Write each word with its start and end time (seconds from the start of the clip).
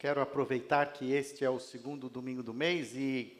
Quero 0.00 0.20
aproveitar 0.20 0.92
que 0.92 1.12
este 1.12 1.44
é 1.44 1.50
o 1.50 1.58
segundo 1.58 2.08
domingo 2.08 2.40
do 2.40 2.54
mês 2.54 2.94
e 2.94 3.36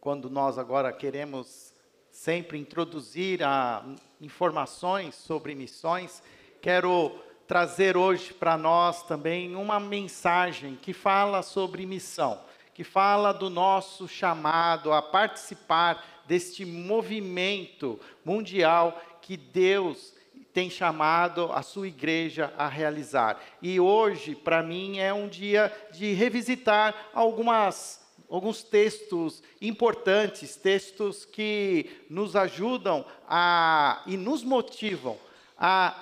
quando 0.00 0.30
nós 0.30 0.56
agora 0.56 0.90
queremos 0.90 1.70
sempre 2.10 2.56
introduzir 2.56 3.42
a, 3.42 3.84
informações 4.18 5.14
sobre 5.14 5.54
missões, 5.54 6.22
quero 6.62 7.12
trazer 7.46 7.94
hoje 7.94 8.32
para 8.32 8.56
nós 8.56 9.02
também 9.02 9.54
uma 9.54 9.78
mensagem 9.78 10.76
que 10.76 10.94
fala 10.94 11.42
sobre 11.42 11.84
missão, 11.84 12.42
que 12.72 12.84
fala 12.84 13.30
do 13.30 13.50
nosso 13.50 14.08
chamado 14.08 14.94
a 14.94 15.02
participar 15.02 16.22
deste 16.26 16.64
movimento 16.64 18.00
mundial 18.24 18.98
que 19.20 19.36
Deus 19.36 20.14
tem 20.52 20.68
chamado 20.68 21.50
a 21.52 21.62
sua 21.62 21.88
igreja 21.88 22.52
a 22.56 22.68
realizar. 22.68 23.40
E 23.60 23.80
hoje, 23.80 24.34
para 24.34 24.62
mim, 24.62 24.98
é 24.98 25.12
um 25.12 25.28
dia 25.28 25.72
de 25.92 26.12
revisitar 26.12 26.94
algumas 27.12 28.00
alguns 28.30 28.62
textos 28.62 29.42
importantes, 29.60 30.56
textos 30.56 31.26
que 31.26 31.90
nos 32.08 32.34
ajudam 32.34 33.04
a 33.28 34.02
e 34.06 34.16
nos 34.16 34.42
motivam 34.42 35.18
a 35.58 35.94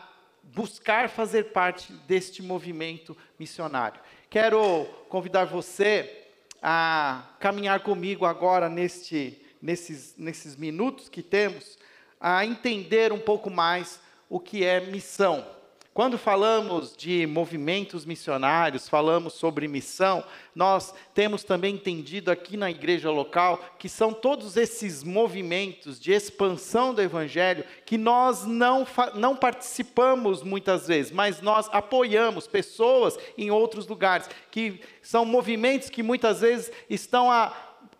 buscar 0.55 1.09
fazer 1.09 1.51
parte 1.53 1.93
deste 2.07 2.41
movimento 2.41 3.17
missionário. 3.37 4.01
Quero 4.29 4.85
convidar 5.09 5.45
você 5.45 6.29
a 6.63 7.25
caminhar 7.41 7.81
comigo 7.81 8.25
agora 8.25 8.69
neste, 8.69 9.41
nesses, 9.61 10.15
nesses 10.17 10.55
minutos 10.55 11.09
que 11.09 11.23
temos, 11.23 11.77
a 12.21 12.47
entender 12.47 13.13
um 13.13 13.19
pouco 13.19 13.51
mais 13.51 14.01
o 14.31 14.39
que 14.41 14.65
é 14.65 14.81
missão. 14.81 15.45
Quando 15.93 16.17
falamos 16.17 16.97
de 16.97 17.27
movimentos 17.27 18.07
missionários, 18.07 18.89
falamos 18.89 19.33
sobre 19.33 19.67
missão, 19.67 20.23
nós 20.55 20.95
temos 21.13 21.43
também 21.43 21.75
entendido 21.75 22.31
aqui 22.31 22.57
na 22.57 22.71
igreja 22.71 23.11
local 23.11 23.59
que 23.77 23.89
são 23.89 24.13
todos 24.13 24.57
esses 24.57 25.03
movimentos 25.03 25.99
de 25.99 26.13
expansão 26.13 26.95
do 26.95 27.03
evangelho 27.03 27.65
que 27.85 27.99
nós 27.99 28.47
não, 28.47 28.87
não 29.15 29.35
participamos 29.35 30.45
muitas 30.45 30.87
vezes, 30.87 31.11
mas 31.11 31.43
nós 31.43 31.69
apoiamos 31.73 32.47
pessoas 32.47 33.19
em 33.37 33.51
outros 33.51 33.89
lugares, 33.89 34.31
que 34.49 34.81
são 35.03 35.25
movimentos 35.25 35.91
que 35.91 36.05
muitas 36.05 36.41
vezes 36.41 36.71
estão 36.89 37.29
a 37.29 37.53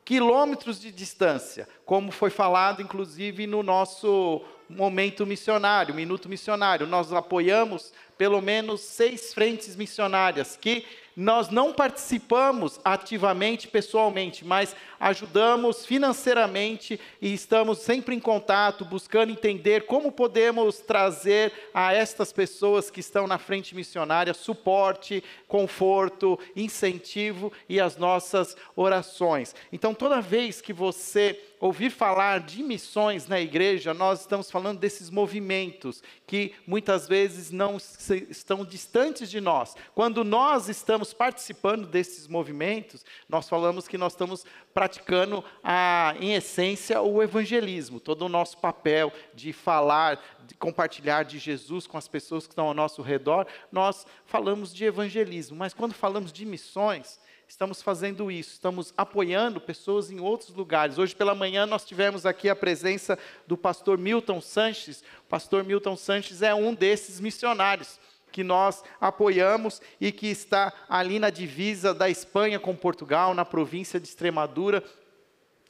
quilômetros 0.05 0.81
de 0.81 0.93
distância, 0.93 1.69
como 1.85 2.13
foi 2.13 2.31
falado 2.31 2.81
inclusive 2.81 3.49
no 3.49 3.65
nosso 3.65 4.43
momento 4.71 5.27
missionário, 5.27 5.95
minuto 5.95 6.29
missionário. 6.29 6.87
Nós 6.87 7.13
apoiamos 7.13 7.93
pelo 8.21 8.43
menos 8.43 8.83
seis 8.83 9.33
frentes 9.33 9.75
missionárias 9.75 10.55
que 10.55 10.85
nós 11.17 11.49
não 11.49 11.73
participamos 11.73 12.79
ativamente, 12.85 13.67
pessoalmente, 13.67 14.45
mas 14.45 14.77
ajudamos 14.99 15.85
financeiramente 15.85 17.01
e 17.21 17.33
estamos 17.33 17.79
sempre 17.79 18.15
em 18.15 18.21
contato, 18.21 18.85
buscando 18.85 19.33
entender 19.33 19.87
como 19.87 20.13
podemos 20.13 20.81
trazer 20.81 21.53
a 21.75 21.93
estas 21.93 22.33
pessoas 22.33 22.91
que 22.91 23.01
estão 23.01 23.27
na 23.27 23.39
frente 23.39 23.75
missionária 23.75 24.35
suporte, 24.35 25.25
conforto, 25.49 26.39
incentivo 26.55 27.53
e 27.69 27.81
as 27.81 27.97
nossas 27.97 28.57
orações. 28.77 29.55
Então, 29.73 29.95
toda 29.95 30.21
vez 30.21 30.61
que 30.61 30.73
você 30.73 31.41
ouvir 31.61 31.91
falar 31.91 32.41
de 32.41 32.63
missões 32.63 33.27
na 33.27 33.39
igreja, 33.39 33.93
nós 33.93 34.21
estamos 34.21 34.51
falando 34.51 34.79
desses 34.79 35.11
movimentos 35.11 36.03
que 36.27 36.55
muitas 36.67 37.07
vezes 37.07 37.51
não 37.51 37.79
estão 38.15 38.65
distantes 38.65 39.31
de 39.31 39.41
nós. 39.41 39.75
Quando 39.95 40.25
nós 40.25 40.69
estamos 40.69 41.13
participando 41.13 41.87
desses 41.87 42.27
movimentos, 42.27 43.05
nós 43.29 43.49
falamos 43.49 43.87
que 43.87 43.99
nós 43.99 44.13
estamos 44.13 44.45
praticando, 44.75 45.45
a, 45.63 46.15
em 46.21 46.35
essência, 46.35 47.01
o 47.01 47.23
evangelismo, 47.23 48.01
todo 48.01 48.23
o 48.23 48.29
nosso 48.29 48.59
papel 48.59 49.13
de 49.35 49.53
falar, 49.53 50.23
de 50.47 50.55
compartilhar 50.55 51.25
de 51.25 51.39
Jesus 51.39 51.87
com 51.87 51.99
as 51.99 52.09
pessoas 52.09 52.47
que 52.47 52.53
estão 52.53 52.67
ao 52.67 52.75
nosso 52.75 53.03
redor, 53.03 53.47
nós 53.71 54.07
falamos 54.25 54.75
de 54.75 54.85
evangelismo. 54.85 55.57
Mas 55.57 55.75
quando 55.75 55.93
falamos 55.95 56.33
de 56.33 56.45
missões, 56.45 57.21
estamos 57.51 57.83
fazendo 57.83 58.31
isso, 58.31 58.53
estamos 58.53 58.95
apoiando 58.97 59.61
pessoas 59.61 60.11
em 60.11 60.21
outros 60.21 60.51
lugares. 60.51 60.99
Hoje 60.99 61.17
pela 61.17 61.35
manhã 61.35 61.67
nós 61.67 61.85
tivemos 61.85 62.25
aqui 62.25 62.49
a 62.49 62.55
presença 62.57 63.19
do 63.47 63.57
pastor 63.57 63.99
Milton 63.99 64.41
Sanches. 64.41 65.03
O 65.25 65.29
pastor 65.29 65.65
Milton 65.65 65.97
Sanches 65.97 66.43
é 66.43 66.55
um 66.55 66.73
desses 66.73 67.21
missionários 67.21 68.00
que 68.31 68.45
nós 68.45 68.83
apoiamos 69.01 69.81
e 70.01 70.11
que 70.13 70.29
está 70.29 70.73
ali 70.89 71.19
na 71.19 71.31
divisa 71.31 71.93
da 71.93 72.09
Espanha 72.09 72.59
com 72.59 72.75
Portugal, 72.75 73.35
na 73.35 73.45
província 73.45 73.99
de 73.99 74.07
Extremadura, 74.07 74.83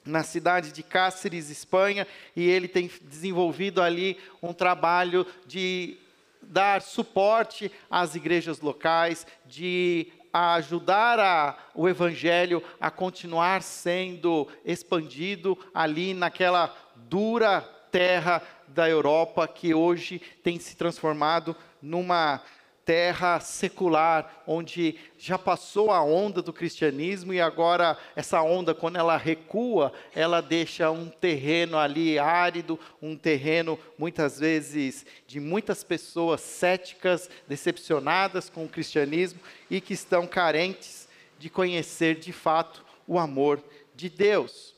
na 0.04 0.22
cidade 0.22 0.72
de 0.72 0.82
Cáceres, 0.82 1.50
Espanha, 1.50 2.06
e 2.34 2.48
ele 2.48 2.68
tem 2.68 2.90
desenvolvido 3.02 3.82
ali 3.82 4.18
um 4.42 4.52
trabalho 4.52 5.26
de 5.46 5.98
dar 6.42 6.80
suporte 6.80 7.70
às 7.90 8.14
igrejas 8.14 8.60
locais, 8.60 9.26
de 9.46 10.10
ajudar 10.32 11.18
a, 11.18 11.58
o 11.74 11.88
evangelho 11.88 12.62
a 12.80 12.90
continuar 12.90 13.62
sendo 13.62 14.48
expandido 14.64 15.58
ali 15.74 16.14
naquela 16.14 16.74
dura 16.96 17.60
terra 17.90 18.42
da 18.68 18.88
Europa 18.88 19.48
que 19.48 19.74
hoje 19.74 20.20
tem 20.42 20.58
se 20.58 20.76
transformado 20.76 21.56
numa 21.82 22.42
terra 22.84 23.38
secular, 23.38 24.42
onde 24.46 24.96
já 25.16 25.38
passou 25.38 25.92
a 25.92 26.02
onda 26.02 26.42
do 26.42 26.52
cristianismo 26.52 27.32
e 27.32 27.40
agora 27.40 27.96
essa 28.16 28.42
onda, 28.42 28.74
quando 28.74 28.96
ela 28.96 29.16
recua, 29.16 29.92
ela 30.12 30.40
deixa 30.40 30.90
um 30.90 31.08
terreno 31.08 31.78
ali 31.78 32.18
árido, 32.18 32.80
um 33.00 33.16
terreno 33.16 33.78
muitas 33.96 34.40
vezes 34.40 35.06
de 35.26 35.38
muitas 35.38 35.84
pessoas 35.84 36.40
céticas, 36.40 37.30
decepcionadas 37.46 38.50
com 38.50 38.64
o 38.64 38.68
cristianismo 38.68 39.38
e 39.70 39.80
que 39.80 39.94
estão 39.94 40.26
carentes 40.26 41.08
de 41.38 41.48
conhecer 41.48 42.16
de 42.16 42.32
fato 42.32 42.84
o 43.06 43.20
amor 43.20 43.62
de 43.94 44.08
Deus. 44.08 44.74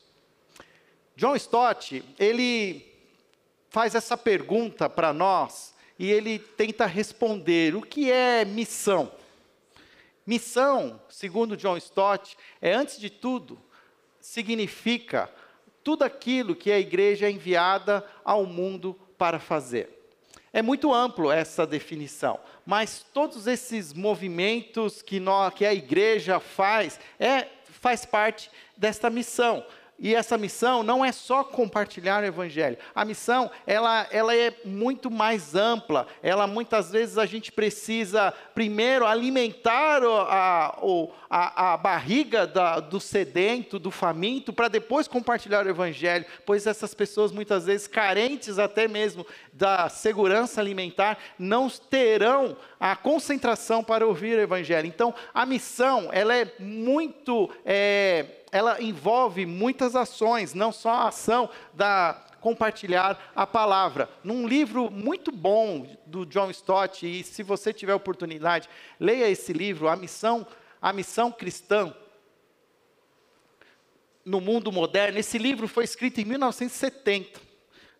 John 1.15 1.35
Stott, 1.35 2.03
ele 2.19 2.93
faz 3.69 3.95
essa 3.95 4.15
pergunta 4.15 4.87
para 4.87 5.11
nós 5.11 5.72
e 5.97 6.09
ele 6.11 6.39
tenta 6.39 6.85
responder: 6.85 7.75
o 7.75 7.81
que 7.81 8.11
é 8.11 8.45
missão? 8.45 9.11
Missão, 10.25 11.01
segundo 11.09 11.57
John 11.57 11.75
Stott, 11.77 12.37
é 12.61 12.73
antes 12.73 12.99
de 12.99 13.09
tudo, 13.09 13.59
significa 14.21 15.29
tudo 15.83 16.03
aquilo 16.03 16.55
que 16.55 16.71
a 16.71 16.79
igreja 16.79 17.27
é 17.27 17.31
enviada 17.31 18.05
ao 18.23 18.45
mundo 18.45 18.97
para 19.17 19.37
fazer. 19.37 19.89
É 20.53 20.61
muito 20.61 20.93
amplo 20.93 21.31
essa 21.31 21.65
definição, 21.65 22.39
mas 22.65 23.05
todos 23.13 23.47
esses 23.47 23.91
movimentos 23.91 25.01
que, 25.01 25.19
nós, 25.19 25.53
que 25.53 25.65
a 25.65 25.73
igreja 25.73 26.39
faz, 26.39 26.99
é, 27.19 27.47
faz 27.65 28.05
parte 28.05 28.49
desta 28.77 29.09
missão. 29.09 29.65
E 29.99 30.13
essa 30.13 30.37
missão 30.37 30.83
não 30.83 31.05
é 31.05 31.11
só 31.11 31.43
compartilhar 31.43 32.23
o 32.23 32.25
evangelho. 32.25 32.77
A 32.93 33.05
missão, 33.05 33.49
ela, 33.65 34.07
ela 34.11 34.35
é 34.35 34.53
muito 34.65 35.09
mais 35.09 35.55
ampla. 35.55 36.07
Ela 36.21 36.47
muitas 36.47 36.91
vezes 36.91 37.17
a 37.17 37.25
gente 37.25 37.51
precisa 37.51 38.33
primeiro 38.53 39.05
alimentar 39.05 40.01
a, 40.03 40.77
a, 41.29 41.73
a 41.73 41.77
barriga 41.77 42.45
da, 42.45 42.79
do 42.79 42.99
sedento, 42.99 43.79
do 43.79 43.91
faminto, 43.91 44.51
para 44.51 44.67
depois 44.67 45.07
compartilhar 45.07 45.65
o 45.65 45.69
evangelho, 45.69 46.25
pois 46.45 46.67
essas 46.67 46.93
pessoas 46.93 47.31
muitas 47.31 47.65
vezes 47.65 47.87
carentes 47.87 48.59
até 48.59 48.87
mesmo 48.87 49.25
da 49.53 49.87
segurança 49.89 50.59
alimentar 50.59 51.17
não 51.37 51.69
terão 51.69 52.57
a 52.79 52.95
concentração 52.95 53.83
para 53.83 54.05
ouvir 54.05 54.37
o 54.37 54.41
evangelho. 54.41 54.87
Então, 54.87 55.13
a 55.33 55.45
missão, 55.45 56.09
ela 56.11 56.35
é 56.35 56.51
muito 56.59 57.49
é, 57.63 58.42
ela 58.53 58.79
envolve 58.79 59.47
muitas 59.47 59.95
ações, 59.95 60.53
não 60.53 60.71
só 60.71 60.91
a 60.91 61.07
ação 61.07 61.49
da 61.73 62.23
compartilhar 62.39 63.31
a 63.35 63.47
palavra. 63.47 64.07
Num 64.23 64.45
livro 64.45 64.91
muito 64.91 65.31
bom 65.31 65.87
do 66.05 66.23
John 66.23 66.51
Stott, 66.51 67.03
e 67.03 67.23
se 67.23 67.41
você 67.41 67.73
tiver 67.73 67.95
oportunidade, 67.95 68.69
leia 68.99 69.27
esse 69.27 69.51
livro, 69.53 69.87
A 69.87 69.95
Missão, 69.95 70.45
a 70.79 70.93
Missão 70.93 71.31
Cristã 71.31 71.95
no 74.23 74.39
Mundo 74.39 74.71
Moderno. 74.71 75.17
Esse 75.17 75.39
livro 75.39 75.67
foi 75.67 75.85
escrito 75.85 76.21
em 76.21 76.25
1970 76.25 77.41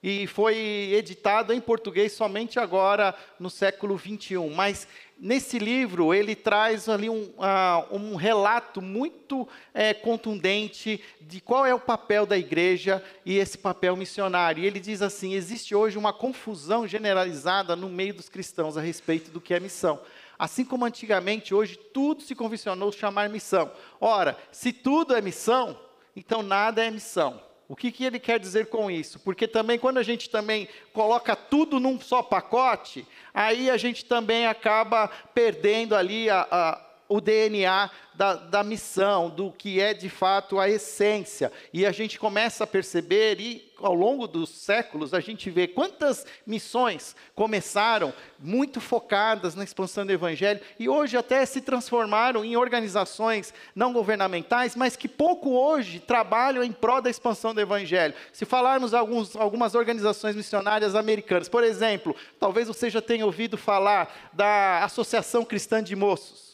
e 0.03 0.27
foi 0.27 0.55
editado 0.94 1.51
em 1.51 1.61
português 1.61 2.11
somente 2.11 2.59
agora 2.59 3.15
no 3.39 3.50
século 3.50 3.95
21. 3.95 4.53
Mas 4.53 4.88
nesse 5.23 5.57
livro 5.57 6.13
ele 6.13 6.35
traz 6.35 6.89
ali 6.89 7.09
um, 7.09 7.23
uh, 7.37 7.95
um 7.95 8.15
relato 8.15 8.81
muito 8.81 9.47
é, 9.73 9.93
contundente 9.93 11.01
de 11.21 11.39
qual 11.39 11.65
é 11.65 11.73
o 11.73 11.79
papel 11.79 12.25
da 12.25 12.37
igreja 12.37 13.01
e 13.25 13.37
esse 13.37 13.57
papel 13.57 13.95
missionário. 13.95 14.61
E 14.61 14.67
ele 14.67 14.81
diz 14.81 15.01
assim: 15.01 15.33
existe 15.33 15.73
hoje 15.73 15.97
uma 15.97 16.11
confusão 16.11 16.85
generalizada 16.85 17.73
no 17.73 17.87
meio 17.87 18.13
dos 18.13 18.27
cristãos 18.27 18.75
a 18.75 18.81
respeito 18.81 19.31
do 19.31 19.39
que 19.39 19.53
é 19.53 19.59
missão. 19.61 20.01
Assim 20.37 20.65
como 20.65 20.83
antigamente, 20.83 21.53
hoje 21.53 21.77
tudo 21.93 22.21
se 22.21 22.35
convencionou 22.35 22.91
chamar 22.91 23.29
missão. 23.29 23.71
Ora, 24.01 24.37
se 24.51 24.73
tudo 24.73 25.15
é 25.15 25.21
missão, 25.21 25.79
então 26.15 26.43
nada 26.43 26.83
é 26.83 26.91
missão. 26.91 27.39
O 27.73 27.75
que, 27.75 27.91
que 27.91 28.05
ele 28.05 28.19
quer 28.19 28.39
dizer 28.39 28.67
com 28.67 28.91
isso? 28.91 29.19
Porque 29.19 29.47
também 29.47 29.79
quando 29.79 29.97
a 29.97 30.03
gente 30.03 30.29
também 30.29 30.67
coloca 30.93 31.35
tudo 31.35 31.79
num 31.79 31.99
só 31.99 32.21
pacote, 32.21 33.03
aí 33.33 33.67
a 33.67 33.77
gente 33.77 34.05
também 34.05 34.45
acaba 34.45 35.07
perdendo 35.33 35.95
ali 35.95 36.29
a, 36.29 36.47
a 36.51 36.81
o 37.13 37.21
DNA 37.21 37.92
da, 38.15 38.33
da, 38.33 38.63
missão, 38.63 39.30
do 39.30 39.51
que 39.51 39.80
é 39.80 39.94
de 39.94 40.10
fato 40.10 40.60
a 40.60 40.68
essência. 40.68 41.51
E 41.71 41.86
a 41.86 41.92
gente 41.92 42.18
começa 42.18 42.63
a 42.63 42.68
perceber, 42.68 43.39
e 43.39 43.71
ao 43.80 43.94
longo 43.94 44.27
dos 44.27 44.50
séculos, 44.50 45.13
a 45.13 45.19
gente 45.19 45.48
vê 45.51 45.68
quantas 45.68 46.25
missões 46.45 47.15
começaram 47.36 48.12
muito 48.39 48.81
focadas 48.81 49.54
na 49.54 49.63
expansão 49.63 50.07
do 50.07 50.12
Evangelho, 50.12 50.60
e 50.80 50.89
hoje 50.89 51.15
até 51.15 51.45
se 51.45 51.62
transformaram 51.62 52.44
em 52.44 52.57
organizações 52.57 53.54
não 53.75 53.94
governamentais, 53.94 54.75
mas 54.75 54.95
que 54.95 55.07
pouco 55.07 55.51
hoje 55.51 56.00
trabalham 56.00 56.63
em 56.63 56.71
prol 56.71 57.00
da 57.00 57.12
expansão 57.12 57.54
do 57.54 57.62
Evangelho. 57.62 58.15
Se 58.31 58.44
falarmos 58.44 58.92
alguns, 58.95 59.36
algumas 59.36 59.75
organizações 59.75 60.36
missionárias 60.36 60.95
americanas, 60.95 61.48
por 61.48 61.63
exemplo, 61.63 62.15
talvez 62.39 62.68
você 62.68 62.89
já 62.89 63.04
tenha 63.04 63.24
ouvido 63.24 63.56
falar 63.56 64.31
da 64.33 64.83
Associação 64.83 65.45
Cristã 65.45 65.83
de 65.83 65.95
Moços 65.95 66.52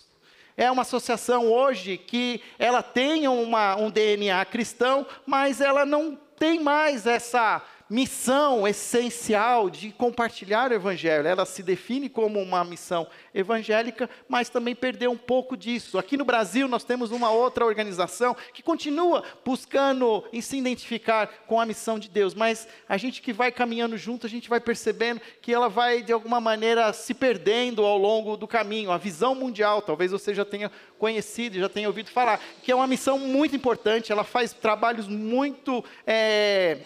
é 0.59 0.69
uma 0.69 0.81
associação 0.81 1.49
hoje 1.49 1.97
que 1.97 2.41
ela 2.59 2.83
tem 2.83 3.29
uma, 3.29 3.77
um 3.77 3.89
DNA 3.89 4.43
cristão, 4.43 5.07
mas 5.25 5.61
ela 5.61 5.85
não 5.85 6.19
tem 6.37 6.59
mais 6.59 7.07
essa 7.07 7.61
missão 7.89 8.67
essencial 8.67 9.69
de 9.69 9.91
compartilhar 9.91 10.69
o 10.69 10.73
evangelho. 10.73 11.27
Ela 11.27 11.45
se 11.45 11.63
define 11.63 12.07
como 12.07 12.39
uma 12.39 12.63
missão 12.63 13.07
evangélica, 13.33 14.09
mas 14.27 14.49
também 14.49 14.75
perdeu 14.75 15.11
um 15.11 15.17
pouco 15.17 15.57
disso. 15.57 15.97
Aqui 15.97 16.15
no 16.15 16.23
Brasil 16.23 16.67
nós 16.67 16.83
temos 16.83 17.11
uma 17.11 17.31
outra 17.31 17.65
organização 17.65 18.35
que 18.53 18.61
continua 18.61 19.23
buscando 19.43 20.23
em 20.31 20.41
se 20.41 20.57
identificar 20.57 21.27
com 21.47 21.59
a 21.59 21.65
missão 21.65 21.97
de 21.97 22.09
Deus, 22.09 22.33
mas 22.33 22.67
a 22.87 22.97
gente 22.97 23.21
que 23.21 23.33
vai 23.33 23.51
caminhando 23.51 23.97
junto, 23.97 24.27
a 24.27 24.29
gente 24.29 24.49
vai 24.49 24.59
percebendo 24.59 25.21
que 25.41 25.53
ela 25.53 25.67
vai 25.67 26.03
de 26.03 26.13
alguma 26.13 26.39
maneira 26.39 26.93
se 26.93 27.13
perdendo 27.13 27.83
ao 27.83 27.97
longo 27.97 28.37
do 28.37 28.47
caminho. 28.47 28.91
A 28.91 28.97
visão 28.97 29.33
mundial, 29.33 29.81
talvez 29.81 30.11
você 30.11 30.33
já 30.33 30.45
tenha 30.45 30.71
conhecido, 30.99 31.57
já 31.57 31.69
tenha 31.69 31.87
ouvido 31.87 32.11
falar, 32.11 32.39
que 32.61 32.71
é 32.71 32.75
uma 32.75 32.87
missão 32.87 33.17
muito 33.17 33.55
importante. 33.55 34.11
Ela 34.11 34.23
faz 34.23 34.53
trabalhos 34.53 35.07
muito 35.07 35.83
é, 36.05 36.79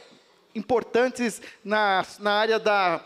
importantes 0.55 1.41
na, 1.63 2.05
na 2.19 2.33
área 2.33 2.59
da, 2.59 3.03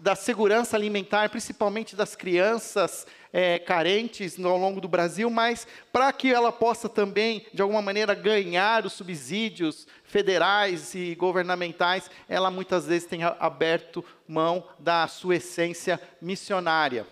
da 0.00 0.14
segurança 0.16 0.76
alimentar, 0.76 1.28
principalmente 1.30 1.94
das 1.94 2.16
crianças 2.16 3.06
é, 3.32 3.58
carentes 3.58 4.38
ao 4.44 4.58
longo 4.58 4.80
do 4.80 4.88
Brasil, 4.88 5.30
mas 5.30 5.66
para 5.92 6.12
que 6.12 6.32
ela 6.32 6.52
possa 6.52 6.88
também, 6.88 7.46
de 7.52 7.62
alguma 7.62 7.80
maneira, 7.80 8.14
ganhar 8.14 8.84
os 8.84 8.92
subsídios 8.92 9.86
federais 10.04 10.94
e 10.94 11.14
governamentais, 11.14 12.10
ela 12.28 12.50
muitas 12.50 12.86
vezes 12.86 13.08
tem 13.08 13.22
aberto 13.24 14.04
mão 14.28 14.66
da 14.78 15.08
sua 15.08 15.36
essência 15.36 16.00
missionária. 16.20 17.06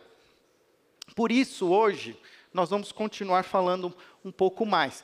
Por 1.14 1.32
isso, 1.32 1.68
hoje, 1.68 2.18
nós 2.52 2.70
vamos 2.70 2.92
continuar 2.92 3.44
falando 3.44 3.94
um 4.24 4.30
pouco 4.30 4.66
mais, 4.66 5.02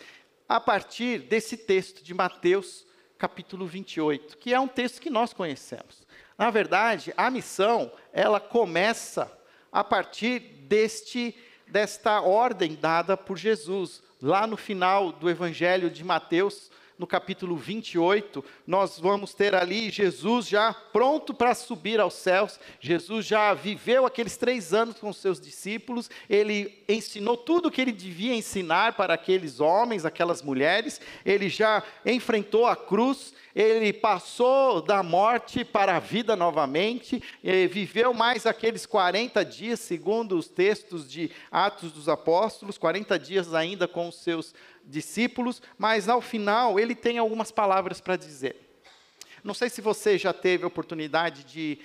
a 0.48 0.60
partir 0.60 1.20
desse 1.20 1.56
texto 1.56 2.02
de 2.04 2.12
Mateus 2.12 2.85
capítulo 3.18 3.66
28, 3.66 4.36
que 4.38 4.52
é 4.52 4.60
um 4.60 4.68
texto 4.68 5.00
que 5.00 5.10
nós 5.10 5.32
conhecemos. 5.32 6.06
Na 6.36 6.50
verdade, 6.50 7.14
a 7.16 7.30
missão, 7.30 7.90
ela 8.12 8.38
começa 8.38 9.30
a 9.72 9.82
partir 9.82 10.40
deste 10.68 11.34
desta 11.66 12.20
ordem 12.20 12.74
dada 12.74 13.16
por 13.16 13.36
Jesus, 13.36 14.02
lá 14.22 14.46
no 14.46 14.56
final 14.56 15.10
do 15.10 15.28
evangelho 15.28 15.90
de 15.90 16.04
Mateus, 16.04 16.70
no 16.98 17.06
capítulo 17.06 17.56
28, 17.56 18.44
nós 18.66 18.98
vamos 18.98 19.34
ter 19.34 19.54
ali 19.54 19.90
Jesus 19.90 20.48
já 20.48 20.72
pronto 20.72 21.34
para 21.34 21.54
subir 21.54 22.00
aos 22.00 22.14
céus. 22.14 22.58
Jesus 22.80 23.26
já 23.26 23.52
viveu 23.52 24.06
aqueles 24.06 24.36
três 24.36 24.72
anos 24.72 24.98
com 24.98 25.12
seus 25.12 25.40
discípulos, 25.40 26.10
ele 26.28 26.82
ensinou 26.88 27.36
tudo 27.36 27.68
o 27.68 27.70
que 27.70 27.80
ele 27.80 27.92
devia 27.92 28.34
ensinar 28.34 28.94
para 28.94 29.14
aqueles 29.14 29.60
homens, 29.60 30.04
aquelas 30.04 30.42
mulheres, 30.42 31.00
ele 31.24 31.48
já 31.48 31.82
enfrentou 32.04 32.66
a 32.66 32.74
cruz, 32.74 33.34
ele 33.54 33.92
passou 33.92 34.82
da 34.82 35.02
morte 35.02 35.64
para 35.64 35.96
a 35.96 35.98
vida 36.00 36.36
novamente, 36.36 37.22
viveu 37.70 38.12
mais 38.12 38.44
aqueles 38.44 38.84
40 38.84 39.44
dias, 39.44 39.80
segundo 39.80 40.36
os 40.36 40.48
textos 40.48 41.10
de 41.10 41.30
Atos 41.50 41.92
dos 41.92 42.08
Apóstolos, 42.08 42.76
40 42.76 43.18
dias 43.18 43.54
ainda 43.54 43.88
com 43.88 44.08
os 44.08 44.16
seus 44.16 44.54
discípulos, 44.86 45.60
mas 45.76 46.08
ao 46.08 46.20
final 46.20 46.78
ele 46.78 46.94
tem 46.94 47.18
algumas 47.18 47.50
palavras 47.50 48.00
para 48.00 48.16
dizer. 48.16 48.56
Não 49.42 49.54
sei 49.54 49.68
se 49.68 49.80
você 49.80 50.16
já 50.16 50.32
teve 50.32 50.64
a 50.64 50.68
oportunidade 50.68 51.44
de 51.44 51.78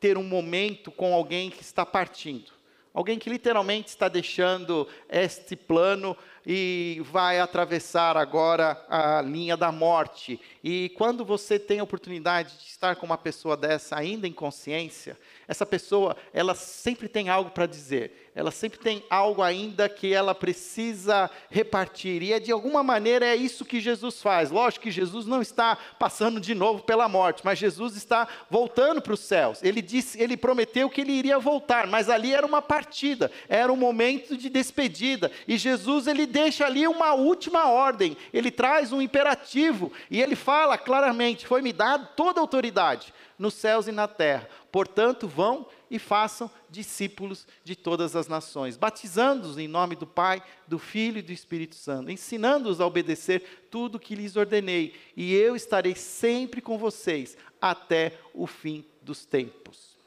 ter 0.00 0.16
um 0.16 0.24
momento 0.24 0.90
com 0.90 1.12
alguém 1.12 1.50
que 1.50 1.62
está 1.62 1.84
partindo. 1.84 2.52
Alguém 2.92 3.18
que 3.18 3.30
literalmente 3.30 3.88
está 3.88 4.08
deixando 4.08 4.88
este 5.08 5.54
plano 5.54 6.16
e 6.46 7.02
vai 7.10 7.38
atravessar 7.38 8.16
agora 8.16 8.82
a 8.88 9.20
linha 9.22 9.56
da 9.56 9.70
morte. 9.70 10.40
E 10.62 10.90
quando 10.96 11.24
você 11.24 11.58
tem 11.58 11.80
a 11.80 11.84
oportunidade 11.84 12.56
de 12.58 12.66
estar 12.66 12.96
com 12.96 13.06
uma 13.06 13.18
pessoa 13.18 13.56
dessa 13.56 13.96
ainda 13.96 14.26
em 14.26 14.32
consciência, 14.32 15.16
essa 15.46 15.66
pessoa, 15.66 16.16
ela 16.32 16.54
sempre 16.54 17.08
tem 17.08 17.28
algo 17.28 17.50
para 17.50 17.66
dizer, 17.66 18.30
ela 18.36 18.52
sempre 18.52 18.78
tem 18.78 19.02
algo 19.10 19.42
ainda 19.42 19.88
que 19.88 20.14
ela 20.14 20.32
precisa 20.32 21.28
repartir, 21.50 22.22
e 22.22 22.32
é 22.32 22.38
de 22.38 22.52
alguma 22.52 22.84
maneira 22.84 23.26
é 23.26 23.34
isso 23.34 23.64
que 23.64 23.80
Jesus 23.80 24.22
faz. 24.22 24.52
Lógico 24.52 24.84
que 24.84 24.92
Jesus 24.92 25.26
não 25.26 25.42
está 25.42 25.76
passando 25.98 26.40
de 26.40 26.54
novo 26.54 26.84
pela 26.84 27.08
morte, 27.08 27.42
mas 27.44 27.58
Jesus 27.58 27.96
está 27.96 28.28
voltando 28.48 29.02
para 29.02 29.12
os 29.12 29.20
céus. 29.20 29.60
Ele 29.60 29.82
disse, 29.82 30.22
ele 30.22 30.36
prometeu 30.36 30.88
que 30.88 31.00
ele 31.00 31.12
iria 31.12 31.38
voltar, 31.38 31.88
mas 31.88 32.08
ali 32.08 32.32
era 32.32 32.46
uma 32.46 32.62
partida, 32.62 33.30
era 33.48 33.72
um 33.72 33.76
momento 33.76 34.36
de 34.36 34.48
despedida, 34.48 35.32
e 35.48 35.58
Jesus 35.58 36.06
ele 36.06 36.26
deixa 36.30 36.64
ali 36.64 36.86
uma 36.86 37.12
última 37.12 37.68
ordem, 37.68 38.16
ele 38.32 38.50
traz 38.50 38.92
um 38.92 39.02
imperativo, 39.02 39.92
e 40.10 40.22
ele 40.22 40.34
fala 40.34 40.78
claramente: 40.78 41.46
foi-me 41.46 41.72
dado 41.72 42.08
toda 42.16 42.40
a 42.40 42.42
autoridade 42.42 43.12
nos 43.38 43.54
céus 43.54 43.86
e 43.88 43.92
na 43.92 44.06
terra. 44.06 44.48
Portanto, 44.70 45.26
vão 45.26 45.66
e 45.90 45.98
façam 45.98 46.50
discípulos 46.68 47.46
de 47.64 47.74
todas 47.74 48.14
as 48.14 48.28
nações, 48.28 48.76
batizando-os 48.76 49.58
em 49.58 49.66
nome 49.66 49.96
do 49.96 50.06
Pai, 50.06 50.42
do 50.68 50.78
Filho 50.78 51.18
e 51.18 51.22
do 51.22 51.32
Espírito 51.32 51.74
Santo, 51.74 52.10
ensinando-os 52.10 52.80
a 52.80 52.86
obedecer 52.86 53.66
tudo 53.70 53.96
o 53.96 54.00
que 54.00 54.14
lhes 54.14 54.36
ordenei, 54.36 54.94
e 55.16 55.34
eu 55.34 55.56
estarei 55.56 55.94
sempre 55.94 56.60
com 56.60 56.78
vocês 56.78 57.36
até 57.60 58.18
o 58.32 58.46
fim 58.46 58.84
dos 59.02 59.24
tempos. 59.24 59.98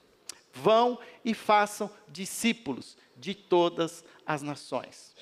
Vão 0.53 0.99
e 1.25 1.33
façam 1.33 1.89
discípulos 2.07 2.95
de 3.17 3.33
todas 3.33 4.05
as 4.25 4.41
nações. 4.41 5.15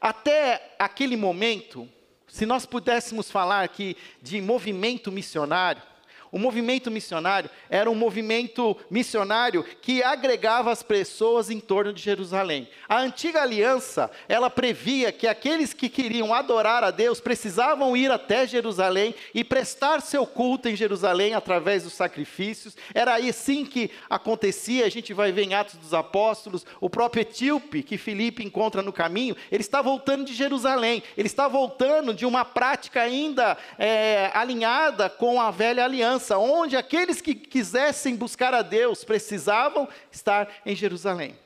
Até 0.00 0.74
aquele 0.78 1.16
momento, 1.16 1.88
se 2.28 2.44
nós 2.46 2.66
pudéssemos 2.66 3.30
falar 3.30 3.62
aqui 3.64 3.96
de 4.20 4.40
movimento 4.40 5.10
missionário, 5.10 5.82
o 6.30 6.38
movimento 6.38 6.90
missionário 6.90 7.48
era 7.70 7.90
um 7.90 7.94
movimento 7.94 8.76
missionário 8.90 9.64
que 9.80 10.02
agregava 10.02 10.70
as 10.70 10.82
pessoas 10.82 11.50
em 11.50 11.60
torno 11.60 11.92
de 11.92 12.02
Jerusalém. 12.02 12.68
A 12.88 12.98
antiga 12.98 13.42
aliança, 13.42 14.10
ela 14.28 14.50
previa 14.50 15.12
que 15.12 15.26
aqueles 15.26 15.72
que 15.72 15.88
queriam 15.88 16.34
adorar 16.34 16.84
a 16.84 16.90
Deus 16.90 17.20
precisavam 17.20 17.96
ir 17.96 18.10
até 18.10 18.46
Jerusalém 18.46 19.14
e 19.34 19.44
prestar 19.44 20.00
seu 20.00 20.26
culto 20.26 20.68
em 20.68 20.76
Jerusalém 20.76 21.34
através 21.34 21.84
dos 21.84 21.92
sacrifícios. 21.92 22.76
Era 22.94 23.14
aí 23.14 23.32
sim 23.32 23.64
que 23.64 23.90
acontecia, 24.08 24.84
a 24.84 24.90
gente 24.90 25.14
vai 25.14 25.32
ver 25.32 25.44
em 25.44 25.54
Atos 25.54 25.76
dos 25.76 25.94
Apóstolos, 25.94 26.66
o 26.80 26.90
próprio 26.90 27.22
etíope 27.22 27.82
que 27.82 27.98
Filipe 27.98 28.44
encontra 28.44 28.82
no 28.82 28.92
caminho, 28.92 29.36
ele 29.50 29.62
está 29.62 29.80
voltando 29.80 30.24
de 30.24 30.34
Jerusalém, 30.34 31.02
ele 31.16 31.28
está 31.28 31.48
voltando 31.48 32.12
de 32.12 32.26
uma 32.26 32.44
prática 32.44 33.02
ainda 33.02 33.56
é, 33.78 34.30
alinhada 34.34 35.08
com 35.08 35.40
a 35.40 35.50
velha 35.50 35.84
aliança 35.84 36.15
aliança, 36.16 36.38
onde 36.38 36.76
aqueles 36.76 37.20
que 37.20 37.34
quisessem 37.34 38.16
buscar 38.16 38.54
a 38.54 38.62
Deus 38.62 39.04
precisavam 39.04 39.88
estar 40.10 40.48
em 40.64 40.74
Jerusalém. 40.74 41.38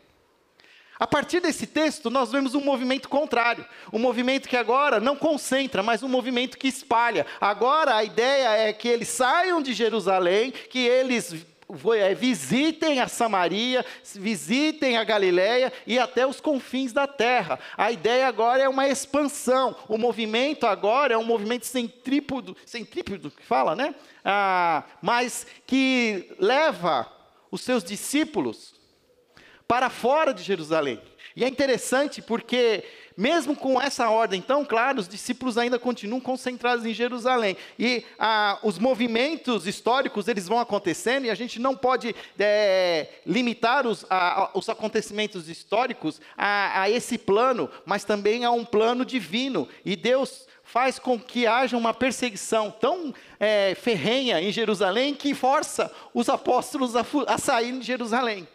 A 0.99 1.07
partir 1.07 1.41
desse 1.41 1.67
texto, 1.67 2.11
nós 2.11 2.31
vemos 2.31 2.55
um 2.55 2.61
movimento 2.61 3.09
contrário. 3.09 3.65
Um 3.91 3.99
movimento 3.99 4.49
que 4.49 4.57
agora 4.57 5.01
não 5.01 5.17
concentra, 5.17 5.83
mas 5.83 6.03
um 6.03 6.09
movimento 6.09 6.59
que 6.59 6.69
espalha. 6.69 7.27
Agora 7.41 7.97
a 7.97 8.05
ideia 8.05 8.69
é 8.69 8.73
que 8.73 8.87
eles 8.87 9.09
saiam 9.09 9.63
de 9.63 9.73
Jerusalém, 9.73 10.51
que 10.51 10.79
eles 10.79 11.47
é, 11.97 12.15
visitem 12.15 13.01
a 13.01 13.09
Samaria, 13.09 13.85
visitem 14.15 14.97
a 14.97 15.05
Galiléia 15.05 15.73
e 15.87 15.99
até 15.99 16.27
os 16.27 16.41
confins 16.41 16.93
da 16.93 17.07
terra. 17.07 17.59
A 17.77 17.93
ideia 17.93 18.27
agora 18.27 18.63
é 18.63 18.69
uma 18.69 18.89
expansão. 18.89 19.77
O 19.89 19.99
movimento 19.99 20.67
agora 20.67 21.15
é 21.15 21.19
um 21.19 21.25
movimento 21.25 21.67
centrípedo, 21.67 22.57
centrípedo 22.65 23.31
que 23.31 23.45
fala, 23.45 23.77
né? 23.77 23.95
Ah, 24.25 24.85
mas 25.03 25.47
que 25.67 26.35
leva 26.39 27.11
os 27.51 27.63
seus 27.63 27.83
discípulos 27.83 28.80
para 29.71 29.89
fora 29.89 30.35
de 30.35 30.43
Jerusalém. 30.43 31.01
E 31.37 31.45
é 31.45 31.49
interessante 31.49 32.21
porque, 32.21 32.83
mesmo 33.17 33.55
com 33.55 33.81
essa 33.81 34.11
ordem 34.11 34.43
tão 34.43 34.65
clara, 34.65 34.99
os 34.99 35.07
discípulos 35.07 35.57
ainda 35.57 35.79
continuam 35.79 36.21
concentrados 36.21 36.85
em 36.85 36.93
Jerusalém. 36.93 37.57
E 37.79 38.05
ah, 38.19 38.59
os 38.65 38.81
movimentos 38.81 39.69
históricos, 39.69 40.27
eles 40.27 40.49
vão 40.49 40.59
acontecendo 40.59 41.27
e 41.27 41.31
a 41.31 41.37
gente 41.37 41.61
não 41.61 41.77
pode 41.77 42.17
é, 42.37 43.07
limitar 43.25 43.87
os, 43.87 44.05
a, 44.11 44.51
os 44.55 44.69
acontecimentos 44.69 45.49
históricos 45.49 46.21
a, 46.37 46.83
a 46.83 46.91
esse 46.91 47.17
plano, 47.17 47.71
mas 47.87 48.03
também 48.03 48.45
a 48.45 48.51
um 48.51 48.65
plano 48.65 49.05
divino. 49.05 49.69
E 49.85 49.95
Deus 49.95 50.49
faz 50.65 50.99
com 50.99 51.17
que 51.17 51.47
haja 51.47 51.77
uma 51.77 51.95
perseguição 51.95 52.73
tão 52.73 53.15
é, 53.39 53.77
ferrenha 53.77 54.41
em 54.41 54.51
Jerusalém 54.51 55.15
que 55.15 55.33
força 55.33 55.93
os 56.13 56.29
apóstolos 56.29 56.97
a, 56.97 57.07
a 57.29 57.39
saírem 57.39 57.79
de 57.79 57.87
Jerusalém. 57.87 58.49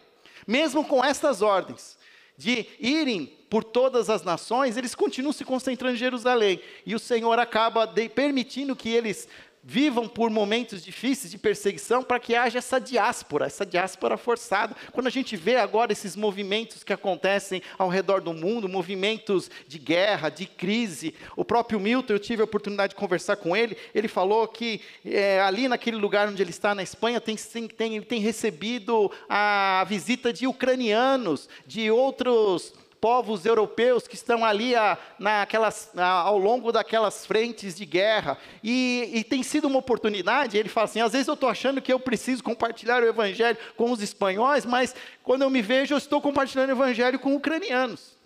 Mesmo 0.46 0.84
com 0.84 1.04
estas 1.04 1.42
ordens 1.42 1.98
de 2.36 2.66
irem 2.78 3.26
por 3.48 3.64
todas 3.64 4.10
as 4.10 4.22
nações, 4.22 4.76
eles 4.76 4.94
continuam 4.94 5.32
se 5.32 5.44
concentrando 5.44 5.94
em 5.94 5.98
Jerusalém. 5.98 6.60
E 6.84 6.94
o 6.94 6.98
Senhor 6.98 7.38
acaba 7.38 7.86
de, 7.86 8.08
permitindo 8.08 8.76
que 8.76 8.88
eles 8.88 9.28
vivam 9.68 10.06
por 10.06 10.30
momentos 10.30 10.84
difíceis 10.84 11.32
de 11.32 11.36
perseguição 11.36 12.00
para 12.00 12.20
que 12.20 12.36
haja 12.36 12.58
essa 12.58 12.78
diáspora, 12.78 13.46
essa 13.46 13.66
diáspora 13.66 14.16
forçada. 14.16 14.76
Quando 14.92 15.08
a 15.08 15.10
gente 15.10 15.36
vê 15.36 15.56
agora 15.56 15.90
esses 15.90 16.14
movimentos 16.14 16.84
que 16.84 16.92
acontecem 16.92 17.60
ao 17.76 17.88
redor 17.88 18.20
do 18.20 18.32
mundo, 18.32 18.68
movimentos 18.68 19.50
de 19.66 19.76
guerra, 19.80 20.28
de 20.28 20.46
crise, 20.46 21.12
o 21.34 21.44
próprio 21.44 21.80
Milton, 21.80 22.12
eu 22.12 22.20
tive 22.20 22.42
a 22.42 22.44
oportunidade 22.44 22.90
de 22.90 22.96
conversar 23.00 23.34
com 23.38 23.56
ele, 23.56 23.76
ele 23.92 24.06
falou 24.06 24.46
que 24.46 24.80
é, 25.04 25.40
ali 25.40 25.66
naquele 25.66 25.96
lugar 25.96 26.28
onde 26.28 26.40
ele 26.40 26.50
está, 26.50 26.72
na 26.72 26.84
Espanha, 26.84 27.20
tem, 27.20 27.34
tem, 27.34 28.00
tem 28.00 28.20
recebido 28.20 29.10
a 29.28 29.84
visita 29.88 30.32
de 30.32 30.46
ucranianos, 30.46 31.48
de 31.66 31.90
outros 31.90 32.72
povos 33.06 33.46
europeus 33.46 34.08
que 34.08 34.16
estão 34.16 34.44
ali 34.44 34.74
a, 34.74 34.98
naquelas, 35.16 35.96
a, 35.96 36.08
ao 36.08 36.36
longo 36.36 36.72
daquelas 36.72 37.24
frentes 37.24 37.76
de 37.76 37.86
guerra. 37.86 38.36
E, 38.64 39.08
e, 39.14 39.22
tem 39.22 39.44
sido 39.44 39.68
uma 39.68 39.78
oportunidade, 39.78 40.58
ele 40.58 40.68
fala 40.68 40.86
assim: 40.86 41.00
às 41.00 41.12
vezes 41.12 41.28
eu 41.28 41.34
estou 41.34 41.48
achando 41.48 41.80
que 41.80 41.92
eu 41.92 42.00
preciso 42.00 42.42
compartilhar 42.42 43.00
o 43.04 43.06
evangelho 43.06 43.56
com 43.76 43.92
os 43.92 44.02
espanhóis, 44.02 44.66
mas 44.66 44.92
quando 45.22 45.42
eu 45.42 45.50
me 45.50 45.62
vejo, 45.62 45.94
eu 45.94 45.98
estou 45.98 46.20
compartilhando 46.20 46.70
o 46.70 46.72
evangelho 46.72 47.16
com 47.20 47.36
ucranianos. 47.36 48.16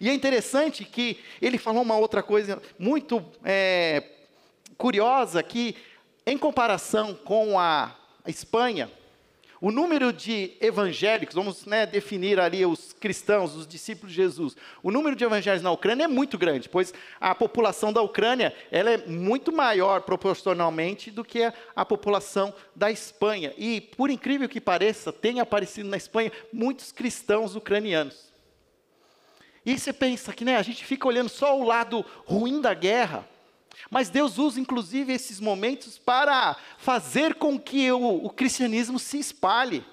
E 0.00 0.08
é 0.08 0.14
interessante 0.14 0.84
que 0.84 1.18
ele 1.42 1.58
falou 1.58 1.82
uma 1.82 1.96
outra 1.96 2.22
coisa 2.22 2.62
muito 2.78 3.20
é, 3.44 4.04
curiosa, 4.76 5.42
que 5.42 5.74
em 6.24 6.38
comparação 6.38 7.12
com 7.12 7.58
a 7.58 7.92
Espanha, 8.24 8.88
o 9.60 9.72
número 9.72 10.12
de 10.12 10.52
evangélicos, 10.60 11.34
vamos 11.34 11.66
né, 11.66 11.84
definir 11.84 12.38
ali 12.38 12.64
os 12.64 12.87
cristãos, 12.98 13.54
os 13.54 13.66
discípulos 13.66 14.12
de 14.12 14.16
Jesus. 14.16 14.56
O 14.82 14.90
número 14.90 15.16
de 15.16 15.24
evangélicos 15.24 15.62
na 15.62 15.70
Ucrânia 15.70 16.04
é 16.04 16.08
muito 16.08 16.36
grande, 16.36 16.68
pois 16.68 16.92
a 17.20 17.34
população 17.34 17.92
da 17.92 18.02
Ucrânia 18.02 18.54
ela 18.70 18.90
é 18.90 19.06
muito 19.06 19.52
maior 19.52 20.02
proporcionalmente 20.02 21.10
do 21.10 21.24
que 21.24 21.50
a 21.74 21.84
população 21.84 22.52
da 22.74 22.90
Espanha. 22.90 23.54
E, 23.56 23.80
por 23.80 24.10
incrível 24.10 24.48
que 24.48 24.60
pareça, 24.60 25.12
tem 25.12 25.40
aparecido 25.40 25.88
na 25.88 25.96
Espanha 25.96 26.32
muitos 26.52 26.92
cristãos 26.92 27.56
ucranianos. 27.56 28.28
E 29.64 29.78
você 29.78 29.92
pensa 29.92 30.32
que 30.32 30.44
né, 30.44 30.56
a 30.56 30.62
gente 30.62 30.84
fica 30.84 31.06
olhando 31.06 31.28
só 31.28 31.58
o 31.58 31.64
lado 31.64 32.04
ruim 32.24 32.60
da 32.60 32.72
guerra, 32.72 33.28
mas 33.90 34.10
Deus 34.10 34.38
usa, 34.38 34.60
inclusive, 34.60 35.12
esses 35.12 35.40
momentos 35.40 35.98
para 35.98 36.56
fazer 36.78 37.34
com 37.34 37.58
que 37.58 37.90
o, 37.92 38.24
o 38.24 38.30
cristianismo 38.30 38.98
se 38.98 39.18
espalhe. 39.18 39.84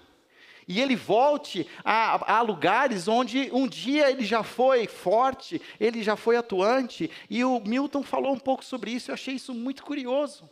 E 0.68 0.82
ele 0.82 0.96
volte 0.96 1.68
a, 1.84 2.38
a, 2.38 2.42
lugares 2.42 3.08
onde 3.08 3.50
um 3.54 3.68
dia 3.68 4.10
ele 4.10 4.26
já 4.26 4.44
foi 4.44 4.88
forte, 4.88 5.62
ele 5.80 6.02
já 6.02 6.16
foi 6.16 6.38
atuante. 6.38 7.10
E 7.30 7.44
o 7.44 7.60
Milton 7.60 8.02
falou 8.02 8.34
um 8.34 8.40
pouco 8.40 8.66
sobre 8.66 8.92
isso, 8.92 9.12
eu 9.12 9.14
achei 9.14 9.36
isso 9.36 9.54
muito 9.54 9.84
curioso 9.84 10.50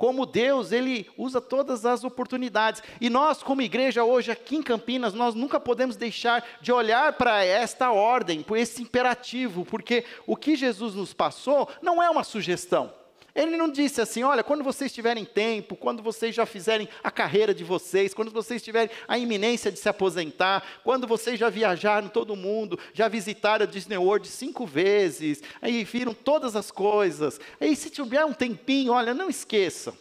como 0.00 0.24
Deus, 0.24 0.72
ele 0.72 1.06
usa 1.14 1.42
todas 1.42 1.84
as 1.84 2.04
oportunidades. 2.04 2.82
E 3.02 3.10
nós, 3.10 3.42
como 3.42 3.60
igreja 3.60 4.02
hoje 4.02 4.30
aqui 4.30 4.56
em 4.56 4.62
Campinas, 4.62 5.12
nós 5.12 5.34
nunca 5.34 5.60
podemos 5.60 5.94
deixar 5.94 6.42
de 6.62 6.72
olhar 6.72 7.12
para 7.18 7.44
esta 7.44 7.92
ordem, 7.92 8.42
por 8.42 8.56
esse 8.56 8.80
imperativo, 8.80 9.62
porque 9.66 10.06
o 10.26 10.36
que 10.36 10.56
Jesus 10.56 10.94
nos 10.94 11.12
passou 11.12 11.68
não 11.82 12.02
é 12.02 12.08
uma 12.08 12.24
sugestão. 12.24 12.94
Ele 13.34 13.56
não 13.56 13.70
disse 13.70 14.00
assim: 14.00 14.22
olha, 14.22 14.42
quando 14.42 14.64
vocês 14.64 14.92
tiverem 14.92 15.24
tempo, 15.24 15.76
quando 15.76 16.02
vocês 16.02 16.34
já 16.34 16.44
fizerem 16.44 16.88
a 17.02 17.10
carreira 17.10 17.54
de 17.54 17.64
vocês, 17.64 18.12
quando 18.12 18.30
vocês 18.30 18.62
tiverem 18.62 18.90
a 19.06 19.18
iminência 19.18 19.70
de 19.70 19.78
se 19.78 19.88
aposentar, 19.88 20.64
quando 20.82 21.06
vocês 21.06 21.38
já 21.38 21.48
viajaram 21.48 22.08
todo 22.08 22.36
mundo, 22.36 22.78
já 22.92 23.08
visitaram 23.08 23.64
a 23.64 23.68
Disney 23.68 23.98
World 23.98 24.26
cinco 24.26 24.66
vezes, 24.66 25.42
aí 25.62 25.84
viram 25.84 26.12
todas 26.12 26.56
as 26.56 26.70
coisas, 26.70 27.40
aí 27.60 27.76
se 27.76 27.90
tiver 27.90 28.24
um 28.24 28.32
tempinho, 28.32 28.92
olha, 28.92 29.14
não 29.14 29.30
esqueça. 29.30 29.94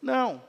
Não. 0.00 0.42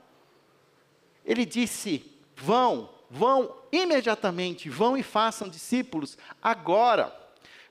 Ele 1.26 1.46
disse: 1.46 2.06
vão, 2.36 2.90
vão 3.10 3.56
imediatamente, 3.72 4.70
vão 4.70 4.98
e 4.98 5.04
façam 5.04 5.50
discípulos 5.50 6.18
agora. 6.42 7.16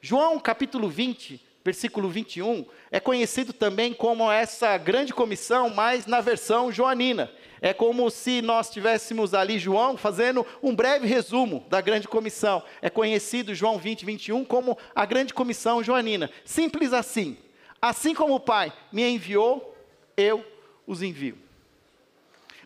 João 0.00 0.38
capítulo 0.38 0.88
20, 0.88 1.47
versículo 1.68 2.08
21, 2.08 2.64
é 2.90 2.98
conhecido 2.98 3.52
também 3.52 3.92
como 3.92 4.32
essa 4.32 4.78
grande 4.78 5.12
comissão, 5.12 5.68
mas 5.68 6.06
na 6.06 6.18
versão 6.18 6.72
joanina. 6.72 7.30
É 7.60 7.74
como 7.74 8.08
se 8.10 8.40
nós 8.40 8.70
tivéssemos 8.70 9.34
ali 9.34 9.58
João 9.58 9.94
fazendo 9.94 10.46
um 10.62 10.74
breve 10.74 11.06
resumo 11.06 11.66
da 11.68 11.82
grande 11.82 12.08
comissão. 12.08 12.62
É 12.80 12.88
conhecido 12.88 13.54
João 13.54 13.76
20, 13.76 14.06
21 14.06 14.44
como 14.46 14.78
a 14.94 15.04
grande 15.04 15.34
comissão 15.34 15.82
joanina. 15.82 16.30
Simples 16.42 16.94
assim. 16.94 17.36
Assim 17.82 18.14
como 18.14 18.36
o 18.36 18.40
Pai 18.40 18.72
me 18.90 19.06
enviou, 19.06 19.76
eu 20.16 20.42
os 20.86 21.02
envio. 21.02 21.36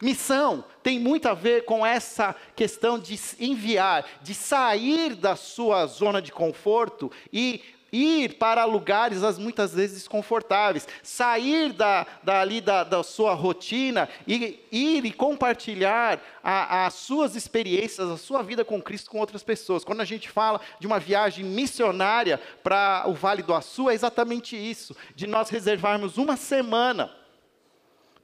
Missão 0.01 0.65
tem 0.81 1.01
muito 1.01 1.27
a 1.27 1.35
ver 1.35 1.65
com 1.65 1.85
essa 1.85 2.37
questão 2.55 3.01
de 3.01 3.19
enviar, 3.41 4.05
de 4.23 4.33
sair 4.33 5.17
da 5.17 5.35
sua 5.35 5.87
zona 5.87 6.23
de 6.23 6.31
conforto 6.31 7.11
e 7.33 7.63
ir 7.93 8.39
para 8.39 8.65
lugares 8.65 9.21
muitas 9.39 9.75
vezes 9.75 9.99
desconfortáveis, 9.99 10.89
sair 11.03 11.73
da, 11.73 12.07
dali 12.23 12.61
da, 12.61 12.83
da 12.83 13.03
sua 13.03 13.35
rotina 13.35 14.09
e 14.27 14.59
ir 14.73 15.05
e 15.05 15.13
compartilhar 15.13 16.21
as 16.43 16.95
suas 16.95 17.37
experiências, 17.37 18.09
a 18.09 18.17
sua 18.17 18.43
vida 18.43 18.65
com 18.65 18.81
Cristo 18.81 19.11
com 19.11 19.19
outras 19.19 19.43
pessoas. 19.43 19.85
Quando 19.85 20.01
a 20.01 20.07
gente 20.07 20.29
fala 20.31 20.61
de 20.81 20.87
uma 20.87 20.99
viagem 20.99 21.45
missionária 21.45 22.41
para 22.63 23.05
o 23.07 23.13
Vale 23.13 23.43
do 23.43 23.53
Açu, 23.53 23.91
é 23.91 23.95
exatamente 23.95 24.57
isso, 24.57 24.97
de 25.15 25.27
nós 25.27 25.51
reservarmos 25.51 26.17
uma 26.17 26.37
semana 26.37 27.15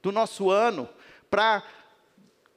do 0.01 0.11
nosso 0.11 0.49
ano 0.49 0.89
para 1.29 1.63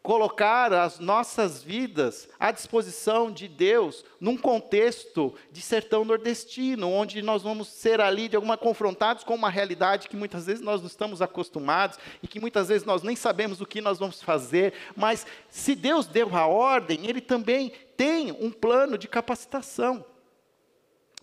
colocar 0.02 0.73
as 0.73 0.99
nossas 0.99 1.62
vidas 1.62 2.28
à 2.38 2.50
disposição 2.50 3.30
de 3.30 3.47
Deus 3.47 4.04
num 4.21 4.37
contexto 4.37 5.32
de 5.52 5.62
sertão 5.62 6.04
nordestino, 6.04 6.90
onde 6.90 7.23
nós 7.23 7.42
vamos 7.42 7.68
ser 7.68 8.00
ali 8.00 8.28
de 8.28 8.35
alguma 8.35 8.56
confrontados 8.56 9.23
com 9.23 9.35
uma 9.35 9.49
realidade 9.49 10.09
que 10.09 10.16
muitas 10.16 10.47
vezes 10.47 10.62
nós 10.62 10.80
não 10.80 10.88
estamos 10.88 11.23
acostumados 11.23 11.99
e 12.23 12.26
que 12.26 12.40
muitas 12.40 12.68
vezes 12.68 12.85
nós 12.85 13.02
nem 13.02 13.14
sabemos 13.14 13.61
o 13.61 13.66
que 13.66 13.80
nós 13.80 13.99
vamos 13.99 14.21
fazer, 14.21 14.75
mas 14.97 15.25
se 15.49 15.75
Deus 15.75 16.06
deu 16.06 16.35
a 16.35 16.47
ordem, 16.47 17.06
ele 17.06 17.21
também 17.21 17.73
tem 17.97 18.32
um 18.32 18.50
plano 18.50 18.99
de 18.99 19.06
capacitação. 19.06 20.04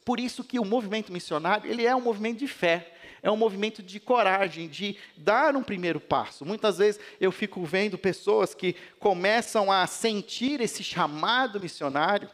Por 0.05 0.19
isso 0.19 0.43
que 0.43 0.57
o 0.57 0.65
movimento 0.65 1.11
missionário, 1.11 1.69
ele 1.69 1.85
é 1.85 1.93
um 1.93 2.01
movimento 2.01 2.39
de 2.39 2.47
fé 2.47 2.93
é 3.21 3.29
um 3.29 3.37
movimento 3.37 3.81
de 3.81 3.99
coragem, 3.99 4.67
de 4.67 4.97
dar 5.17 5.55
um 5.55 5.63
primeiro 5.63 5.99
passo. 5.99 6.45
Muitas 6.45 6.77
vezes 6.77 7.01
eu 7.19 7.31
fico 7.31 7.63
vendo 7.63 7.97
pessoas 7.97 8.53
que 8.53 8.75
começam 8.99 9.71
a 9.71 9.85
sentir 9.87 10.61
esse 10.61 10.83
chamado 10.83 11.59
missionário 11.59 12.29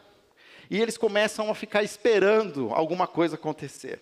e 0.69 0.81
eles 0.81 0.97
começam 0.97 1.49
a 1.49 1.55
ficar 1.55 1.83
esperando 1.83 2.69
alguma 2.73 3.07
coisa 3.07 3.35
acontecer. 3.35 4.01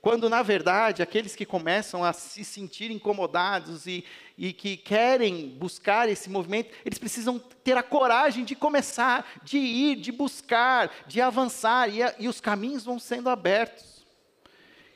Quando, 0.00 0.30
na 0.30 0.40
verdade, 0.40 1.02
aqueles 1.02 1.34
que 1.34 1.44
começam 1.44 2.04
a 2.04 2.12
se 2.12 2.44
sentir 2.44 2.92
incomodados 2.92 3.88
e, 3.88 4.04
e 4.38 4.52
que 4.52 4.76
querem 4.76 5.48
buscar 5.48 6.08
esse 6.08 6.30
movimento, 6.30 6.72
eles 6.84 6.98
precisam 6.98 7.40
ter 7.40 7.76
a 7.76 7.82
coragem 7.82 8.44
de 8.44 8.54
começar, 8.54 9.28
de 9.42 9.58
ir, 9.58 9.96
de 9.96 10.12
buscar, 10.12 10.92
de 11.08 11.20
avançar, 11.20 11.88
e, 11.88 11.98
e 12.20 12.28
os 12.28 12.40
caminhos 12.40 12.84
vão 12.84 13.00
sendo 13.00 13.28
abertos. 13.28 13.95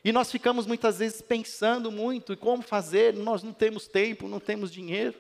E 0.04 0.12
nós 0.12 0.30
ficamos 0.30 0.66
muitas 0.66 0.98
vezes 0.98 1.20
pensando 1.20 1.90
muito 1.90 2.32
em 2.32 2.36
como 2.36 2.62
fazer, 2.62 3.14
nós 3.14 3.42
não 3.42 3.52
temos 3.52 3.86
tempo, 3.86 4.28
não 4.28 4.40
temos 4.40 4.72
dinheiro. 4.72 5.14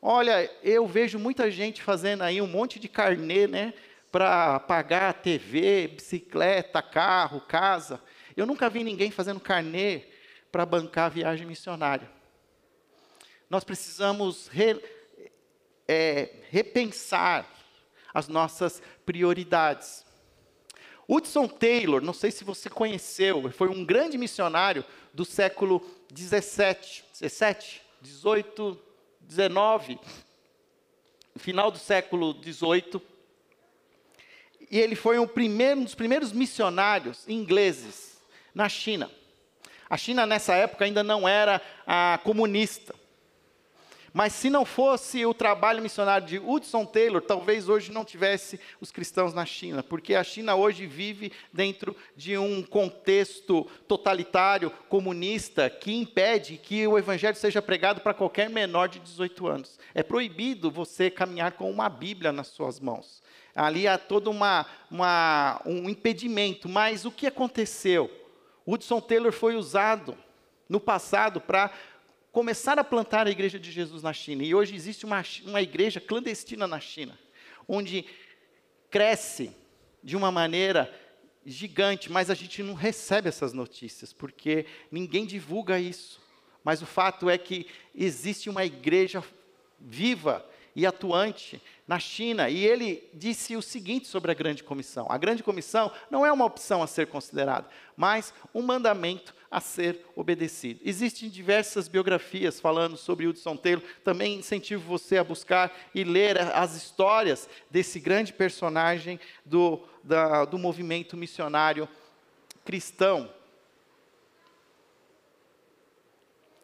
Olha, 0.00 0.50
eu 0.62 0.86
vejo 0.86 1.18
muita 1.18 1.50
gente 1.50 1.82
fazendo 1.82 2.22
aí 2.22 2.40
um 2.40 2.46
monte 2.46 2.78
de 2.78 2.88
carnê, 2.88 3.46
né? 3.46 3.74
Para 4.12 4.60
pagar 4.60 5.14
TV, 5.14 5.88
bicicleta, 5.88 6.80
carro, 6.80 7.40
casa. 7.40 8.00
Eu 8.36 8.46
nunca 8.46 8.68
vi 8.68 8.84
ninguém 8.84 9.10
fazendo 9.10 9.40
carnê 9.40 10.04
para 10.52 10.64
bancar 10.64 11.06
a 11.06 11.08
viagem 11.08 11.46
missionária. 11.46 12.08
Nós 13.50 13.64
precisamos 13.64 14.46
re, 14.48 14.80
é, 15.88 16.30
repensar 16.50 17.48
as 18.12 18.28
nossas 18.28 18.80
prioridades. 19.04 20.04
Hudson 21.08 21.46
Taylor, 21.46 22.00
não 22.00 22.12
sei 22.12 22.30
se 22.30 22.44
você 22.44 22.70
conheceu, 22.70 23.50
foi 23.52 23.68
um 23.68 23.84
grande 23.84 24.16
missionário 24.16 24.84
do 25.12 25.24
século 25.24 25.84
17, 26.12 27.04
17, 27.12 27.82
18, 28.00 28.78
19, 29.20 29.98
final 31.36 31.70
do 31.70 31.78
século 31.78 32.34
18. 32.34 33.00
E 34.70 34.78
ele 34.78 34.94
foi 34.94 35.18
um, 35.18 35.26
primeiro, 35.26 35.80
um 35.80 35.84
dos 35.84 35.94
primeiros 35.94 36.32
missionários 36.32 37.28
ingleses 37.28 38.18
na 38.54 38.68
China. 38.68 39.10
A 39.88 39.96
China, 39.96 40.26
nessa 40.26 40.54
época, 40.54 40.84
ainda 40.84 41.02
não 41.02 41.28
era 41.28 41.60
a 41.86 42.18
comunista. 42.24 42.94
Mas 44.16 44.32
se 44.32 44.48
não 44.48 44.64
fosse 44.64 45.26
o 45.26 45.34
trabalho 45.34 45.82
missionário 45.82 46.24
de 46.24 46.38
Hudson 46.38 46.86
Taylor, 46.86 47.20
talvez 47.20 47.68
hoje 47.68 47.90
não 47.90 48.04
tivesse 48.04 48.60
os 48.80 48.92
cristãos 48.92 49.34
na 49.34 49.44
China, 49.44 49.82
porque 49.82 50.14
a 50.14 50.22
China 50.22 50.54
hoje 50.54 50.86
vive 50.86 51.32
dentro 51.52 51.96
de 52.14 52.38
um 52.38 52.62
contexto 52.62 53.64
totalitário, 53.88 54.70
comunista, 54.88 55.68
que 55.68 55.92
impede 55.92 56.58
que 56.58 56.86
o 56.86 56.96
evangelho 56.96 57.34
seja 57.34 57.60
pregado 57.60 58.02
para 58.02 58.14
qualquer 58.14 58.48
menor 58.48 58.88
de 58.88 59.00
18 59.00 59.48
anos. 59.48 59.80
É 59.92 60.04
proibido 60.04 60.70
você 60.70 61.10
caminhar 61.10 61.50
com 61.52 61.68
uma 61.68 61.88
Bíblia 61.88 62.30
nas 62.30 62.46
suas 62.46 62.78
mãos. 62.78 63.20
Ali 63.52 63.88
há 63.88 63.98
todo 63.98 64.30
uma, 64.30 64.64
uma, 64.88 65.60
um 65.66 65.88
impedimento. 65.88 66.68
Mas 66.68 67.04
o 67.04 67.10
que 67.10 67.26
aconteceu? 67.26 68.08
Hudson 68.64 69.00
Taylor 69.00 69.32
foi 69.32 69.56
usado 69.56 70.16
no 70.68 70.80
passado 70.80 71.40
para 71.40 71.70
começar 72.34 72.80
a 72.80 72.84
plantar 72.84 73.28
a 73.28 73.30
igreja 73.30 73.60
de 73.60 73.70
Jesus 73.70 74.02
na 74.02 74.12
China. 74.12 74.42
E 74.42 74.52
hoje 74.52 74.74
existe 74.74 75.06
uma, 75.06 75.22
uma 75.44 75.62
igreja 75.62 76.00
clandestina 76.00 76.66
na 76.66 76.80
China, 76.80 77.16
onde 77.68 78.04
cresce 78.90 79.52
de 80.02 80.16
uma 80.16 80.32
maneira 80.32 80.92
gigante, 81.46 82.10
mas 82.10 82.30
a 82.30 82.34
gente 82.34 82.60
não 82.60 82.74
recebe 82.74 83.28
essas 83.28 83.52
notícias, 83.52 84.12
porque 84.12 84.66
ninguém 84.90 85.24
divulga 85.24 85.78
isso. 85.78 86.20
Mas 86.64 86.82
o 86.82 86.86
fato 86.86 87.30
é 87.30 87.38
que 87.38 87.68
existe 87.94 88.50
uma 88.50 88.64
igreja 88.64 89.22
viva 89.78 90.44
e 90.74 90.84
atuante 90.84 91.62
na 91.86 91.98
China, 91.98 92.48
e 92.48 92.64
ele 92.64 93.08
disse 93.12 93.54
o 93.56 93.62
seguinte 93.62 94.08
sobre 94.08 94.30
a 94.30 94.34
grande 94.34 94.64
comissão: 94.64 95.06
a 95.10 95.18
grande 95.18 95.42
comissão 95.42 95.92
não 96.10 96.24
é 96.24 96.32
uma 96.32 96.44
opção 96.44 96.82
a 96.82 96.86
ser 96.86 97.06
considerada, 97.06 97.68
mas 97.96 98.32
um 98.54 98.62
mandamento 98.62 99.34
a 99.50 99.60
ser 99.60 100.00
obedecido. 100.16 100.80
Existem 100.82 101.28
diversas 101.28 101.86
biografias 101.86 102.58
falando 102.58 102.96
sobre 102.96 103.26
Hudson 103.26 103.56
Taylor, 103.56 103.84
também 104.02 104.36
incentivo 104.36 104.82
você 104.82 105.18
a 105.18 105.24
buscar 105.24 105.72
e 105.94 106.02
ler 106.02 106.38
as 106.38 106.74
histórias 106.74 107.48
desse 107.70 108.00
grande 108.00 108.32
personagem 108.32 109.20
do, 109.44 109.80
da, 110.02 110.44
do 110.44 110.58
movimento 110.58 111.16
missionário 111.16 111.88
cristão. 112.64 113.30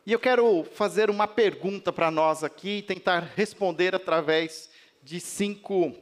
E 0.07 0.13
eu 0.13 0.19
quero 0.19 0.65
fazer 0.65 1.11
uma 1.11 1.29
pergunta 1.29 1.93
para 1.93 2.11
nós 2.11 2.43
aqui 2.43 2.79
e 2.79 2.83
tentar 2.83 3.21
responder 3.37 3.95
através 3.95 4.71
de 5.03 5.21
cinco 5.21 5.95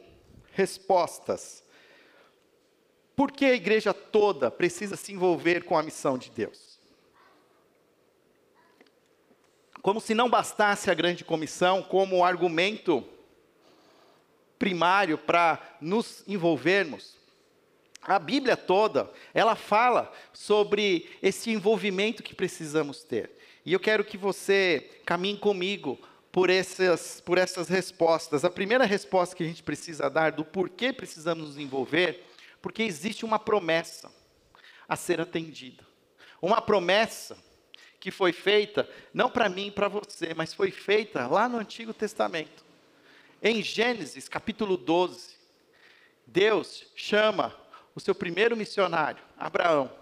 respostas. 0.53 1.63
Por 3.15 3.31
que 3.31 3.45
a 3.45 3.53
igreja 3.53 3.93
toda 3.93 4.49
precisa 4.49 4.95
se 4.95 5.11
envolver 5.11 5.63
com 5.63 5.77
a 5.77 5.83
missão 5.83 6.17
de 6.17 6.29
Deus? 6.31 6.79
Como 9.81 10.01
se 10.01 10.13
não 10.13 10.29
bastasse 10.29 10.91
a 10.91 10.93
grande 10.93 11.23
comissão 11.23 11.81
como 11.81 12.23
argumento 12.23 13.03
primário 14.57 15.17
para 15.17 15.77
nos 15.79 16.23
envolvermos, 16.27 17.17
a 18.01 18.17
Bíblia 18.17 18.57
toda, 18.57 19.09
ela 19.33 19.55
fala 19.55 20.11
sobre 20.33 21.09
esse 21.21 21.51
envolvimento 21.51 22.23
que 22.23 22.33
precisamos 22.33 23.03
ter. 23.03 23.31
E 23.65 23.73
eu 23.73 23.79
quero 23.79 24.03
que 24.03 24.17
você 24.17 24.89
caminhe 25.05 25.37
comigo 25.37 25.99
por 26.31 26.49
essas, 26.49 27.21
por 27.21 27.37
essas 27.37 27.67
respostas. 27.67 28.45
A 28.45 28.49
primeira 28.49 28.85
resposta 28.85 29.35
que 29.35 29.43
a 29.43 29.47
gente 29.47 29.63
precisa 29.63 30.09
dar 30.09 30.31
do 30.31 30.45
porquê 30.45 30.93
precisamos 30.93 31.47
nos 31.47 31.57
envolver, 31.57 32.23
porque 32.61 32.83
existe 32.83 33.25
uma 33.25 33.39
promessa 33.39 34.11
a 34.87 34.95
ser 34.95 35.21
atendida. 35.21 35.85
Uma 36.41 36.61
promessa 36.61 37.37
que 37.99 38.11
foi 38.11 38.31
feita, 38.31 38.89
não 39.13 39.29
para 39.29 39.49
mim 39.49 39.71
para 39.71 39.87
você, 39.87 40.33
mas 40.33 40.53
foi 40.53 40.71
feita 40.71 41.27
lá 41.27 41.49
no 41.49 41.57
Antigo 41.57 41.93
Testamento. 41.93 42.63
Em 43.41 43.61
Gênesis 43.61 44.29
capítulo 44.29 44.77
12, 44.77 45.35
Deus 46.25 46.85
chama 46.95 47.55
o 47.93 47.99
seu 47.99 48.15
primeiro 48.15 48.55
missionário, 48.55 49.21
Abraão. 49.37 49.98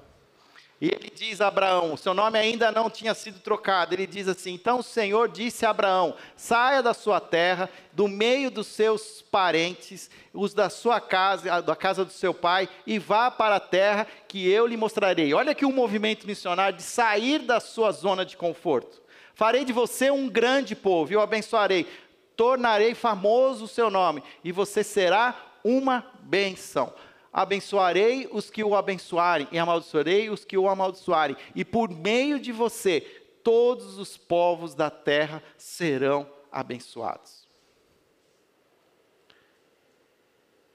E 0.80 0.86
ele 0.88 1.12
diz 1.13 1.42
a 1.42 1.48
Abraão: 1.48 1.98
seu 1.98 2.13
nome 2.13 2.38
ainda 2.38 2.72
não 2.72 2.90
tinha 2.90 3.13
sido 3.16 3.40
trocado. 3.40 3.96
Ele 3.96 4.06
diz 4.06 4.28
assim: 4.28 4.54
Então 4.54 4.80
o 4.80 4.84
Senhor 4.84 5.28
disse 5.28 5.66
a 5.66 5.72
Abraão: 5.72 6.16
saia 6.36 6.84
da 6.84 6.94
sua 6.94 7.20
terra, 7.20 7.70
do 7.92 8.08
meio 8.08 8.52
dos 8.52 8.68
seus 8.68 9.24
parentes, 9.24 10.10
os 10.34 10.54
da 10.54 10.70
sua 10.70 11.02
casa, 11.02 11.62
da 11.62 11.76
casa 11.76 12.06
do 12.06 12.12
seu 12.12 12.34
pai, 12.34 12.70
e 12.86 13.00
vá 13.00 13.32
para 13.32 13.56
a 13.56 13.60
terra 13.60 14.08
que 14.28 14.48
eu 14.48 14.68
lhe 14.68 14.78
mostrarei. 14.78 15.34
Olha 15.34 15.52
aqui 15.52 15.66
um 15.66 15.74
movimento 15.74 16.28
missionário 16.28 16.78
de 16.78 16.84
sair 16.84 17.40
da 17.40 17.60
sua 17.60 17.92
zona 17.92 18.24
de 18.24 18.38
conforto. 18.38 19.02
Farei 19.34 19.66
de 19.66 19.74
você 19.74 20.12
um 20.12 20.30
grande 20.30 20.76
povo, 20.76 21.12
e 21.12 21.16
o 21.16 21.22
abençoarei. 21.22 21.88
Tornarei 22.36 22.94
famoso 22.94 23.66
o 23.66 23.68
seu 23.68 23.90
nome, 23.90 24.24
e 24.44 24.52
você 24.52 24.84
será 24.84 25.36
uma 25.63 26.06
benção 26.22 26.94
abençoarei 27.38 28.28
os 28.32 28.50
que 28.50 28.63
o 28.63 28.76
abençoarem, 28.76 29.47
e 29.52 29.60
amaldiçoarei 29.60 30.28
os 30.28 30.43
que 30.43 30.58
o 30.58 30.67
amaldiçoarem, 30.67 31.38
e 31.54 31.63
por 31.63 31.88
meio 31.88 32.39
de 32.39 32.52
você, 32.52 33.02
todos 33.43 34.00
os 34.00 34.17
povos 34.17 34.73
da 34.73 34.89
terra 34.89 35.43
serão 35.56 36.28
abençoados. 36.52 37.47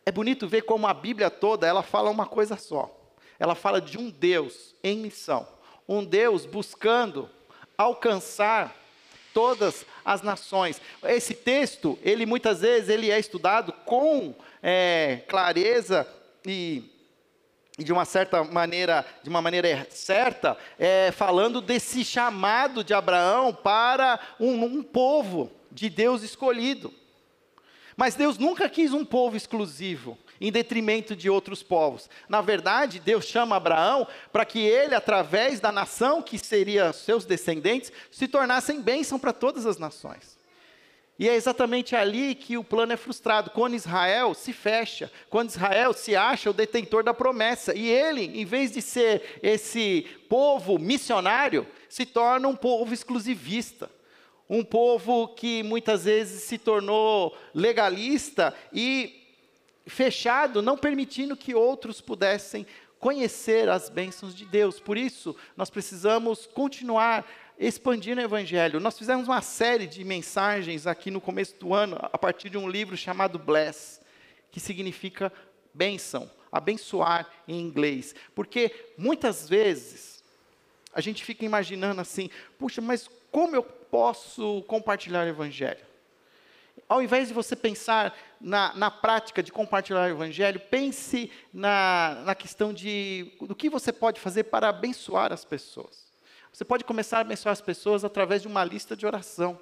É 0.07 0.13
bonito 0.13 0.47
ver 0.47 0.63
como 0.63 0.87
a 0.87 0.95
Bíblia 0.95 1.31
toda, 1.31 1.67
ela 1.67 1.83
fala 1.83 2.09
uma 2.11 2.27
coisa 2.27 2.57
só. 2.57 2.97
Ela 3.41 3.57
fala 3.57 3.81
de 3.81 3.99
um 3.99 4.09
Deus 4.09 4.77
em 4.85 4.99
missão, 4.99 5.49
um 5.89 6.05
Deus 6.05 6.47
buscando 6.47 7.29
alcançar 7.77 8.73
todas 9.35 9.85
as 10.05 10.23
nações. 10.23 10.81
Esse 11.03 11.35
texto, 11.35 11.99
ele 12.03 12.25
muitas 12.25 12.61
vezes 12.61 12.89
ele 12.89 13.11
é 13.11 13.19
estudado 13.19 13.73
com 13.85 14.33
é, 14.63 15.25
clareza 15.27 16.07
e, 16.47 16.91
de 17.79 17.93
uma 17.93 18.05
certa 18.05 18.45
maneira, 18.45 19.05
de 19.23 19.29
uma 19.29 19.43
maneira 19.43 19.87
certa, 19.91 20.57
é, 20.79 21.11
falando 21.13 21.61
desse 21.61 22.05
chamado 22.05 22.85
de 22.85 22.95
Abraão 22.95 23.55
para 23.55 24.19
um, 24.39 24.65
um 24.65 24.83
povo 24.83 25.51
de 25.71 25.89
Deus 25.89 26.23
escolhido. 26.23 26.93
Mas 27.97 28.15
Deus 28.15 28.39
nunca 28.39 28.69
quis 28.69 28.93
um 28.93 29.05
povo 29.05 29.37
exclusivo, 29.37 30.19
em 30.41 30.51
detrimento 30.51 31.15
de 31.15 31.31
outros 31.31 31.63
povos. 31.63 32.09
Na 32.29 32.41
verdade, 32.41 32.99
Deus 32.99 33.25
chama 33.25 33.57
Abraão 33.57 34.07
para 34.33 34.45
que 34.45 34.59
ele, 34.59 34.95
através 34.95 35.61
da 35.61 35.71
nação 35.71 36.23
que 36.23 36.39
seria 36.39 36.93
seus 36.93 37.25
descendentes, 37.25 37.93
se 38.11 38.27
tornassem 38.27 38.81
bênção 38.81 39.19
para 39.19 39.33
todas 39.33 39.67
as 39.67 39.79
nações. 39.79 40.42
E 41.23 41.29
é 41.29 41.37
exatamente 41.37 41.95
ali 41.95 42.35
que 42.35 42.59
o 42.59 42.65
plano 42.65 42.95
é 42.95 42.97
frustrado, 42.97 43.51
quando 43.51 43.77
Israel 43.77 44.35
se 44.35 44.53
fecha, 44.53 45.09
quando 45.31 45.51
Israel 45.51 45.93
se 45.93 46.17
acha 46.17 46.51
o 46.51 46.53
detentor 46.53 47.05
da 47.05 47.15
promessa, 47.15 47.73
e 47.77 47.89
ele, 47.89 48.41
em 48.41 48.45
vez 48.45 48.73
de 48.73 48.83
ser 48.83 49.39
esse 49.41 50.05
povo 50.29 50.81
missionário, 50.81 51.65
se 51.89 52.05
torna 52.05 52.49
um 52.49 52.57
povo 52.57 52.93
exclusivista, 52.93 53.89
um 54.51 54.65
povo 54.65 55.29
que 55.29 55.63
muitas 55.63 56.07
vezes 56.07 56.43
se 56.43 56.59
tornou 56.59 57.39
legalista 57.55 58.53
e 58.73 59.25
fechado, 59.87 60.61
não 60.61 60.77
permitindo 60.77 61.37
que 61.37 61.55
outros 61.55 62.01
pudessem 62.01 62.67
conhecer 62.99 63.69
as 63.69 63.89
bênçãos 63.89 64.35
de 64.35 64.45
Deus. 64.45 64.81
Por 64.81 64.97
isso, 64.97 65.37
nós 65.57 65.71
precisamos 65.71 66.47
continuar 66.47 67.25
expandindo 67.63 68.21
o 68.21 68.25
Evangelho. 68.25 68.81
Nós 68.81 68.99
fizemos 68.99 69.29
uma 69.29 69.41
série 69.41 69.87
de 69.87 70.03
mensagens 70.05 70.87
aqui 70.87 71.11
no 71.11 71.21
começo 71.21 71.55
do 71.61 71.73
ano, 71.73 71.97
a 72.01 72.19
partir 72.19 72.51
de 72.51 72.59
um 72.59 72.69
livro 72.69 72.97
chamado 72.97 73.39
Bless, 73.39 74.01
que 74.51 74.59
significa 74.59 75.33
bênção, 75.73 76.29
abençoar 76.51 77.31
em 77.47 77.61
inglês. 77.61 78.15
Porque 78.35 78.93
muitas 78.99 79.49
vezes 79.49 80.25
a 80.93 81.01
gente 81.01 81.25
fica 81.25 81.45
imaginando 81.45 82.01
assim: 82.01 82.29
puxa, 82.59 82.81
mas 82.81 83.09
como 83.31 83.55
eu 83.55 83.63
posso 83.63 84.63
compartilhar 84.67 85.25
o 85.25 85.29
Evangelho? 85.29 85.93
Ao 86.89 87.01
invés 87.01 87.29
de 87.29 87.35
você 87.35 87.55
pensar 87.55 88.17
na, 88.41 88.75
na 88.75 88.91
prática 88.91 89.43
de 89.43 89.53
compartilhar 89.53 90.09
o 90.09 90.11
Evangelho, 90.11 90.59
pense 90.59 91.31
na, 91.53 92.23
na 92.25 92.35
questão 92.35 92.73
de 92.73 93.33
do 93.41 93.55
que 93.55 93.71
você 93.71 93.93
pode 93.93 94.21
fazer 94.21 94.45
para 94.45 94.69
abençoar 94.69 95.33
as 95.33 95.45
pessoas. 95.45 96.12
Você 96.53 96.67
pode 96.67 96.85
começar 96.85 97.19
a 97.19 97.21
abençoar 97.23 97.53
as 97.53 97.63
pessoas 97.63 98.05
através 98.05 98.43
de 98.43 98.49
uma 98.49 98.63
lista 98.63 98.95
de 98.95 99.07
oração. 99.07 99.59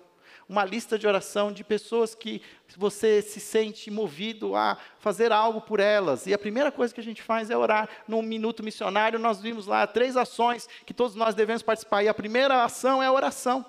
uma 0.49 0.65
lista 0.65 0.99
de 0.99 1.07
oração 1.07 1.53
de 1.53 1.63
pessoas 1.63 2.13
que 2.13 2.43
você 2.77 3.23
se 3.23 3.39
sente 3.39 3.89
movido 3.89 4.57
a 4.57 4.77
fazer 4.99 5.31
algo 5.31 5.61
por 5.61 5.79
elas. 5.79 6.27
E 6.27 6.35
a 6.35 6.39
primeira 6.39 6.73
coisa 6.73 6.93
que 6.93 7.01
a 7.01 7.05
gente 7.05 7.23
faz 7.23 7.51
é 7.51 7.57
orar. 7.57 7.89
No 8.09 8.21
Minuto 8.21 8.61
Missionário, 8.61 9.17
nós 9.17 9.41
vimos 9.41 9.69
lá 9.69 9.87
três 9.87 10.17
ações 10.17 10.69
que 10.85 10.93
todos 10.93 11.15
nós 11.15 11.37
devemos 11.37 11.63
participar. 11.63 12.03
E 12.03 12.09
a 12.09 12.15
primeira 12.15 12.65
ação 12.65 13.01
é 13.01 13.07
a 13.07 13.13
oração. 13.13 13.65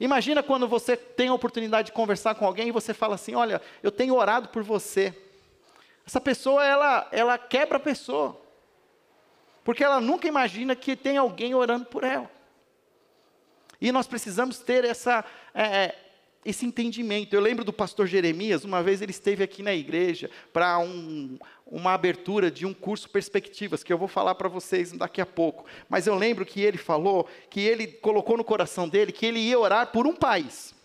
Imagina 0.00 0.42
quando 0.42 0.66
você 0.66 0.96
tem 0.96 1.28
a 1.28 1.34
oportunidade 1.34 1.86
de 1.86 1.92
conversar 1.92 2.34
com 2.34 2.44
alguém 2.44 2.68
e 2.68 2.72
você 2.72 2.92
fala 2.92 3.14
assim: 3.14 3.36
Olha, 3.36 3.62
eu 3.84 3.92
tenho 3.92 4.16
orado 4.16 4.48
por 4.48 4.64
você. 4.64 5.14
Essa 6.04 6.20
pessoa, 6.20 6.66
ela, 6.66 7.06
ela 7.12 7.38
quebra 7.38 7.76
a 7.76 7.80
pessoa. 7.80 8.44
Porque 9.66 9.82
ela 9.82 10.00
nunca 10.00 10.28
imagina 10.28 10.76
que 10.76 10.94
tem 10.94 11.16
alguém 11.16 11.52
orando 11.52 11.86
por 11.86 12.04
ela. 12.04 12.30
E 13.80 13.90
nós 13.90 14.06
precisamos 14.06 14.60
ter 14.60 14.84
essa, 14.84 15.24
é, 15.52 15.64
é 15.64 15.98
esse 16.44 16.64
entendimento. 16.64 17.34
Eu 17.34 17.40
lembro 17.40 17.64
do 17.64 17.72
pastor 17.72 18.06
Jeremias, 18.06 18.64
uma 18.64 18.80
vez 18.80 19.02
ele 19.02 19.10
esteve 19.10 19.42
aqui 19.42 19.64
na 19.64 19.74
igreja 19.74 20.30
para 20.52 20.78
um, 20.78 21.36
uma 21.66 21.94
abertura 21.94 22.48
de 22.48 22.64
um 22.64 22.72
curso 22.72 23.10
Perspectivas, 23.10 23.82
que 23.82 23.92
eu 23.92 23.98
vou 23.98 24.06
falar 24.06 24.36
para 24.36 24.48
vocês 24.48 24.92
daqui 24.92 25.20
a 25.20 25.26
pouco. 25.26 25.66
Mas 25.88 26.06
eu 26.06 26.14
lembro 26.14 26.46
que 26.46 26.60
ele 26.60 26.78
falou, 26.78 27.28
que 27.50 27.58
ele 27.58 27.88
colocou 27.88 28.36
no 28.36 28.44
coração 28.44 28.88
dele 28.88 29.10
que 29.10 29.26
ele 29.26 29.40
ia 29.40 29.58
orar 29.58 29.88
por 29.88 30.06
um 30.06 30.14
país. 30.14 30.76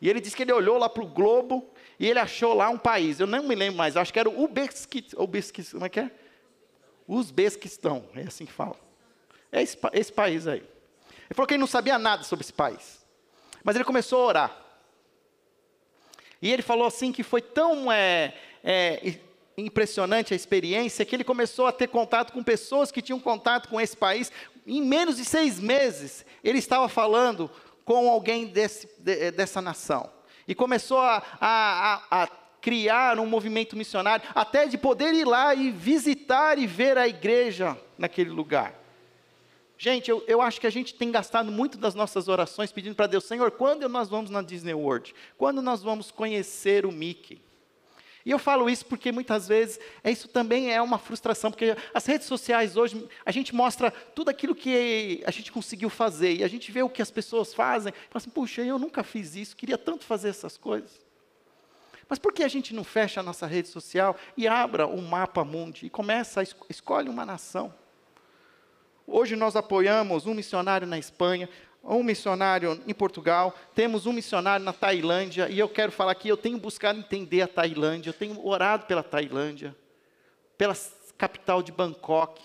E 0.00 0.08
ele 0.08 0.20
disse 0.20 0.36
que 0.36 0.44
ele 0.44 0.52
olhou 0.52 0.78
lá 0.78 0.88
para 0.88 1.02
o 1.02 1.08
globo 1.08 1.68
e 1.98 2.08
ele 2.08 2.20
achou 2.20 2.54
lá 2.54 2.70
um 2.70 2.78
país. 2.78 3.18
Eu 3.18 3.26
não 3.26 3.42
me 3.42 3.56
lembro 3.56 3.76
mais, 3.76 3.96
acho 3.96 4.12
que 4.12 4.20
era 4.20 4.30
o 4.30 4.44
Uzbequistão. 4.44 5.26
Como 5.72 5.84
é 5.84 5.88
que 5.88 5.98
é? 5.98 6.12
Uzbequistão, 7.12 8.08
é 8.14 8.22
assim 8.22 8.46
que 8.46 8.52
fala. 8.52 8.76
É 9.50 9.60
esse, 9.60 9.76
esse 9.92 10.12
país 10.12 10.46
aí. 10.46 10.60
Ele 10.60 11.34
falou 11.34 11.46
que 11.46 11.54
ele 11.54 11.60
não 11.60 11.66
sabia 11.66 11.98
nada 11.98 12.22
sobre 12.22 12.44
esse 12.44 12.52
país. 12.52 13.04
Mas 13.64 13.74
ele 13.74 13.84
começou 13.84 14.22
a 14.22 14.26
orar. 14.26 14.56
E 16.40 16.52
ele 16.52 16.62
falou 16.62 16.86
assim 16.86 17.10
que 17.10 17.24
foi 17.24 17.42
tão 17.42 17.90
é, 17.90 18.34
é, 18.62 19.18
impressionante 19.56 20.32
a 20.32 20.36
experiência 20.36 21.04
que 21.04 21.16
ele 21.16 21.24
começou 21.24 21.66
a 21.66 21.72
ter 21.72 21.88
contato 21.88 22.32
com 22.32 22.44
pessoas 22.44 22.92
que 22.92 23.02
tinham 23.02 23.18
contato 23.18 23.68
com 23.68 23.80
esse 23.80 23.96
país. 23.96 24.30
Em 24.64 24.80
menos 24.80 25.16
de 25.16 25.24
seis 25.24 25.58
meses, 25.58 26.24
ele 26.44 26.58
estava 26.58 26.88
falando 26.88 27.50
com 27.84 28.08
alguém 28.08 28.46
desse, 28.46 28.88
de, 29.00 29.32
dessa 29.32 29.60
nação. 29.60 30.08
E 30.46 30.54
começou 30.54 31.00
a, 31.00 31.22
a, 31.40 32.22
a, 32.22 32.28
criar 32.60 33.18
um 33.18 33.26
movimento 33.26 33.76
missionário, 33.76 34.26
até 34.34 34.66
de 34.66 34.76
poder 34.76 35.14
ir 35.14 35.26
lá 35.26 35.54
e 35.54 35.70
visitar 35.70 36.58
e 36.58 36.66
ver 36.66 36.98
a 36.98 37.08
igreja 37.08 37.76
naquele 37.98 38.30
lugar. 38.30 38.74
Gente, 39.78 40.10
eu, 40.10 40.22
eu 40.28 40.42
acho 40.42 40.60
que 40.60 40.66
a 40.66 40.70
gente 40.70 40.94
tem 40.94 41.10
gastado 41.10 41.50
muito 41.50 41.78
das 41.78 41.94
nossas 41.94 42.28
orações 42.28 42.70
pedindo 42.70 42.94
para 42.94 43.06
Deus, 43.06 43.24
Senhor, 43.24 43.50
quando 43.50 43.88
nós 43.88 44.10
vamos 44.10 44.30
na 44.30 44.42
Disney 44.42 44.74
World? 44.74 45.14
Quando 45.38 45.62
nós 45.62 45.82
vamos 45.82 46.10
conhecer 46.10 46.84
o 46.84 46.92
Mickey? 46.92 47.40
E 48.24 48.30
eu 48.30 48.38
falo 48.38 48.68
isso 48.68 48.84
porque 48.84 49.10
muitas 49.10 49.48
vezes 49.48 49.80
é, 50.04 50.10
isso 50.10 50.28
também 50.28 50.70
é 50.70 50.82
uma 50.82 50.98
frustração, 50.98 51.50
porque 51.50 51.74
as 51.94 52.04
redes 52.04 52.26
sociais 52.26 52.76
hoje, 52.76 53.08
a 53.24 53.32
gente 53.32 53.54
mostra 53.54 53.90
tudo 53.90 54.28
aquilo 54.28 54.54
que 54.54 55.22
a 55.24 55.30
gente 55.30 55.50
conseguiu 55.50 55.88
fazer, 55.88 56.34
e 56.34 56.44
a 56.44 56.48
gente 56.48 56.70
vê 56.70 56.82
o 56.82 56.90
que 56.90 57.00
as 57.00 57.10
pessoas 57.10 57.54
fazem, 57.54 57.90
e 57.90 58.12
fala 58.12 58.16
assim, 58.16 58.30
puxa, 58.30 58.62
eu 58.62 58.78
nunca 58.78 59.02
fiz 59.02 59.34
isso, 59.34 59.56
queria 59.56 59.78
tanto 59.78 60.04
fazer 60.04 60.28
essas 60.28 60.58
coisas. 60.58 61.09
Mas 62.10 62.18
por 62.18 62.32
que 62.32 62.42
a 62.42 62.48
gente 62.48 62.74
não 62.74 62.82
fecha 62.82 63.20
a 63.20 63.22
nossa 63.22 63.46
rede 63.46 63.68
social 63.68 64.16
e 64.36 64.48
abra 64.48 64.84
um 64.84 65.00
mapa 65.00 65.44
mundi 65.44 65.86
e 65.86 65.90
começa 65.90 66.40
a 66.40 66.42
es 66.42 66.56
escolhe 66.68 67.08
uma 67.08 67.24
nação? 67.24 67.72
Hoje 69.06 69.36
nós 69.36 69.54
apoiamos 69.54 70.26
um 70.26 70.34
missionário 70.34 70.88
na 70.88 70.98
Espanha, 70.98 71.48
um 71.84 72.02
missionário 72.02 72.82
em 72.84 72.92
Portugal, 72.92 73.54
temos 73.76 74.06
um 74.06 74.12
missionário 74.12 74.64
na 74.64 74.72
Tailândia, 74.72 75.48
e 75.48 75.56
eu 75.56 75.68
quero 75.68 75.92
falar 75.92 76.10
aqui, 76.10 76.28
eu 76.28 76.36
tenho 76.36 76.58
buscado 76.58 76.98
entender 76.98 77.42
a 77.42 77.48
Tailândia, 77.48 78.10
eu 78.10 78.14
tenho 78.14 78.44
orado 78.44 78.86
pela 78.86 79.04
Tailândia, 79.04 79.74
pela 80.58 80.76
capital 81.16 81.62
de 81.62 81.70
Bangkok. 81.70 82.42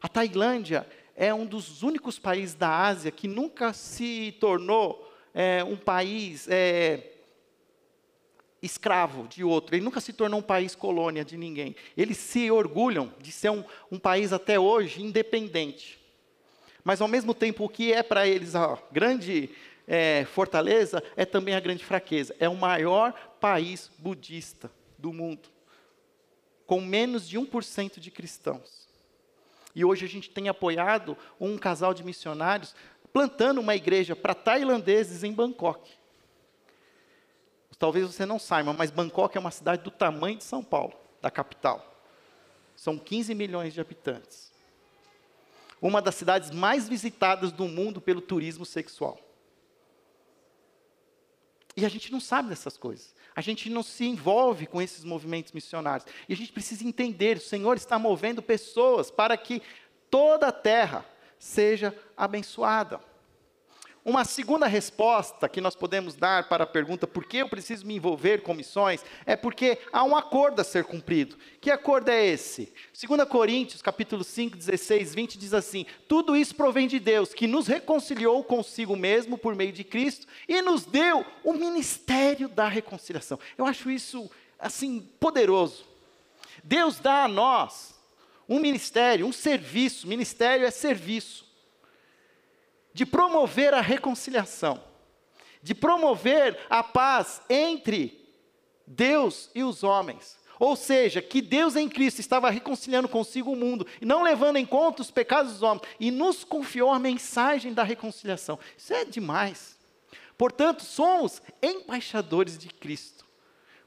A 0.00 0.08
Tailândia 0.08 0.86
é 1.14 1.34
um 1.34 1.44
dos 1.44 1.82
únicos 1.82 2.18
países 2.18 2.54
da 2.54 2.74
Ásia 2.74 3.10
que 3.10 3.28
nunca 3.28 3.74
se 3.74 4.34
tornou 4.40 5.12
é, 5.34 5.62
um 5.62 5.76
país 5.76 6.48
é, 6.48 7.19
escravo 8.62 9.26
de 9.26 9.42
outro, 9.42 9.74
ele 9.74 9.84
nunca 9.84 10.00
se 10.00 10.12
tornou 10.12 10.40
um 10.40 10.42
país 10.42 10.74
colônia 10.74 11.24
de 11.24 11.36
ninguém. 11.36 11.74
Eles 11.96 12.18
se 12.18 12.50
orgulham 12.50 13.12
de 13.18 13.32
ser 13.32 13.50
um, 13.50 13.64
um 13.90 13.98
país 13.98 14.32
até 14.32 14.58
hoje 14.58 15.02
independente. 15.02 15.98
Mas 16.84 17.00
ao 17.00 17.08
mesmo 17.08 17.34
tempo, 17.34 17.64
o 17.64 17.68
que 17.68 17.92
é 17.92 18.02
para 18.02 18.26
eles 18.26 18.54
a 18.54 18.78
grande 18.90 19.50
é, 19.86 20.24
fortaleza 20.24 21.02
é 21.16 21.24
também 21.24 21.54
a 21.54 21.60
grande 21.60 21.84
fraqueza. 21.84 22.34
É 22.38 22.48
o 22.48 22.56
maior 22.56 23.12
país 23.40 23.90
budista 23.98 24.70
do 24.98 25.12
mundo, 25.12 25.48
com 26.66 26.80
menos 26.80 27.28
de 27.28 27.38
1% 27.38 27.98
de 27.98 28.10
cristãos. 28.10 28.88
E 29.74 29.84
hoje 29.84 30.04
a 30.04 30.08
gente 30.08 30.30
tem 30.30 30.48
apoiado 30.48 31.16
um 31.40 31.56
casal 31.56 31.94
de 31.94 32.04
missionários 32.04 32.74
plantando 33.12 33.60
uma 33.60 33.74
igreja 33.74 34.14
para 34.14 34.34
tailandeses 34.34 35.24
em 35.24 35.32
Bangkok. 35.32 35.90
Talvez 37.80 38.06
você 38.06 38.26
não 38.26 38.38
saiba, 38.38 38.74
mas 38.74 38.90
Bangkok 38.90 39.34
é 39.34 39.40
uma 39.40 39.50
cidade 39.50 39.82
do 39.82 39.90
tamanho 39.90 40.36
de 40.36 40.44
São 40.44 40.62
Paulo, 40.62 40.92
da 41.22 41.30
capital. 41.30 42.04
São 42.76 42.98
15 42.98 43.34
milhões 43.34 43.72
de 43.72 43.80
habitantes. 43.80 44.52
Uma 45.80 46.02
das 46.02 46.14
cidades 46.14 46.50
mais 46.50 46.86
visitadas 46.86 47.50
do 47.50 47.64
mundo 47.64 47.98
pelo 47.98 48.20
turismo 48.20 48.66
sexual. 48.66 49.18
E 51.74 51.86
a 51.86 51.88
gente 51.88 52.12
não 52.12 52.20
sabe 52.20 52.50
dessas 52.50 52.76
coisas. 52.76 53.14
A 53.34 53.40
gente 53.40 53.70
não 53.70 53.82
se 53.82 54.04
envolve 54.04 54.66
com 54.66 54.82
esses 54.82 55.02
movimentos 55.02 55.52
missionários. 55.52 56.06
E 56.28 56.34
a 56.34 56.36
gente 56.36 56.52
precisa 56.52 56.86
entender: 56.86 57.38
o 57.38 57.40
Senhor 57.40 57.78
está 57.78 57.98
movendo 57.98 58.42
pessoas 58.42 59.10
para 59.10 59.38
que 59.38 59.62
toda 60.10 60.48
a 60.48 60.52
terra 60.52 61.02
seja 61.38 61.98
abençoada. 62.14 63.00
Uma 64.02 64.24
segunda 64.24 64.66
resposta 64.66 65.46
que 65.46 65.60
nós 65.60 65.76
podemos 65.76 66.14
dar 66.14 66.48
para 66.48 66.64
a 66.64 66.66
pergunta 66.66 67.06
por 67.06 67.26
que 67.26 67.36
eu 67.36 67.48
preciso 67.50 67.86
me 67.86 67.96
envolver 67.96 68.42
com 68.42 68.54
missões 68.54 69.04
é 69.26 69.36
porque 69.36 69.76
há 69.92 70.02
um 70.02 70.16
acordo 70.16 70.58
a 70.60 70.64
ser 70.64 70.84
cumprido. 70.84 71.36
Que 71.60 71.70
acordo 71.70 72.08
é 72.08 72.24
esse? 72.24 72.72
2 72.98 73.28
Coríntios, 73.28 73.82
capítulo 73.82 74.24
5, 74.24 74.56
16, 74.56 75.14
20 75.14 75.38
diz 75.38 75.52
assim: 75.52 75.84
"Tudo 76.08 76.34
isso 76.34 76.54
provém 76.54 76.88
de 76.88 76.98
Deus, 76.98 77.34
que 77.34 77.46
nos 77.46 77.66
reconciliou 77.66 78.42
consigo 78.42 78.96
mesmo 78.96 79.36
por 79.36 79.54
meio 79.54 79.72
de 79.72 79.84
Cristo 79.84 80.26
e 80.48 80.62
nos 80.62 80.86
deu 80.86 81.22
o 81.44 81.52
ministério 81.52 82.48
da 82.48 82.68
reconciliação". 82.68 83.38
Eu 83.58 83.66
acho 83.66 83.90
isso 83.90 84.30
assim 84.58 85.06
poderoso. 85.20 85.84
Deus 86.64 86.98
dá 86.98 87.24
a 87.24 87.28
nós 87.28 87.94
um 88.48 88.60
ministério, 88.60 89.26
um 89.26 89.32
serviço. 89.32 90.08
Ministério 90.08 90.66
é 90.66 90.70
serviço 90.70 91.49
de 92.92 93.06
promover 93.06 93.74
a 93.74 93.80
reconciliação, 93.80 94.82
de 95.62 95.74
promover 95.74 96.58
a 96.68 96.82
paz 96.82 97.40
entre 97.48 98.28
Deus 98.86 99.50
e 99.54 99.62
os 99.62 99.82
homens. 99.82 100.38
Ou 100.58 100.76
seja, 100.76 101.22
que 101.22 101.40
Deus 101.40 101.74
em 101.74 101.88
Cristo 101.88 102.20
estava 102.20 102.50
reconciliando 102.50 103.08
consigo 103.08 103.50
o 103.50 103.56
mundo, 103.56 103.86
e 104.00 104.04
não 104.04 104.22
levando 104.22 104.56
em 104.56 104.66
conta 104.66 105.00
os 105.00 105.10
pecados 105.10 105.52
dos 105.52 105.62
homens, 105.62 105.84
e 105.98 106.10
nos 106.10 106.44
confiou 106.44 106.90
a 106.90 106.98
mensagem 106.98 107.72
da 107.72 107.82
reconciliação. 107.82 108.58
Isso 108.76 108.92
é 108.92 109.04
demais. 109.04 109.78
Portanto, 110.36 110.82
somos 110.82 111.40
embaixadores 111.62 112.58
de 112.58 112.68
Cristo, 112.68 113.26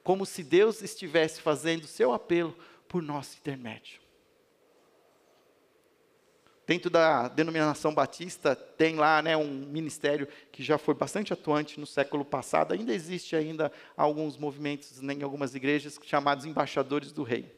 como 0.03 0.25
se 0.25 0.43
Deus 0.43 0.81
estivesse 0.81 1.41
fazendo 1.41 1.85
seu 1.85 2.11
apelo 2.11 2.57
por 2.87 3.01
nosso 3.01 3.37
intermédio. 3.37 4.02
Dentro 6.65 6.89
da 6.89 7.28
denominação 7.28 7.93
batista, 7.93 8.56
tem 8.56 8.95
lá 8.95 9.21
né, 9.21 9.36
um 9.36 9.47
ministério 9.47 10.28
que 10.49 10.63
já 10.63 10.78
foi 10.78 10.93
bastante 10.93 11.34
atuante 11.34 11.78
no 11.78 11.86
século 11.86 12.23
passado. 12.23 12.73
Ainda 12.73 12.93
existe 12.93 13.36
ainda 13.36 13.69
alguns 13.97 14.38
movimentos 14.38 15.02
né, 15.02 15.13
em 15.13 15.23
algumas 15.23 15.56
igrejas 15.56 15.99
chamados 16.04 16.45
embaixadores 16.45 17.12
do 17.12 17.21
rei, 17.21 17.54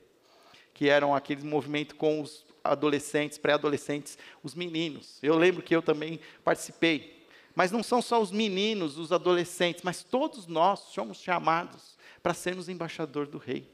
que 0.74 0.89
eram 0.89 1.13
aquele 1.13 1.44
movimento 1.44 1.96
com 1.96 2.20
os 2.20 2.44
adolescentes, 2.63 3.38
pré-adolescentes, 3.38 4.18
os 4.41 4.56
meninos. 4.56 5.20
Eu 5.22 5.38
lembro 5.38 5.62
que 5.62 5.76
eu 5.76 5.84
também 5.84 6.20
participei. 6.44 7.28
Mas 7.54 7.72
não 7.72 7.84
são 7.84 8.02
só 8.02 8.20
os 8.20 8.32
meninos, 8.32 8.98
os 8.98 9.12
adolescentes, 9.12 9.84
mas 9.84 10.04
todos 10.04 10.48
nós 10.48 10.80
somos 10.80 11.20
chamados 11.20 11.96
para 12.24 12.34
sermos 12.34 12.68
embaixador 12.68 13.28
do 13.28 13.38
rei. 13.38 13.72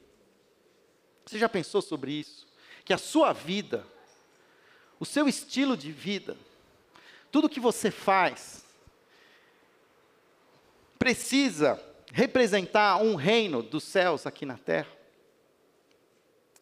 Você 1.26 1.40
já 1.40 1.48
pensou 1.48 1.82
sobre 1.82 2.12
isso? 2.12 2.48
Que 2.84 2.94
a 2.94 2.98
sua 2.98 3.32
vida 3.32 3.86
o 5.02 5.06
seu 5.06 5.28
estilo 5.28 5.76
de 5.76 5.92
vida, 5.92 6.38
tudo 7.32 7.50
que 7.50 7.60
você 7.60 7.90
faz, 7.90 8.64
precisa 11.00 11.84
representar 12.14 12.98
um 12.98 13.16
reino 13.16 13.64
dos 13.64 13.84
céus 13.84 14.28
aqui 14.28 14.46
na 14.46 14.60
terra. 14.60 14.92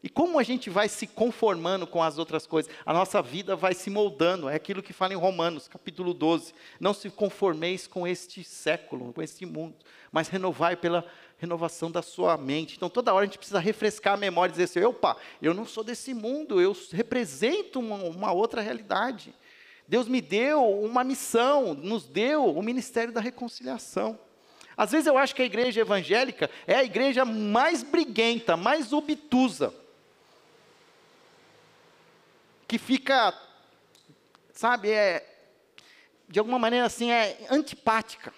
E 0.01 0.07
como 0.07 0.39
a 0.39 0.43
gente 0.43 0.69
vai 0.69 0.87
se 0.87 1.05
conformando 1.05 1.85
com 1.85 2.01
as 2.01 2.17
outras 2.17 2.47
coisas? 2.47 2.71
A 2.85 2.93
nossa 2.93 3.21
vida 3.21 3.57
vai 3.57 3.73
se 3.73 3.89
moldando, 3.89 4.47
é 4.47 4.55
aquilo 4.55 4.81
que 4.81 4.93
fala 4.93 5.11
em 5.11 5.17
Romanos, 5.17 5.67
capítulo 5.67 6.13
12. 6.13 6.53
Não 6.79 6.93
se 6.93 7.09
conformeis 7.09 7.87
com 7.87 8.07
este 8.07 8.41
século, 8.45 9.11
com 9.11 9.21
este 9.21 9.45
mundo, 9.45 9.75
mas 10.13 10.29
renovai 10.29 10.77
pela 10.77 11.05
renovação 11.39 11.89
da 11.89 12.01
sua 12.01 12.37
mente. 12.37 12.75
Então, 12.75 12.89
toda 12.89 13.13
hora 13.13 13.23
a 13.23 13.25
gente 13.25 13.37
precisa 13.37 13.59
refrescar 13.59 14.13
a 14.13 14.17
memória 14.17 14.51
e 14.51 14.53
dizer 14.53 14.65
assim: 14.65 14.83
opa, 14.83 15.17
eu 15.41 15.53
não 15.53 15.65
sou 15.65 15.83
desse 15.83 16.13
mundo, 16.13 16.61
eu 16.61 16.75
represento 16.91 17.79
uma, 17.79 17.95
uma 17.95 18.31
outra 18.31 18.61
realidade. 18.61 19.33
Deus 19.87 20.07
me 20.07 20.21
deu 20.21 20.63
uma 20.63 21.03
missão, 21.03 21.73
nos 21.73 22.05
deu 22.05 22.45
o 22.45 22.61
ministério 22.61 23.11
da 23.11 23.21
reconciliação. 23.21 24.19
Às 24.77 24.91
vezes 24.91 25.07
eu 25.07 25.17
acho 25.17 25.33
que 25.33 25.41
a 25.41 25.45
igreja 25.45 25.81
evangélica 25.81 26.49
é 26.67 26.75
a 26.75 26.83
igreja 26.83 27.25
mais 27.25 27.81
briguenta, 27.81 28.55
mais 28.55 28.93
obtusa 28.93 29.73
que 32.69 32.77
fica, 32.77 33.33
sabe, 34.53 34.91
é, 34.91 35.27
de 36.27 36.37
alguma 36.37 36.59
maneira 36.59 36.85
assim, 36.85 37.09
é 37.09 37.47
antipática. 37.49 38.31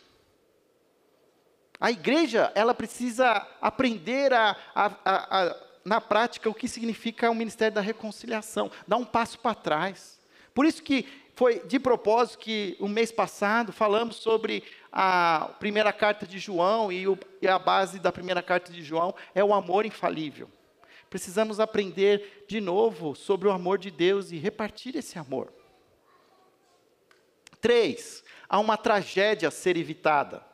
A 1.81 1.89
igreja, 1.89 2.51
ela 2.53 2.75
precisa 2.75 3.47
aprender 3.59 4.31
a, 4.31 4.55
a, 4.75 4.85
a, 4.85 5.41
a, 5.41 5.55
na 5.83 5.99
prática 5.99 6.47
o 6.47 6.53
que 6.53 6.67
significa 6.67 7.31
o 7.31 7.33
ministério 7.33 7.73
da 7.73 7.81
reconciliação, 7.81 8.69
dar 8.87 8.97
um 8.97 9.03
passo 9.03 9.39
para 9.39 9.55
trás. 9.55 10.19
Por 10.53 10.63
isso 10.63 10.83
que 10.83 11.07
foi 11.33 11.59
de 11.65 11.79
propósito 11.79 12.37
que 12.37 12.77
o 12.79 12.87
mês 12.87 13.11
passado 13.11 13.73
falamos 13.73 14.17
sobre 14.17 14.63
a 14.91 15.55
primeira 15.59 15.91
carta 15.91 16.27
de 16.27 16.37
João 16.37 16.91
e, 16.91 17.07
o, 17.07 17.17
e 17.41 17.47
a 17.47 17.57
base 17.57 17.97
da 17.97 18.11
primeira 18.11 18.43
carta 18.43 18.71
de 18.71 18.83
João 18.83 19.15
é 19.33 19.43
o 19.43 19.51
amor 19.51 19.83
infalível. 19.83 20.47
Precisamos 21.09 21.59
aprender 21.59 22.45
de 22.47 22.61
novo 22.61 23.15
sobre 23.15 23.47
o 23.47 23.51
amor 23.51 23.79
de 23.79 23.89
Deus 23.89 24.31
e 24.31 24.37
repartir 24.37 24.95
esse 24.95 25.17
amor. 25.17 25.51
Três, 27.59 28.23
há 28.47 28.59
uma 28.59 28.77
tragédia 28.77 29.47
a 29.47 29.51
ser 29.51 29.77
evitada. 29.77 30.50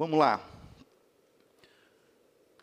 Vamos 0.00 0.18
lá. 0.18 0.40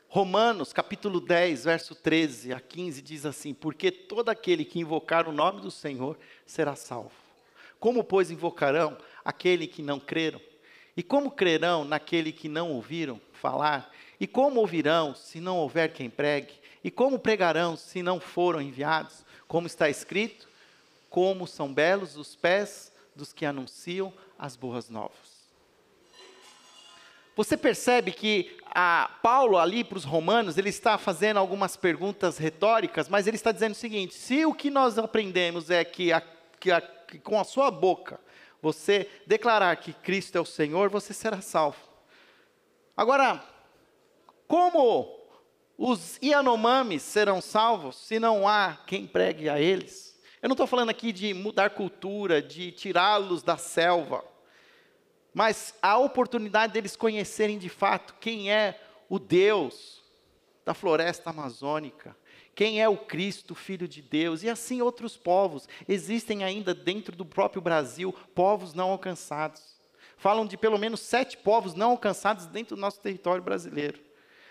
Romanos 0.08 0.74
capítulo 0.74 1.22
10, 1.22 1.66
verso 1.66 1.94
13 1.94 2.52
a 2.52 2.60
15 2.60 3.00
diz 3.00 3.28
assim: 3.28 3.54
Porque 3.54 3.92
todo 3.92 4.30
aquele 4.30 4.66
que 4.66 4.80
invocar 4.80 5.30
o 5.30 5.32
nome 5.32 5.62
do 5.62 5.70
Senhor 5.70 6.18
será 6.48 6.76
salvo. 6.76 7.12
Como, 7.80 8.04
pois, 8.04 8.32
invocarão 8.32 8.98
aquele 9.24 9.68
que 9.68 9.84
não 9.84 10.00
creram? 10.00 10.42
E 10.98 11.04
como 11.04 11.30
crerão 11.30 11.86
naquele 11.86 12.32
que 12.32 12.50
não 12.50 12.72
ouviram 12.72 13.22
falar? 13.34 13.94
E 14.20 14.26
como 14.26 14.60
ouvirão 14.60 15.14
se 15.14 15.40
não 15.40 15.58
houver 15.58 15.94
quem 15.94 16.10
pregue? 16.10 16.56
E 16.84 16.90
como 16.90 17.20
pregarão 17.20 17.78
se 17.78 18.02
não 18.02 18.20
foram 18.20 18.60
enviados? 18.60 19.24
Como 19.48 19.68
está 19.68 19.88
escrito: 19.88 20.50
Como 21.08 21.46
são 21.46 21.72
belos 21.72 22.18
os 22.18 22.36
pés 22.36 22.92
dos 23.16 23.32
que 23.32 23.46
anunciam 23.46 24.12
as 24.40 24.56
boas 24.56 24.90
novas. 24.90 25.37
Você 27.38 27.56
percebe 27.56 28.12
que 28.12 28.58
Paulo 29.22 29.60
ali 29.60 29.84
para 29.84 30.00
os 30.00 30.04
romanos, 30.04 30.58
ele 30.58 30.70
está 30.70 30.98
fazendo 30.98 31.38
algumas 31.38 31.78
perguntas 31.78 32.40
retóricas, 32.40 33.08
mas 33.08 33.28
ele 33.28 33.38
está 33.38 33.52
dizendo 33.52 33.74
o 33.74 33.76
seguinte: 33.76 34.16
se 34.16 34.44
o 34.44 34.56
que 34.56 34.72
nós 34.72 34.98
aprendemos 34.98 35.70
é 35.70 35.86
que, 35.86 36.12
a, 36.12 36.22
que, 36.60 36.72
a, 36.72 36.82
que 36.82 37.20
com 37.20 37.40
a 37.40 37.44
sua 37.44 37.70
boca 37.70 38.20
você 38.60 39.08
declarar 39.28 39.76
que 39.76 39.94
Cristo 39.94 40.36
é 40.36 40.42
o 40.42 40.46
Senhor, 40.46 40.90
você 40.90 41.14
será 41.14 41.40
salvo. 41.40 41.78
Agora, 42.96 43.44
como 44.48 45.08
os 45.78 46.18
Yanomamis 46.24 47.04
serão 47.04 47.40
salvos 47.40 47.98
se 47.98 48.20
não 48.20 48.48
há 48.48 48.80
quem 48.88 49.06
pregue 49.06 49.48
a 49.48 49.62
eles? 49.62 50.20
Eu 50.42 50.50
não 50.50 50.56
estou 50.56 50.66
falando 50.66 50.90
aqui 50.90 51.12
de 51.12 51.36
mudar 51.36 51.70
cultura, 51.70 52.42
de 52.42 52.72
tirá-los 52.72 53.44
da 53.44 53.58
selva, 53.58 54.26
mas 55.38 55.76
a 55.84 56.00
oportunidade 56.00 56.74
deles 56.74 56.96
conhecerem 56.96 57.60
de 57.60 57.70
fato 57.70 58.16
quem 58.20 58.52
é 58.52 58.82
o 59.08 59.20
Deus 59.20 60.02
da 60.66 60.74
floresta 60.74 61.30
amazônica, 61.30 62.18
quem 62.56 62.82
é 62.82 62.90
o 62.90 62.98
Cristo, 62.98 63.54
Filho 63.54 63.88
de 63.88 64.02
Deus, 64.02 64.42
e 64.42 64.50
assim 64.50 64.82
outros 64.82 65.16
povos. 65.16 65.70
Existem 65.88 66.44
ainda 66.44 66.74
dentro 66.74 67.16
do 67.16 67.24
próprio 67.24 67.62
Brasil 67.62 68.12
povos 68.34 68.74
não 68.74 68.90
alcançados. 68.90 69.80
Falam 70.18 70.44
de 70.44 70.58
pelo 70.58 70.80
menos 70.80 71.02
sete 71.02 71.38
povos 71.38 71.76
não 71.76 71.92
alcançados 71.92 72.48
dentro 72.48 72.76
do 72.76 72.82
nosso 72.82 73.00
território 73.00 73.44
brasileiro. 73.44 74.00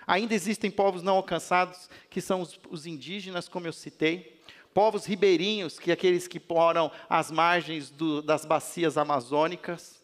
Ainda 0.07 0.35
existem 0.35 0.71
povos 0.71 1.03
não 1.03 1.17
alcançados, 1.17 1.91
que 2.09 2.21
são 2.21 2.41
os, 2.41 2.61
os 2.71 2.87
indígenas, 2.87 3.49
como 3.49 3.67
eu 3.67 3.73
citei. 3.73 4.41
Povos 4.73 5.05
ribeirinhos, 5.05 5.81
que 5.81 5.91
é 5.91 5.95
aqueles 5.95 6.29
que 6.29 6.41
moram 6.49 6.93
às 7.11 7.29
margens 7.33 7.91
do, 7.91 8.23
das 8.23 8.45
bacias 8.45 8.97
amazônicas. 8.97 9.96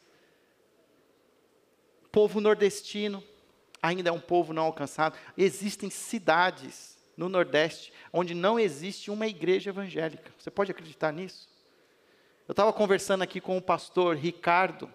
Povo 2.12 2.40
nordestino, 2.40 3.24
ainda 3.82 4.10
é 4.10 4.12
um 4.12 4.20
povo 4.20 4.52
não 4.52 4.64
alcançado. 4.64 5.18
Existem 5.36 5.90
cidades 5.90 6.96
no 7.16 7.28
Nordeste 7.28 7.92
onde 8.12 8.34
não 8.34 8.60
existe 8.60 9.10
uma 9.10 9.26
igreja 9.26 9.70
evangélica. 9.70 10.30
Você 10.38 10.50
pode 10.50 10.70
acreditar 10.70 11.12
nisso? 11.12 11.48
Eu 12.46 12.52
estava 12.52 12.72
conversando 12.72 13.22
aqui 13.22 13.40
com 13.40 13.56
o 13.56 13.62
pastor 13.62 14.16
Ricardo, 14.16 14.88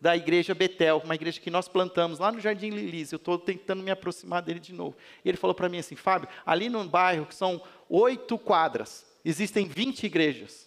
da 0.00 0.16
igreja 0.16 0.54
Betel, 0.54 1.00
uma 1.04 1.14
igreja 1.14 1.40
que 1.40 1.50
nós 1.50 1.68
plantamos 1.68 2.18
lá 2.18 2.30
no 2.30 2.40
Jardim 2.40 2.70
Lilis. 2.70 3.12
Eu 3.12 3.16
estou 3.16 3.38
tentando 3.38 3.82
me 3.82 3.90
aproximar 3.90 4.42
dele 4.42 4.60
de 4.60 4.72
novo. 4.72 4.96
E 5.24 5.28
ele 5.28 5.38
falou 5.38 5.54
para 5.54 5.68
mim 5.68 5.78
assim, 5.78 5.96
Fábio, 5.96 6.28
ali 6.44 6.68
no 6.68 6.84
bairro, 6.84 7.26
que 7.26 7.34
são 7.34 7.62
oito 7.88 8.38
quadras, 8.38 9.06
existem 9.24 9.66
20 9.66 10.04
igrejas. 10.04 10.65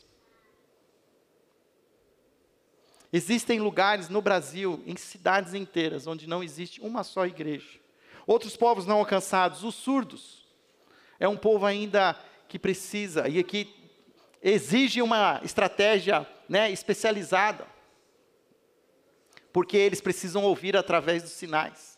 Existem 3.12 3.60
lugares 3.60 4.10
no 4.10 4.22
Brasil, 4.22 4.84
em 4.86 4.96
cidades 4.96 5.54
inteiras, 5.54 6.06
onde 6.06 6.28
não 6.28 6.44
existe 6.44 6.80
uma 6.82 7.04
só 7.04 7.26
igreja. 7.26 7.80
Outros 8.28 8.56
povos 8.56 8.86
não 8.86 8.98
alcançados, 8.98 9.64
os 9.64 9.76
surdos. 9.76 10.46
É 11.20 11.28
um 11.28 11.38
povo 11.38 11.66
ainda 11.66 12.16
que 12.48 12.60
precisa 12.60 13.28
e 13.28 13.44
que 13.44 13.74
exige 14.42 15.02
uma 15.02 15.42
estratégia 15.44 16.28
né, 16.48 16.72
especializada 16.72 17.68
porque 19.52 19.78
eles 19.78 20.02
precisam 20.02 20.44
ouvir 20.44 20.78
através 20.78 21.24
dos 21.24 21.32
sinais. 21.32 21.98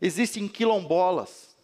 Existem 0.00 0.46
quilombolas, 0.48 1.56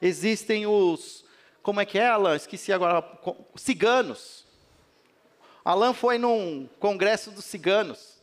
existem 0.00 0.66
os, 0.66 1.24
como 1.62 1.80
é 1.80 1.84
que 1.84 1.98
é, 1.98 2.08
Alan? 2.08 2.36
Esqueci 2.36 2.72
agora, 2.72 3.02
ciganos. 3.56 4.46
Alan 5.64 5.92
foi 5.92 6.18
num 6.18 6.68
congresso 6.78 7.30
dos 7.30 7.44
ciganos. 7.44 8.20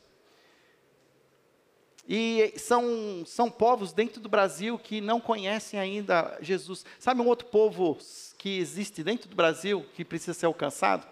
E 2.07 2.53
são, 2.57 3.23
são 3.25 3.51
povos 3.51 3.91
dentro 3.91 4.21
do 4.21 4.29
Brasil 4.29 4.79
que 4.79 5.01
não 5.01 5.19
conhecem 5.19 5.77
ainda 5.77 6.37
Jesus. 6.41 6.85
Sabe 6.97 7.21
um 7.21 7.27
outro 7.27 7.47
povo 7.47 7.97
que 8.37 8.57
existe 8.57 9.03
dentro 9.03 9.27
do 9.27 9.35
Brasil 9.35 9.85
que 9.93 10.05
precisa 10.05 10.33
ser 10.33 10.45
alcançado? 10.45 11.05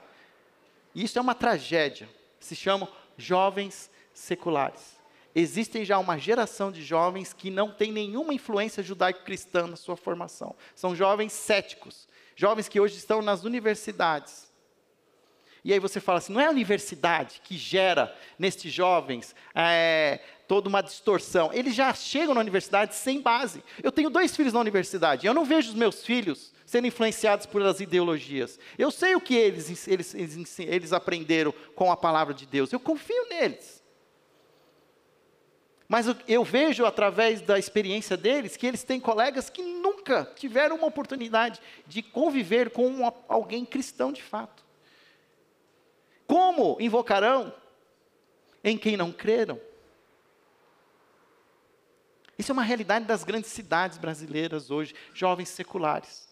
E 0.93 1.03
isso 1.03 1.19
é 1.19 1.21
uma 1.21 1.35
tragédia. 1.35 2.07
Se 2.39 2.55
chamam 2.55 2.87
jovens 3.17 3.89
seculares. 4.13 4.95
Existem 5.35 5.83
já 5.83 5.99
uma 5.99 6.17
geração 6.17 6.71
de 6.71 6.81
jovens 6.81 7.33
que 7.33 7.51
não 7.51 7.69
tem 7.69 7.91
nenhuma 7.91 8.33
influência 8.33 8.81
judaico-cristã 8.81 9.67
na 9.67 9.75
sua 9.75 9.97
formação. 9.97 10.55
São 10.73 10.95
jovens 10.95 11.33
céticos, 11.33 12.07
jovens 12.37 12.69
que 12.69 12.79
hoje 12.79 12.95
estão 12.95 13.21
nas 13.21 13.43
universidades. 13.43 14.49
E 15.65 15.73
aí 15.73 15.79
você 15.79 15.99
fala 15.99 16.19
assim, 16.19 16.31
não 16.31 16.39
é 16.39 16.45
a 16.45 16.51
universidade 16.51 17.41
que 17.43 17.57
gera 17.57 18.15
nestes 18.37 18.71
jovens 18.71 19.35
é, 19.55 20.19
toda 20.47 20.69
uma 20.69 20.79
distorção. 20.79 21.51
Eles 21.51 21.73
já 21.73 21.91
chegam 21.91 22.35
na 22.35 22.39
universidade 22.39 22.93
sem 22.93 23.19
base. 23.19 23.63
Eu 23.81 23.91
tenho 23.91 24.11
dois 24.11 24.35
filhos 24.35 24.53
na 24.53 24.59
universidade. 24.59 25.25
Eu 25.25 25.33
não 25.33 25.43
vejo 25.43 25.69
os 25.69 25.73
meus 25.73 26.05
filhos 26.05 26.53
sendo 26.67 26.85
influenciados 26.85 27.47
por 27.47 27.63
as 27.63 27.79
ideologias. 27.79 28.59
Eu 28.77 28.91
sei 28.91 29.15
o 29.15 29.19
que 29.19 29.33
eles, 29.33 29.87
eles, 29.87 30.13
eles, 30.13 30.59
eles 30.59 30.93
aprenderam 30.93 31.51
com 31.73 31.91
a 31.91 31.97
palavra 31.97 32.31
de 32.31 32.45
Deus. 32.45 32.71
Eu 32.71 32.79
confio 32.79 33.27
neles. 33.27 33.83
Mas 35.87 36.05
eu 36.27 36.43
vejo 36.43 36.85
através 36.85 37.41
da 37.41 37.57
experiência 37.57 38.15
deles 38.15 38.55
que 38.55 38.67
eles 38.67 38.83
têm 38.83 38.99
colegas 38.99 39.49
que 39.49 39.63
nunca 39.63 40.31
tiveram 40.35 40.75
uma 40.75 40.85
oportunidade 40.85 41.59
de 41.87 42.03
conviver 42.03 42.69
com 42.69 42.85
uma, 42.85 43.11
alguém 43.27 43.65
cristão 43.65 44.11
de 44.11 44.21
fato. 44.21 44.64
Como 46.27 46.77
invocarão 46.79 47.53
em 48.63 48.77
quem 48.77 48.97
não 48.97 49.11
creram? 49.11 49.59
Isso 52.37 52.51
é 52.51 52.53
uma 52.53 52.63
realidade 52.63 53.05
das 53.05 53.23
grandes 53.23 53.51
cidades 53.51 53.97
brasileiras 53.97 54.69
hoje, 54.69 54.93
jovens 55.13 55.49
seculares. 55.49 56.27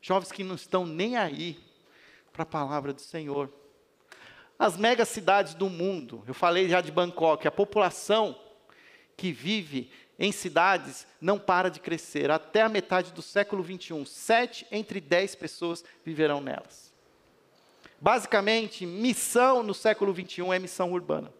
Jovens 0.00 0.30
que 0.30 0.44
não 0.44 0.54
estão 0.54 0.86
nem 0.86 1.16
aí 1.16 1.58
para 2.32 2.44
a 2.44 2.46
palavra 2.46 2.92
do 2.92 3.00
Senhor. 3.00 3.52
As 4.58 4.76
megacidades 4.76 5.54
do 5.54 5.68
mundo, 5.68 6.22
eu 6.26 6.34
falei 6.34 6.68
já 6.68 6.80
de 6.80 6.92
Bangkok, 6.92 7.46
a 7.46 7.50
população 7.50 8.38
que 9.16 9.32
vive 9.32 9.90
em 10.18 10.32
cidades 10.32 11.06
não 11.20 11.38
para 11.38 11.70
de 11.70 11.80
crescer. 11.80 12.30
Até 12.30 12.62
a 12.62 12.68
metade 12.68 13.12
do 13.12 13.20
século 13.20 13.62
21, 13.62 14.06
sete 14.06 14.66
entre 14.70 15.00
dez 15.00 15.34
pessoas 15.34 15.84
viverão 16.04 16.40
nelas. 16.40 16.94
Basicamente, 18.00 18.84
missão 18.84 19.62
no 19.62 19.74
século 19.74 20.12
21 20.12 20.52
é 20.52 20.58
missão 20.58 20.92
urbana. 20.92 21.32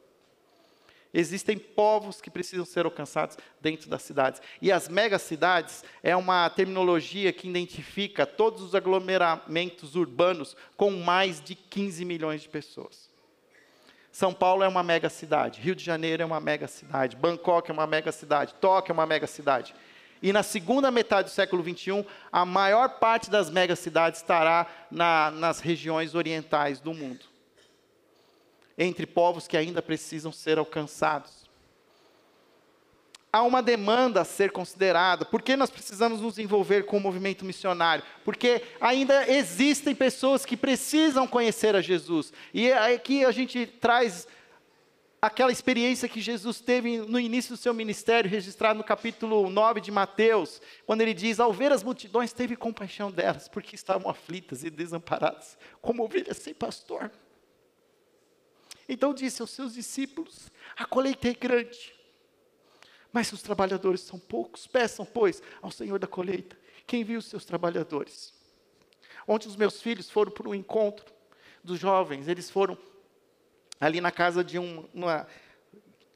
Existem 1.12 1.56
povos 1.56 2.20
que 2.20 2.30
precisam 2.30 2.66
ser 2.66 2.84
alcançados 2.84 3.38
dentro 3.60 3.88
das 3.88 4.02
cidades. 4.02 4.42
E 4.60 4.70
as 4.70 4.86
megacidades 4.86 5.82
é 6.02 6.14
uma 6.14 6.48
terminologia 6.50 7.32
que 7.32 7.48
identifica 7.48 8.26
todos 8.26 8.62
os 8.62 8.74
aglomeramentos 8.74 9.94
urbanos 9.96 10.54
com 10.76 10.90
mais 10.90 11.40
de 11.40 11.54
15 11.54 12.04
milhões 12.04 12.42
de 12.42 12.48
pessoas. 12.50 13.08
São 14.12 14.32
Paulo 14.32 14.62
é 14.62 14.68
uma 14.68 14.82
mega 14.82 15.10
cidade, 15.10 15.60
Rio 15.60 15.74
de 15.74 15.84
Janeiro 15.84 16.22
é 16.22 16.26
uma 16.26 16.40
mega 16.40 16.66
cidade, 16.66 17.16
Bangkok 17.16 17.70
é 17.70 17.72
uma 17.72 17.86
mega 17.86 18.10
cidade, 18.10 18.54
Tóquio 18.54 18.92
é 18.92 18.94
uma 18.94 19.04
mega 19.04 19.26
cidade. 19.26 19.74
E 20.22 20.32
na 20.32 20.42
segunda 20.42 20.90
metade 20.90 21.28
do 21.28 21.34
século 21.34 21.62
XXI, 21.62 22.04
a 22.32 22.44
maior 22.44 22.98
parte 22.98 23.30
das 23.30 23.50
megacidades 23.50 24.20
estará 24.20 24.66
na, 24.90 25.30
nas 25.30 25.60
regiões 25.60 26.14
orientais 26.14 26.80
do 26.80 26.94
mundo 26.94 27.36
entre 28.78 29.06
povos 29.06 29.48
que 29.48 29.56
ainda 29.56 29.80
precisam 29.80 30.30
ser 30.30 30.58
alcançados. 30.58 31.46
Há 33.32 33.42
uma 33.42 33.62
demanda 33.62 34.22
a 34.22 34.24
ser 34.24 34.50
considerada. 34.50 35.24
Por 35.24 35.42
que 35.42 35.56
nós 35.56 35.70
precisamos 35.70 36.20
nos 36.20 36.38
envolver 36.38 36.84
com 36.86 36.96
o 36.96 37.00
movimento 37.00 37.44
missionário? 37.44 38.04
Porque 38.24 38.62
ainda 38.80 39.30
existem 39.30 39.94
pessoas 39.94 40.44
que 40.46 40.56
precisam 40.56 41.26
conhecer 41.26 41.76
a 41.76 41.82
Jesus. 41.82 42.32
E 42.54 42.72
aqui 42.72 43.24
a 43.24 43.30
gente 43.30 43.66
traz 43.66 44.26
aquela 45.26 45.52
experiência 45.52 46.08
que 46.08 46.20
Jesus 46.20 46.60
teve 46.60 46.98
no 46.98 47.18
início 47.18 47.54
do 47.54 47.56
seu 47.56 47.74
ministério, 47.74 48.30
registrado 48.30 48.78
no 48.78 48.84
capítulo 48.84 49.50
9 49.50 49.80
de 49.80 49.90
Mateus, 49.90 50.60
quando 50.86 51.00
ele 51.00 51.12
diz: 51.12 51.40
Ao 51.40 51.52
ver 51.52 51.72
as 51.72 51.82
multidões, 51.82 52.32
teve 52.32 52.56
compaixão 52.56 53.10
delas, 53.10 53.48
porque 53.48 53.74
estavam 53.74 54.10
aflitas 54.10 54.64
e 54.64 54.70
desamparadas, 54.70 55.58
como 55.82 56.04
ovelhas 56.04 56.38
sem 56.38 56.54
pastor. 56.54 57.10
Então 58.88 59.12
disse 59.12 59.42
aos 59.42 59.50
seus 59.50 59.74
discípulos: 59.74 60.50
A 60.76 60.84
colheita 60.84 61.28
é 61.28 61.34
grande, 61.34 61.94
mas 63.12 63.32
os 63.32 63.42
trabalhadores 63.42 64.00
são 64.00 64.18
poucos. 64.18 64.66
Peçam, 64.66 65.04
pois, 65.04 65.42
ao 65.60 65.70
Senhor 65.70 65.98
da 65.98 66.06
colheita 66.06 66.56
quem 66.86 67.02
viu 67.02 67.18
os 67.18 67.26
seus 67.26 67.44
trabalhadores. 67.44 68.32
Ontem 69.26 69.48
os 69.48 69.56
meus 69.56 69.82
filhos 69.82 70.08
foram 70.08 70.30
para 70.30 70.48
um 70.48 70.54
encontro 70.54 71.12
dos 71.64 71.80
jovens, 71.80 72.28
eles 72.28 72.48
foram 72.48 72.78
ali 73.80 74.00
na 74.00 74.10
casa 74.10 74.42
de 74.42 74.58
um, 74.58 74.88
uma 74.92 75.26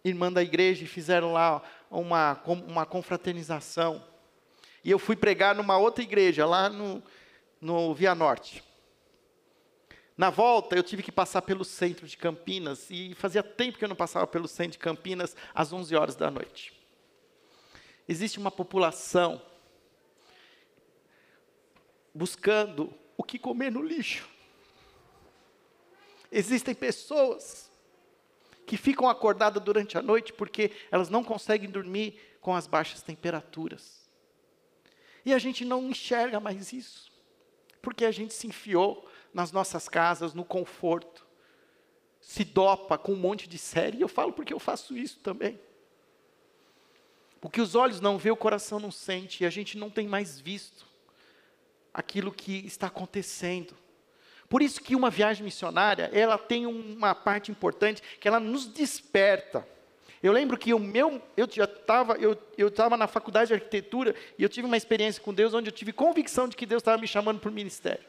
irmã 0.05 0.33
da 0.33 0.42
igreja 0.42 0.85
e 0.85 0.87
fizeram 0.87 1.33
lá 1.33 1.62
uma, 1.90 2.40
uma 2.66 2.87
confraternização. 2.87 4.05
E 4.83 4.90
eu 4.90 4.99
fui 4.99 5.16
pregar 5.16 5.55
numa 5.55 5.77
outra 5.77 6.03
igreja, 6.03 6.46
lá 6.46 6.68
no, 6.68 7.03
no 7.61 7.94
Via 7.94 8.14
Norte. 8.14 8.64
Na 10.16 10.31
volta, 10.31 10.77
eu 10.77 10.83
tive 10.83 11.03
que 11.03 11.12
passar 11.12 11.42
pelo 11.42 11.64
centro 11.64 12.07
de 12.07 12.16
Campinas, 12.16 12.88
e 12.90 13.14
fazia 13.14 13.42
tempo 13.42 13.79
que 13.79 13.85
eu 13.85 13.88
não 13.88 13.96
passava 13.96 14.27
pelo 14.27 14.49
centro 14.49 14.73
de 14.73 14.79
Campinas 14.79 15.37
às 15.55 15.73
11 15.73 15.94
horas 15.96 16.16
da 16.16 16.31
noite. 16.31 16.73
Existe 18.09 18.38
uma 18.38 18.51
população 18.51 19.40
buscando 22.14 22.92
o 23.16 23.23
que 23.23 23.38
comer 23.38 23.70
no 23.70 23.83
lixo. 23.83 24.29
Existem 26.31 26.75
pessoas 26.75 27.71
que 28.66 28.77
ficam 28.77 29.09
acordadas 29.09 29.62
durante 29.62 29.99
a 29.99 30.03
noite 30.03 30.33
porque 30.33 30.71
elas 30.90 31.09
não 31.09 31.25
conseguem 31.25 31.69
dormir 31.69 32.21
com 32.40 32.55
as 32.55 32.66
baixas 32.66 33.03
temperaturas. 33.03 34.09
E 35.25 35.35
a 35.35 35.38
gente 35.38 35.64
não 35.64 35.88
enxerga 35.90 36.40
mais 36.40 36.73
isso, 36.73 37.11
porque 37.83 38.05
a 38.05 38.11
gente 38.11 38.33
se 38.33 38.47
enfiou 38.47 39.09
nas 39.35 39.53
nossas 39.53 39.88
casas, 39.88 40.35
no 40.35 40.45
conforto, 40.45 41.27
se 42.21 42.45
dopa 42.45 42.97
com 42.97 43.12
um 43.12 43.16
monte 43.16 43.49
de 43.49 43.59
série, 43.59 43.99
e 43.99 44.01
eu 44.03 44.09
falo 44.09 44.33
porque 44.33 44.53
eu 44.53 44.59
faço 44.59 44.97
isso 44.97 45.19
também. 45.21 45.61
O 47.43 47.49
que 47.49 47.61
os 47.61 47.75
olhos 47.75 48.01
não 48.01 48.19
vê, 48.19 48.31
o 48.31 48.37
coração 48.37 48.79
não 48.79 48.90
sente, 48.90 49.43
e 49.43 49.47
a 49.47 49.51
gente 49.51 49.79
não 49.79 49.90
tem 49.90 50.07
mais 50.07 50.38
visto 50.38 50.87
aquilo 51.93 52.33
que 52.33 52.66
está 52.66 52.87
acontecendo. 52.87 53.75
Por 54.51 54.61
isso 54.61 54.83
que 54.83 54.97
uma 54.97 55.11
viagem 55.11 55.45
missionária, 55.45 56.11
ela 56.13 56.37
tem 56.37 56.67
uma 56.67 57.15
parte 57.15 57.53
importante, 57.53 58.03
que 58.19 58.27
ela 58.27 58.41
nos 58.41 58.67
desperta. 58.67 59.65
Eu 60.21 60.33
lembro 60.33 60.59
que 60.59 60.75
o 60.75 60.79
meu, 60.79 61.23
eu 61.37 61.49
já 61.49 61.65
estava, 61.65 62.17
eu 62.17 62.37
estava 62.67 62.97
na 62.97 63.07
faculdade 63.07 63.47
de 63.47 63.55
arquitetura 63.55 64.13
e 64.37 64.43
eu 64.43 64.49
tive 64.49 64.67
uma 64.67 64.77
experiência 64.77 65.23
com 65.23 65.33
Deus 65.33 65.55
onde 65.55 65.69
eu 65.69 65.73
tive 65.73 65.93
convicção 65.93 66.49
de 66.49 66.57
que 66.57 66.67
Deus 66.67 66.81
estava 66.81 67.01
me 67.01 67.07
chamando 67.07 67.39
para 67.39 67.49
o 67.49 67.53
ministério. 67.53 68.05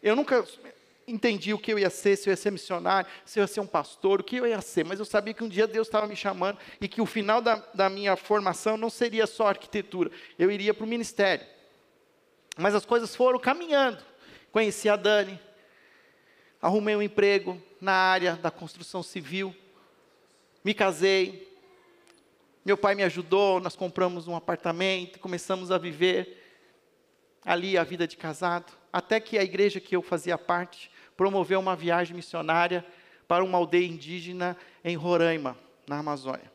Eu 0.00 0.14
nunca 0.14 0.46
entendi 1.04 1.52
o 1.52 1.58
que 1.58 1.72
eu 1.72 1.80
ia 1.80 1.90
ser, 1.90 2.14
se 2.14 2.28
eu 2.28 2.32
ia 2.32 2.36
ser 2.36 2.52
missionário, 2.52 3.10
se 3.24 3.40
eu 3.40 3.42
ia 3.42 3.48
ser 3.48 3.58
um 3.58 3.66
pastor, 3.66 4.20
o 4.20 4.24
que 4.24 4.36
eu 4.36 4.46
ia 4.46 4.60
ser, 4.60 4.84
mas 4.84 5.00
eu 5.00 5.04
sabia 5.04 5.34
que 5.34 5.42
um 5.42 5.48
dia 5.48 5.66
Deus 5.66 5.88
estava 5.88 6.06
me 6.06 6.14
chamando 6.14 6.58
e 6.80 6.86
que 6.86 7.00
o 7.00 7.06
final 7.06 7.42
da, 7.42 7.56
da 7.74 7.90
minha 7.90 8.14
formação 8.14 8.76
não 8.76 8.88
seria 8.88 9.26
só 9.26 9.48
arquitetura, 9.48 10.12
eu 10.38 10.48
iria 10.48 10.72
para 10.72 10.84
o 10.84 10.88
ministério. 10.88 11.44
Mas 12.56 12.72
as 12.72 12.86
coisas 12.86 13.16
foram 13.16 13.40
caminhando. 13.40 14.02
Conheci 14.52 14.88
a 14.88 14.96
Dani, 14.96 15.38
arrumei 16.60 16.96
um 16.96 17.02
emprego 17.02 17.60
na 17.80 17.92
área 17.92 18.36
da 18.36 18.50
construção 18.50 19.02
civil, 19.02 19.54
me 20.64 20.74
casei, 20.74 21.46
meu 22.64 22.76
pai 22.76 22.94
me 22.94 23.02
ajudou, 23.04 23.60
nós 23.60 23.76
compramos 23.76 24.26
um 24.26 24.34
apartamento, 24.34 25.18
começamos 25.20 25.70
a 25.70 25.78
viver 25.78 26.42
ali 27.44 27.78
a 27.78 27.84
vida 27.84 28.06
de 28.06 28.16
casado 28.16 28.72
até 28.92 29.20
que 29.20 29.38
a 29.38 29.44
igreja 29.44 29.78
que 29.78 29.94
eu 29.94 30.02
fazia 30.02 30.38
parte 30.38 30.90
promoveu 31.16 31.60
uma 31.60 31.76
viagem 31.76 32.16
missionária 32.16 32.84
para 33.28 33.44
uma 33.44 33.58
aldeia 33.58 33.86
indígena 33.86 34.56
em 34.82 34.96
Roraima, 34.96 35.56
na 35.86 35.98
Amazônia. 35.98 36.50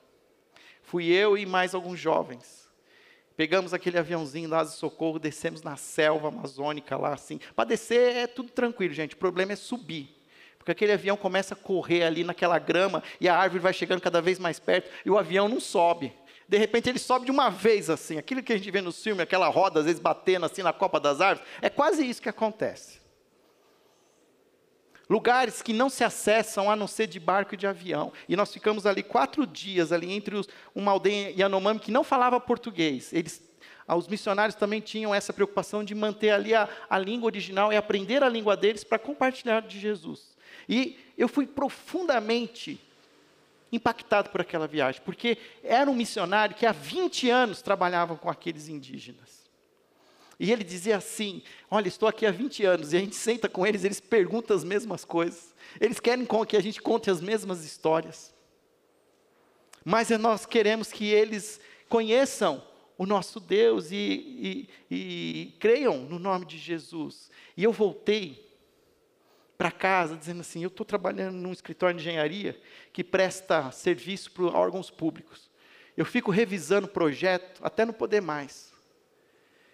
Fui 0.82 1.06
eu 1.06 1.38
e 1.38 1.46
mais 1.46 1.76
alguns 1.76 2.00
jovens. 2.00 2.61
Pegamos 3.42 3.74
aquele 3.74 3.98
aviãozinho 3.98 4.48
lá 4.48 4.64
de 4.64 4.70
socorro, 4.70 5.18
descemos 5.18 5.64
na 5.64 5.76
selva 5.76 6.28
amazônica 6.28 6.96
lá 6.96 7.16
assim. 7.16 7.40
Para 7.56 7.70
descer 7.70 8.16
é 8.16 8.28
tudo 8.28 8.52
tranquilo, 8.52 8.94
gente. 8.94 9.16
O 9.16 9.18
problema 9.18 9.54
é 9.54 9.56
subir. 9.56 10.16
Porque 10.60 10.72
aquele 10.72 10.92
avião 10.92 11.18
começa 11.18 11.56
a 11.56 11.58
correr 11.58 12.04
ali 12.04 12.24
naquela 12.24 12.60
grama 12.60 13.02
e 13.20 13.28
a 13.28 13.36
árvore 13.36 13.64
vai 13.64 13.74
chegando 13.74 14.00
cada 14.00 14.22
vez 14.22 14.38
mais 14.38 14.60
perto 14.60 14.92
e 15.04 15.10
o 15.10 15.18
avião 15.18 15.50
não 15.50 15.60
sobe 15.60 16.14
de 16.48 16.56
repente 16.56 16.88
ele 16.88 17.00
sobe 17.00 17.26
de 17.26 17.32
uma 17.32 17.50
vez 17.50 17.90
assim. 17.90 18.20
Aquilo 18.20 18.44
que 18.44 18.54
a 18.54 18.58
gente 18.58 18.70
vê 18.70 18.80
no 18.80 18.92
filme, 18.92 19.24
aquela 19.24 19.48
roda 19.48 19.80
às 19.80 19.88
vezes 19.88 20.00
batendo 20.00 20.46
assim 20.46 20.62
na 20.62 20.72
copa 20.72 21.00
das 21.00 21.20
árvores, 21.20 21.50
é 21.64 21.70
quase 21.70 22.06
isso 22.06 22.22
que 22.22 22.30
acontece. 22.30 23.01
Lugares 25.12 25.62
que 25.62 25.74
não 25.74 25.90
se 25.90 26.06
acessam 26.06 26.72
a 26.72 26.76
não 26.78 26.88
ser 26.88 27.06
de 27.06 27.20
barco 27.20 27.54
e 27.54 27.58
de 27.58 27.68
avião. 27.68 28.14
E 28.30 28.36
nós 28.38 28.54
ficamos 28.54 28.86
ali 28.86 29.04
quatro 29.04 29.46
dias, 29.46 29.92
ali 29.92 30.10
entre 30.10 30.38
os, 30.38 30.48
uma 30.74 30.94
aldeia 30.94 31.32
Yanomami 31.38 31.82
que 31.82 31.92
não 31.92 32.02
falava 32.02 32.40
português. 32.40 33.12
Eles, 33.12 33.44
ah, 33.86 33.98
os 33.98 34.08
missionários 34.08 34.56
também 34.56 34.80
tinham 34.80 35.14
essa 35.14 35.34
preocupação 35.34 35.84
de 35.84 35.94
manter 35.94 36.30
ali 36.30 36.56
a, 36.56 36.70
a 36.90 36.98
língua 36.98 37.26
original 37.26 37.74
e 37.74 37.76
aprender 37.76 38.24
a 38.24 38.30
língua 38.30 38.56
deles 38.56 38.86
para 38.86 38.98
compartilhar 38.98 39.60
de 39.64 39.78
Jesus. 39.82 40.34
E 40.70 40.98
eu 41.18 41.28
fui 41.28 41.46
profundamente 41.46 42.80
impactado 43.70 44.30
por 44.30 44.40
aquela 44.40 44.66
viagem, 44.66 45.02
porque 45.04 45.38
era 45.62 45.92
um 45.92 45.94
missionário 45.94 46.56
que 46.56 46.66
há 46.66 46.72
20 46.72 47.30
anos 47.30 47.62
trabalhava 47.62 48.16
com 48.16 48.30
aqueles 48.30 48.70
indígenas. 48.70 49.41
E 50.42 50.52
ele 50.52 50.64
dizia 50.64 50.98
assim: 50.98 51.44
Olha, 51.70 51.88
estou 51.88 52.10
aqui 52.10 52.26
há 52.26 52.32
20 52.32 52.66
anos, 52.66 52.94
e 52.94 52.98
a 52.98 53.00
gente 53.00 53.16
senta 53.16 53.48
com 53.48 53.64
eles, 53.64 53.84
eles 53.84 54.00
perguntam 54.00 54.58
as 54.58 54.64
mesmas 54.64 55.06
coisas, 55.06 55.54
eles 55.80 56.00
querem 56.00 56.28
que 56.48 56.58
a 56.58 56.60
gente 56.60 56.82
conte 56.82 57.12
as 57.12 57.22
mesmas 57.22 57.64
histórias. 57.64 58.34
Mas 59.86 60.10
nós 60.10 60.44
queremos 60.48 60.92
que 60.92 61.06
eles 61.06 61.62
conheçam 61.88 62.64
o 62.98 63.06
nosso 63.06 63.40
Deus 63.40 63.92
e, 63.92 64.68
e, 64.90 64.90
e 64.90 65.54
creiam 65.60 66.00
no 66.06 66.18
nome 66.18 66.48
de 66.48 66.58
Jesus. 66.58 67.30
E 67.56 67.64
eu 67.64 67.72
voltei 67.72 68.52
para 69.60 69.70
casa 69.70 70.18
dizendo 70.18 70.42
assim: 70.42 70.64
eu 70.64 70.70
estou 70.70 70.84
trabalhando 70.84 71.36
num 71.36 71.52
escritório 71.52 71.96
de 71.96 72.02
engenharia 72.02 72.60
que 72.92 73.04
presta 73.04 73.70
serviço 73.70 74.32
para 74.32 74.46
órgãos 74.46 74.90
públicos. 74.90 75.52
Eu 75.96 76.04
fico 76.04 76.32
revisando 76.32 76.88
o 76.88 76.92
projeto 76.92 77.62
até 77.64 77.86
não 77.86 77.94
poder 77.94 78.22
mais. 78.22 78.71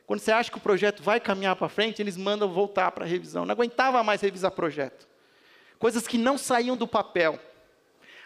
Quando 0.07 0.21
você 0.21 0.31
acha 0.31 0.49
que 0.49 0.57
o 0.57 0.61
projeto 0.61 1.03
vai 1.03 1.19
caminhar 1.19 1.57
para 1.57 1.67
frente, 1.67 2.01
eles 2.01 2.15
mandam 2.15 2.49
voltar 2.49 2.91
para 2.91 3.03
a 3.03 3.07
revisão. 3.07 3.45
Não 3.45 3.51
aguentava 3.51 4.01
mais 4.05 4.21
revisar 4.21 4.49
projeto. 4.51 5.05
Coisas 5.77 6.07
que 6.07 6.17
não 6.17 6.37
saíam 6.37 6.77
do 6.77 6.87
papel. 6.87 7.37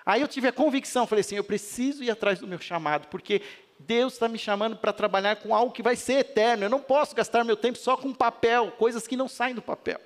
Aí 0.05 0.21
eu 0.21 0.27
tive 0.27 0.47
a 0.47 0.53
convicção, 0.53 1.07
falei 1.07 1.21
assim: 1.21 1.35
eu 1.35 1.43
preciso 1.43 2.03
ir 2.03 2.11
atrás 2.11 2.39
do 2.39 2.47
meu 2.47 2.59
chamado, 2.59 3.07
porque 3.07 3.41
Deus 3.79 4.13
está 4.13 4.27
me 4.27 4.37
chamando 4.37 4.77
para 4.77 4.93
trabalhar 4.93 5.37
com 5.37 5.55
algo 5.55 5.73
que 5.73 5.81
vai 5.81 5.95
ser 5.95 6.19
eterno. 6.19 6.63
Eu 6.63 6.69
não 6.69 6.79
posso 6.79 7.15
gastar 7.15 7.43
meu 7.43 7.57
tempo 7.57 7.79
só 7.79 7.97
com 7.97 8.13
papel, 8.13 8.71
coisas 8.77 9.07
que 9.07 9.17
não 9.17 9.27
saem 9.27 9.55
do 9.55 9.61
papel. 9.61 9.99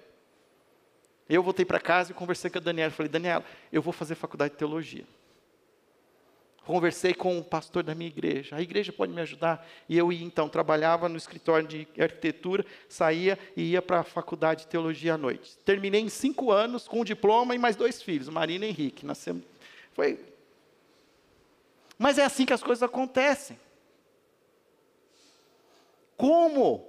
Eu 1.28 1.44
voltei 1.44 1.66
para 1.66 1.80
casa 1.80 2.12
e 2.12 2.16
conversei 2.16 2.50
com 2.50 2.58
a 2.58 2.62
Daniela. 2.62 2.92
Falei, 2.92 3.12
Daniela, 3.12 3.44
eu 3.70 3.82
vou 3.82 3.92
fazer 3.92 4.16
faculdade 4.16 4.54
de 4.54 4.60
teologia. 4.60 5.06
Conversei 6.66 7.14
com 7.14 7.38
o 7.38 7.44
pastor 7.44 7.84
da 7.84 7.94
minha 7.94 8.10
igreja. 8.10 8.56
A 8.56 8.62
igreja 8.62 8.92
pode 8.92 9.14
me 9.14 9.22
ajudar? 9.22 9.66
E 9.88 9.98
eu 9.98 10.12
ia, 10.12 10.26
então, 10.26 10.50
trabalhava 10.50 11.08
no 11.08 11.16
escritório 11.16 11.68
de 11.68 11.88
arquitetura, 12.00 12.66
saía 12.90 13.38
e 13.56 13.72
ia 13.72 13.82
para 13.82 14.00
a 14.00 14.04
faculdade 14.04 14.62
de 14.62 14.68
teologia 14.68 15.14
à 15.14 15.18
noite. 15.18 15.58
Terminei 15.64 16.02
em 16.02 16.10
cinco 16.10 16.52
anos 16.52 16.88
com 16.88 17.02
um 17.02 17.04
diploma 17.04 17.54
e 17.54 17.58
mais 17.58 17.76
dois 17.76 18.02
filhos, 18.02 18.28
Marina 18.28 18.66
e 18.66 18.70
Henrique. 18.70 19.06
Nascemos. 19.06 19.44
Foi. 19.94 20.20
Mas 21.98 22.18
é 22.18 22.26
assim 22.26 22.46
que 22.46 22.54
as 22.54 22.64
coisas 22.64 22.84
acontecem. 22.84 23.60
Como 26.18 26.88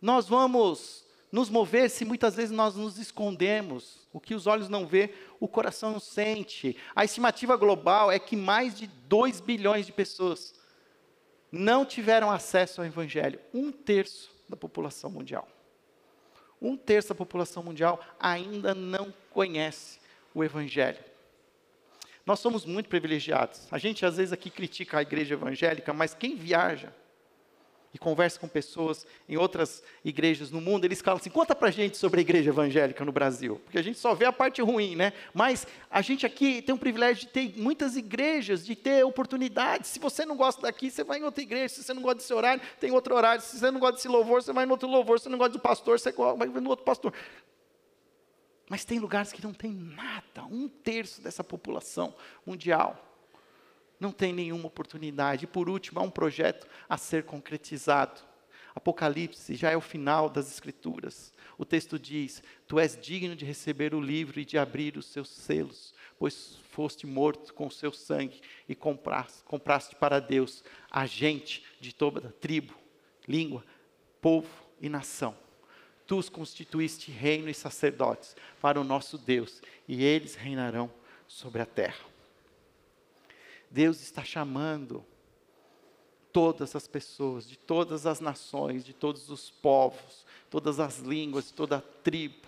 nós 0.00 0.28
vamos 0.28 1.07
nos 1.30 1.50
mover 1.50 1.90
se 1.90 2.04
muitas 2.04 2.34
vezes 2.34 2.50
nós 2.50 2.74
nos 2.74 2.98
escondemos? 2.98 4.08
O 4.12 4.20
que 4.20 4.34
os 4.34 4.46
olhos 4.46 4.68
não 4.68 4.86
vê, 4.86 5.14
o 5.38 5.46
coração 5.46 5.92
não 5.92 6.00
sente. 6.00 6.76
A 6.94 7.04
estimativa 7.04 7.56
global 7.56 8.10
é 8.10 8.18
que 8.18 8.36
mais 8.36 8.74
de 8.74 8.86
2 8.86 9.40
bilhões 9.40 9.86
de 9.86 9.92
pessoas 9.92 10.54
não 11.52 11.84
tiveram 11.84 12.30
acesso 12.30 12.80
ao 12.80 12.86
Evangelho. 12.86 13.38
Um 13.52 13.70
terço 13.70 14.30
da 14.48 14.56
população 14.56 15.10
mundial. 15.10 15.46
Um 16.60 16.76
terço 16.76 17.10
da 17.10 17.14
população 17.14 17.62
mundial 17.62 18.00
ainda 18.18 18.74
não 18.74 19.12
conhece 19.30 20.00
o 20.34 20.42
Evangelho. 20.42 20.98
Nós 22.24 22.40
somos 22.40 22.66
muito 22.66 22.88
privilegiados. 22.88 23.66
A 23.70 23.78
gente 23.78 24.04
às 24.04 24.16
vezes 24.16 24.32
aqui 24.32 24.50
critica 24.50 24.98
a 24.98 25.02
igreja 25.02 25.34
evangélica, 25.34 25.92
mas 25.94 26.14
quem 26.14 26.36
viaja 26.36 26.92
e 27.98 28.00
conversa 28.00 28.38
com 28.38 28.46
pessoas 28.46 29.04
em 29.28 29.36
outras 29.36 29.82
igrejas 30.04 30.50
no 30.52 30.60
mundo, 30.60 30.84
eles 30.84 31.00
falam 31.00 31.18
assim: 31.18 31.28
conta 31.28 31.54
pra 31.54 31.70
gente 31.70 31.96
sobre 31.96 32.20
a 32.20 32.22
igreja 32.22 32.50
evangélica 32.50 33.04
no 33.04 33.10
Brasil. 33.10 33.60
Porque 33.64 33.78
a 33.78 33.82
gente 33.82 33.98
só 33.98 34.14
vê 34.14 34.24
a 34.24 34.32
parte 34.32 34.62
ruim, 34.62 34.94
né? 34.94 35.12
Mas 35.34 35.66
a 35.90 36.00
gente 36.00 36.24
aqui 36.24 36.62
tem 36.62 36.74
o 36.74 36.78
privilégio 36.78 37.26
de 37.26 37.28
ter 37.28 37.54
muitas 37.56 37.96
igrejas, 37.96 38.64
de 38.64 38.76
ter 38.76 39.04
oportunidades. 39.04 39.90
Se 39.90 39.98
você 39.98 40.24
não 40.24 40.36
gosta 40.36 40.62
daqui, 40.62 40.90
você 40.90 41.02
vai 41.02 41.18
em 41.18 41.24
outra 41.24 41.42
igreja. 41.42 41.74
Se 41.74 41.82
você 41.82 41.92
não 41.92 42.02
gosta 42.02 42.16
desse 42.16 42.32
horário, 42.32 42.62
tem 42.78 42.92
outro 42.92 43.14
horário. 43.14 43.42
Se 43.42 43.58
você 43.58 43.70
não 43.70 43.80
gosta 43.80 43.96
desse 43.96 44.08
louvor, 44.08 44.42
você 44.42 44.52
vai 44.52 44.64
em 44.64 44.70
outro 44.70 44.88
louvor. 44.88 45.18
Se 45.18 45.24
você 45.24 45.30
não 45.30 45.38
gosta 45.38 45.52
do 45.52 45.60
pastor, 45.60 45.98
você 45.98 46.12
vai 46.12 46.46
no 46.48 46.70
outro 46.70 46.84
pastor. 46.84 47.12
Mas 48.70 48.84
tem 48.84 48.98
lugares 48.98 49.32
que 49.32 49.42
não 49.42 49.52
tem 49.52 49.72
nada, 49.72 50.44
um 50.44 50.68
terço 50.68 51.22
dessa 51.22 51.42
população 51.42 52.14
mundial 52.46 53.07
não 54.00 54.12
tem 54.12 54.32
nenhuma 54.32 54.66
oportunidade. 54.66 55.44
E 55.44 55.48
por 55.48 55.68
último, 55.68 56.00
há 56.00 56.02
um 56.02 56.10
projeto 56.10 56.66
a 56.88 56.96
ser 56.96 57.24
concretizado. 57.24 58.20
Apocalipse 58.74 59.56
já 59.56 59.70
é 59.70 59.76
o 59.76 59.80
final 59.80 60.28
das 60.28 60.50
Escrituras. 60.50 61.32
O 61.56 61.64
texto 61.64 61.98
diz: 61.98 62.42
Tu 62.66 62.78
és 62.78 62.96
digno 62.96 63.34
de 63.34 63.44
receber 63.44 63.94
o 63.94 64.00
livro 64.00 64.38
e 64.38 64.44
de 64.44 64.56
abrir 64.56 64.96
os 64.96 65.06
seus 65.06 65.28
selos, 65.28 65.92
pois 66.18 66.58
foste 66.70 67.06
morto 67.06 67.52
com 67.52 67.66
o 67.66 67.72
seu 67.72 67.92
sangue 67.92 68.40
e 68.68 68.74
compraste, 68.74 69.42
compraste 69.44 69.96
para 69.96 70.20
Deus 70.20 70.62
a 70.90 71.06
gente 71.06 71.64
de 71.80 71.92
toda 71.92 72.32
tribo, 72.40 72.74
língua, 73.26 73.64
povo 74.20 74.48
e 74.80 74.88
nação. 74.88 75.36
Tu 76.06 76.16
os 76.16 76.28
constituíste 76.28 77.10
reino 77.10 77.50
e 77.50 77.54
sacerdotes 77.54 78.36
para 78.62 78.80
o 78.80 78.84
nosso 78.84 79.18
Deus, 79.18 79.60
e 79.86 80.04
eles 80.04 80.36
reinarão 80.36 80.90
sobre 81.26 81.60
a 81.60 81.66
terra. 81.66 82.17
Deus 83.70 84.00
está 84.00 84.24
chamando 84.24 85.04
todas 86.32 86.76
as 86.76 86.86
pessoas, 86.86 87.48
de 87.48 87.58
todas 87.58 88.06
as 88.06 88.20
nações, 88.20 88.84
de 88.84 88.92
todos 88.92 89.28
os 89.30 89.50
povos, 89.50 90.26
todas 90.50 90.78
as 90.78 90.98
línguas, 90.98 91.50
toda 91.50 91.78
a 91.78 91.80
tribo. 91.80 92.46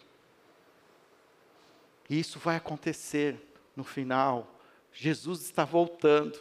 E 2.09 2.19
isso 2.19 2.39
vai 2.39 2.57
acontecer 2.57 3.41
no 3.77 3.85
final. 3.85 4.61
Jesus 4.93 5.43
está 5.43 5.65
voltando. 5.65 6.39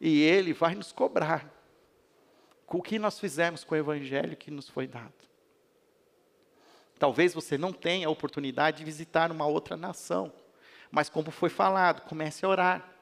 E 0.00 0.22
ele 0.22 0.52
vai 0.52 0.74
nos 0.74 0.92
cobrar 0.92 1.52
com 2.66 2.78
o 2.78 2.82
que 2.82 2.98
nós 2.98 3.18
fizemos 3.18 3.64
com 3.64 3.74
o 3.74 3.78
evangelho 3.78 4.36
que 4.36 4.50
nos 4.50 4.68
foi 4.68 4.86
dado. 4.86 5.12
Talvez 6.98 7.32
você 7.32 7.56
não 7.56 7.72
tenha 7.72 8.06
a 8.06 8.10
oportunidade 8.10 8.78
de 8.78 8.84
visitar 8.84 9.30
uma 9.30 9.46
outra 9.46 9.76
nação. 9.76 10.32
Mas 10.90 11.08
como 11.08 11.30
foi 11.30 11.50
falado, 11.50 12.02
comece 12.02 12.44
a 12.44 12.48
orar. 12.48 12.94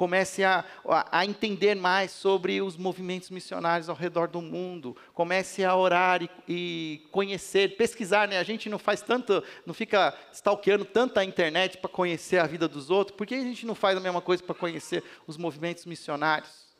Comece 0.00 0.42
a, 0.42 0.64
a, 1.12 1.26
entender 1.26 1.74
mais 1.74 2.10
sobre 2.10 2.62
os 2.62 2.74
movimentos 2.74 3.28
missionários 3.28 3.86
ao 3.86 3.94
redor 3.94 4.28
do 4.28 4.40
mundo. 4.40 4.96
Comece 5.12 5.62
a 5.62 5.76
orar 5.76 6.22
e, 6.22 6.30
e 6.48 7.08
conhecer, 7.12 7.76
pesquisar. 7.76 8.26
Né? 8.26 8.38
A 8.38 8.42
gente 8.42 8.70
não 8.70 8.78
faz 8.78 9.02
tanto, 9.02 9.44
não 9.66 9.74
fica 9.74 10.16
stalkeando 10.32 10.86
tanta 10.86 11.22
internet 11.22 11.76
para 11.76 11.90
conhecer 11.90 12.38
a 12.38 12.46
vida 12.46 12.66
dos 12.66 12.88
outros. 12.88 13.14
Por 13.14 13.26
que 13.26 13.34
a 13.34 13.42
gente 13.42 13.66
não 13.66 13.74
faz 13.74 13.94
a 13.94 14.00
mesma 14.00 14.22
coisa 14.22 14.42
para 14.42 14.54
conhecer 14.54 15.04
os 15.26 15.36
movimentos 15.36 15.84
missionários? 15.84 16.70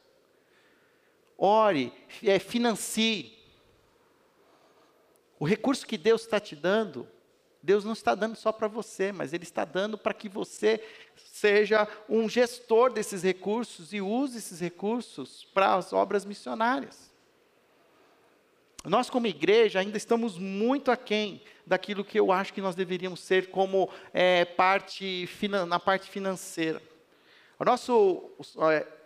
Ore, 1.36 1.92
é, 2.24 2.38
financie. 2.38 3.38
O 5.38 5.44
recurso 5.44 5.86
que 5.86 5.98
Deus 5.98 6.22
está 6.22 6.40
te 6.40 6.57
dando 6.57 7.07
Deus 7.62 7.84
não 7.84 7.92
está 7.92 8.14
dando 8.14 8.36
só 8.36 8.52
para 8.52 8.68
você, 8.68 9.12
mas 9.12 9.32
Ele 9.32 9.44
está 9.44 9.64
dando 9.64 9.98
para 9.98 10.14
que 10.14 10.28
você 10.28 10.82
seja 11.16 11.86
um 12.08 12.28
gestor 12.28 12.90
desses 12.90 13.22
recursos 13.22 13.92
e 13.92 14.00
use 14.00 14.38
esses 14.38 14.61
recursos 14.61 15.46
para 15.52 15.74
as 15.74 15.92
obras 15.92 16.24
missionárias. 16.24 17.11
Nós, 18.82 19.11
como 19.11 19.26
igreja, 19.26 19.78
ainda 19.78 19.98
estamos 19.98 20.38
muito 20.38 20.90
aquém 20.90 21.42
daquilo 21.66 22.02
que 22.02 22.18
eu 22.18 22.32
acho 22.32 22.54
que 22.54 22.62
nós 22.62 22.74
deveríamos 22.74 23.20
ser 23.20 23.50
como 23.50 23.90
é, 24.14 24.46
parte, 24.46 25.28
na 25.68 25.78
parte 25.78 26.08
financeira. 26.08 26.80
O 27.58 27.64
nosso, 27.64 28.30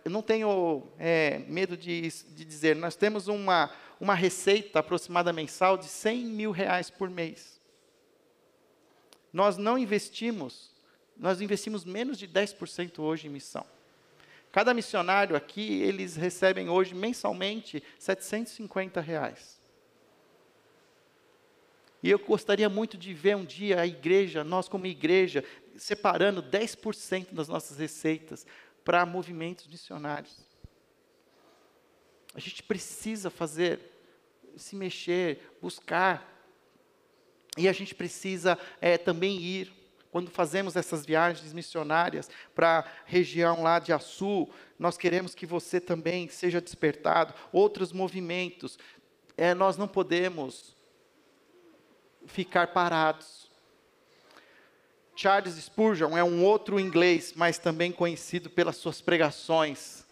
eu 0.05 0.09
não 0.11 0.21
tenho 0.21 0.87
é, 0.97 1.39
medo 1.39 1.75
de, 1.75 2.03
de 2.09 2.45
dizer, 2.45 2.73
nós 2.73 2.95
temos 2.95 3.27
uma, 3.27 3.69
uma 3.99 4.15
receita 4.15 4.79
aproximada 4.79 5.33
mensal 5.33 5.77
de 5.77 5.87
100 5.87 6.25
mil 6.25 6.51
reais 6.51 6.89
por 6.89 7.09
mês 7.09 7.54
nós 9.35 9.57
não 9.57 9.77
investimos, 9.77 10.71
nós 11.17 11.41
investimos 11.41 11.83
menos 11.83 12.17
de 12.17 12.25
10% 12.25 12.99
hoje 12.99 13.27
em 13.27 13.29
missão. 13.29 13.65
Cada 14.49 14.73
missionário 14.73 15.35
aqui, 15.35 15.81
eles 15.81 16.15
recebem 16.15 16.69
hoje 16.69 16.95
mensalmente 16.95 17.83
750 17.99 19.01
reais. 19.01 19.59
E 22.01 22.09
eu 22.09 22.17
gostaria 22.17 22.69
muito 22.69 22.97
de 22.97 23.13
ver 23.13 23.35
um 23.35 23.43
dia 23.43 23.81
a 23.81 23.85
igreja, 23.85 24.41
nós 24.41 24.69
como 24.69 24.85
igreja, 24.85 25.43
separando 25.75 26.41
10% 26.41 27.33
das 27.33 27.49
nossas 27.49 27.77
receitas 27.77 28.47
para 28.85 29.05
movimentos 29.05 29.67
missionários. 29.67 30.45
A 32.33 32.39
gente 32.39 32.63
precisa 32.63 33.29
fazer, 33.29 33.81
se 34.55 34.77
mexer, 34.77 35.57
buscar 35.61 36.34
e 37.57 37.67
a 37.67 37.73
gente 37.73 37.95
precisa 37.95 38.57
é, 38.81 38.97
também 38.97 39.37
ir, 39.37 39.71
quando 40.11 40.29
fazemos 40.31 40.75
essas 40.75 41.05
viagens 41.05 41.51
missionárias 41.51 42.29
para 42.53 42.79
a 42.79 42.85
região 43.05 43.61
lá 43.61 43.79
de 43.79 43.91
Açu, 43.91 44.47
nós 44.79 44.97
queremos 44.97 45.35
que 45.35 45.45
você 45.45 45.79
também 45.79 46.29
seja 46.29 46.61
despertado. 46.61 47.33
Outros 47.51 47.91
movimentos, 47.91 48.77
é, 49.35 49.53
nós 49.53 49.75
não 49.75 49.87
podemos 49.87 50.75
ficar 52.27 52.67
parados. 52.67 53.51
Charles 55.15 55.55
Spurgeon 55.55 56.17
é 56.17 56.23
um 56.23 56.43
outro 56.43 56.79
inglês, 56.79 57.33
mas 57.35 57.57
também 57.57 57.91
conhecido 57.91 58.49
pelas 58.49 58.77
suas 58.77 59.01
pregações. 59.01 60.05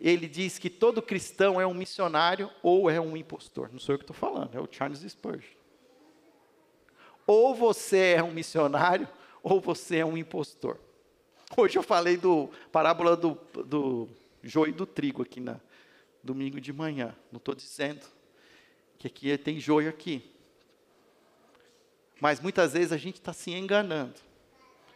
Ele 0.00 0.28
diz 0.28 0.58
que 0.58 0.70
todo 0.70 1.02
cristão 1.02 1.60
é 1.60 1.66
um 1.66 1.74
missionário 1.74 2.50
ou 2.62 2.88
é 2.88 3.00
um 3.00 3.16
impostor. 3.16 3.70
Não 3.72 3.78
sou 3.78 3.94
eu 3.94 3.98
que 3.98 4.04
estou 4.04 4.16
falando, 4.16 4.56
é 4.56 4.60
o 4.60 4.68
Charles 4.70 5.00
Spurgeon. 5.00 5.57
Ou 7.28 7.54
você 7.54 8.14
é 8.16 8.22
um 8.22 8.30
missionário, 8.30 9.06
ou 9.44 9.60
você 9.60 9.98
é 9.98 10.06
um 10.06 10.16
impostor. 10.16 10.78
Hoje 11.54 11.78
eu 11.78 11.82
falei 11.82 12.16
do 12.16 12.48
parábola 12.72 13.14
do, 13.14 13.38
do 13.66 14.08
joio 14.42 14.70
e 14.70 14.72
do 14.72 14.86
trigo 14.86 15.20
aqui 15.20 15.38
na 15.38 15.60
domingo 16.22 16.58
de 16.58 16.72
manhã. 16.72 17.14
Não 17.30 17.36
estou 17.36 17.54
dizendo 17.54 18.06
que 18.98 19.08
aqui 19.08 19.36
tem 19.36 19.60
joio 19.60 19.90
aqui. 19.90 20.34
Mas 22.18 22.40
muitas 22.40 22.72
vezes 22.72 22.92
a 22.92 22.96
gente 22.96 23.16
está 23.16 23.34
se 23.34 23.50
enganando. 23.50 24.14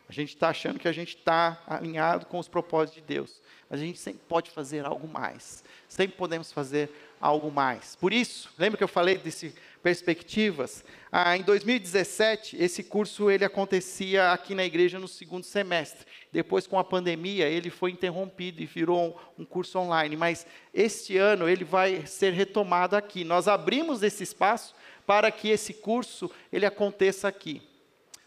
A 0.09 0.13
gente 0.13 0.31
está 0.31 0.49
achando 0.49 0.79
que 0.79 0.89
a 0.89 0.93
gente 0.93 1.15
está 1.15 1.63
alinhado 1.67 2.25
com 2.25 2.39
os 2.39 2.49
propósitos 2.49 3.03
de 3.03 3.07
Deus. 3.07 3.43
Mas 3.69 3.79
a 3.79 3.85
gente 3.85 3.99
sempre 3.99 4.23
pode 4.27 4.51
fazer 4.51 4.87
algo 4.87 5.07
mais. 5.07 5.63
Sempre 5.87 6.17
podemos 6.17 6.51
fazer 6.51 6.91
algo 7.23 7.51
mais. 7.51 7.97
Por 7.97 8.13
isso, 8.13 8.51
lembra 8.59 8.77
que 8.77 8.85
eu 8.85 8.89
falei 8.89 9.17
desse 9.17 9.55
perspectivas. 9.83 10.85
Ah, 11.11 11.37
em 11.37 11.43
2017, 11.43 12.57
esse 12.57 12.85
curso 12.85 13.31
ele 13.31 13.45
acontecia 13.45 14.33
aqui 14.33 14.55
na 14.55 14.65
igreja 14.65 14.99
no 14.99 15.09
segundo 15.09 15.45
semestre. 15.45 16.07
Depois, 16.31 16.67
com 16.67 16.79
a 16.79 16.85
pandemia, 16.85 17.49
ele 17.49 17.69
foi 17.69 17.91
interrompido 17.91 18.63
e 18.63 18.67
virou 18.67 19.19
um, 19.37 19.43
um 19.43 19.45
curso 19.45 19.79
online. 19.79 20.17
Mas 20.17 20.47
este 20.73 21.19
ano 21.19 21.49
ele 21.49 21.65
vai 21.65 22.07
ser 22.07 22.33
retomado 22.33 22.97
aqui. 22.97 23.25
Nós 23.25 23.49
abrimos 23.49 24.03
esse 24.03 24.23
espaço 24.23 24.75
para 25.07 25.31
que 25.31 25.49
esse 25.49 25.75
curso 25.75 26.31
ele 26.53 26.65
aconteça 26.65 27.29
aqui. 27.29 27.61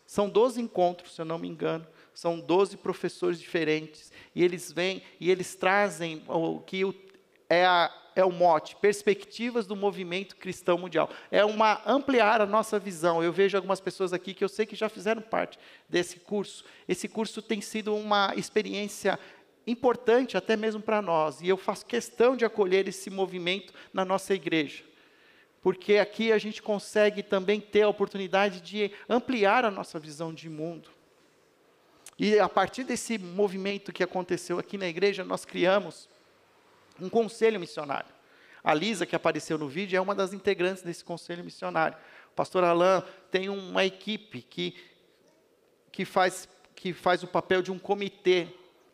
São 0.05 0.29
12 0.29 0.61
encontros, 0.61 1.15
se 1.15 1.21
eu 1.21 1.25
não 1.25 1.39
me 1.39 1.47
engano, 1.47 1.87
são 2.13 2.39
12 2.39 2.77
professores 2.77 3.39
diferentes, 3.39 4.11
e 4.33 4.41
eles 4.43 4.71
vêm 4.71 5.01
e 5.19 5.29
eles 5.29 5.55
trazem 5.55 6.23
o 6.27 6.59
que 6.61 6.83
é, 7.49 7.65
a, 7.65 7.91
é 8.15 8.23
o 8.23 8.31
mote, 8.31 8.75
perspectivas 8.77 9.67
do 9.67 9.75
movimento 9.75 10.37
cristão 10.37 10.77
mundial. 10.77 11.09
É 11.29 11.43
uma 11.43 11.81
ampliar 11.85 12.41
a 12.41 12.45
nossa 12.45 12.79
visão. 12.79 13.21
Eu 13.21 13.33
vejo 13.33 13.57
algumas 13.57 13.81
pessoas 13.81 14.13
aqui 14.13 14.33
que 14.33 14.43
eu 14.43 14.49
sei 14.49 14.65
que 14.65 14.75
já 14.75 14.87
fizeram 14.87 15.21
parte 15.21 15.59
desse 15.89 16.19
curso. 16.19 16.63
Esse 16.87 17.09
curso 17.09 17.41
tem 17.41 17.59
sido 17.59 17.93
uma 17.93 18.33
experiência 18.35 19.19
importante 19.67 20.37
até 20.37 20.55
mesmo 20.55 20.81
para 20.81 21.01
nós, 21.01 21.41
e 21.41 21.47
eu 21.47 21.57
faço 21.57 21.85
questão 21.85 22.35
de 22.37 22.45
acolher 22.45 22.87
esse 22.87 23.09
movimento 23.09 23.73
na 23.91 24.05
nossa 24.05 24.33
igreja. 24.33 24.83
Porque 25.61 25.97
aqui 25.97 26.31
a 26.31 26.37
gente 26.37 26.61
consegue 26.61 27.23
também 27.23 27.59
ter 27.59 27.81
a 27.81 27.89
oportunidade 27.89 28.61
de 28.61 28.91
ampliar 29.09 29.65
a 29.65 29.71
nossa 29.71 29.97
visão 29.97 30.31
de 30.31 30.47
mundo. 30.47 30.89
E 32.17 32.37
a 32.37 32.47
partir 32.47 32.83
desse 32.83 33.17
movimento 33.17 33.91
que 33.91 34.03
aconteceu 34.03 34.59
aqui 34.59 34.77
na 34.77 34.87
igreja, 34.87 35.23
nós 35.23 35.43
criamos 35.43 36.07
um 36.99 37.09
conselho 37.09 37.59
missionário. 37.59 38.13
A 38.63 38.73
Lisa, 38.73 39.05
que 39.05 39.15
apareceu 39.15 39.57
no 39.57 39.67
vídeo, 39.67 39.95
é 39.95 40.01
uma 40.01 40.15
das 40.15 40.33
integrantes 40.33 40.81
desse 40.81 41.03
conselho 41.03 41.43
missionário. 41.43 41.97
O 42.31 42.35
pastor 42.35 42.63
Alain 42.63 43.03
tem 43.29 43.47
uma 43.47 43.85
equipe 43.85 44.41
que, 44.41 44.75
que, 45.91 46.03
faz, 46.03 46.49
que 46.75 46.91
faz 46.91 47.21
o 47.21 47.27
papel 47.27 47.61
de 47.61 47.71
um 47.71 47.77
comitê 47.77 48.47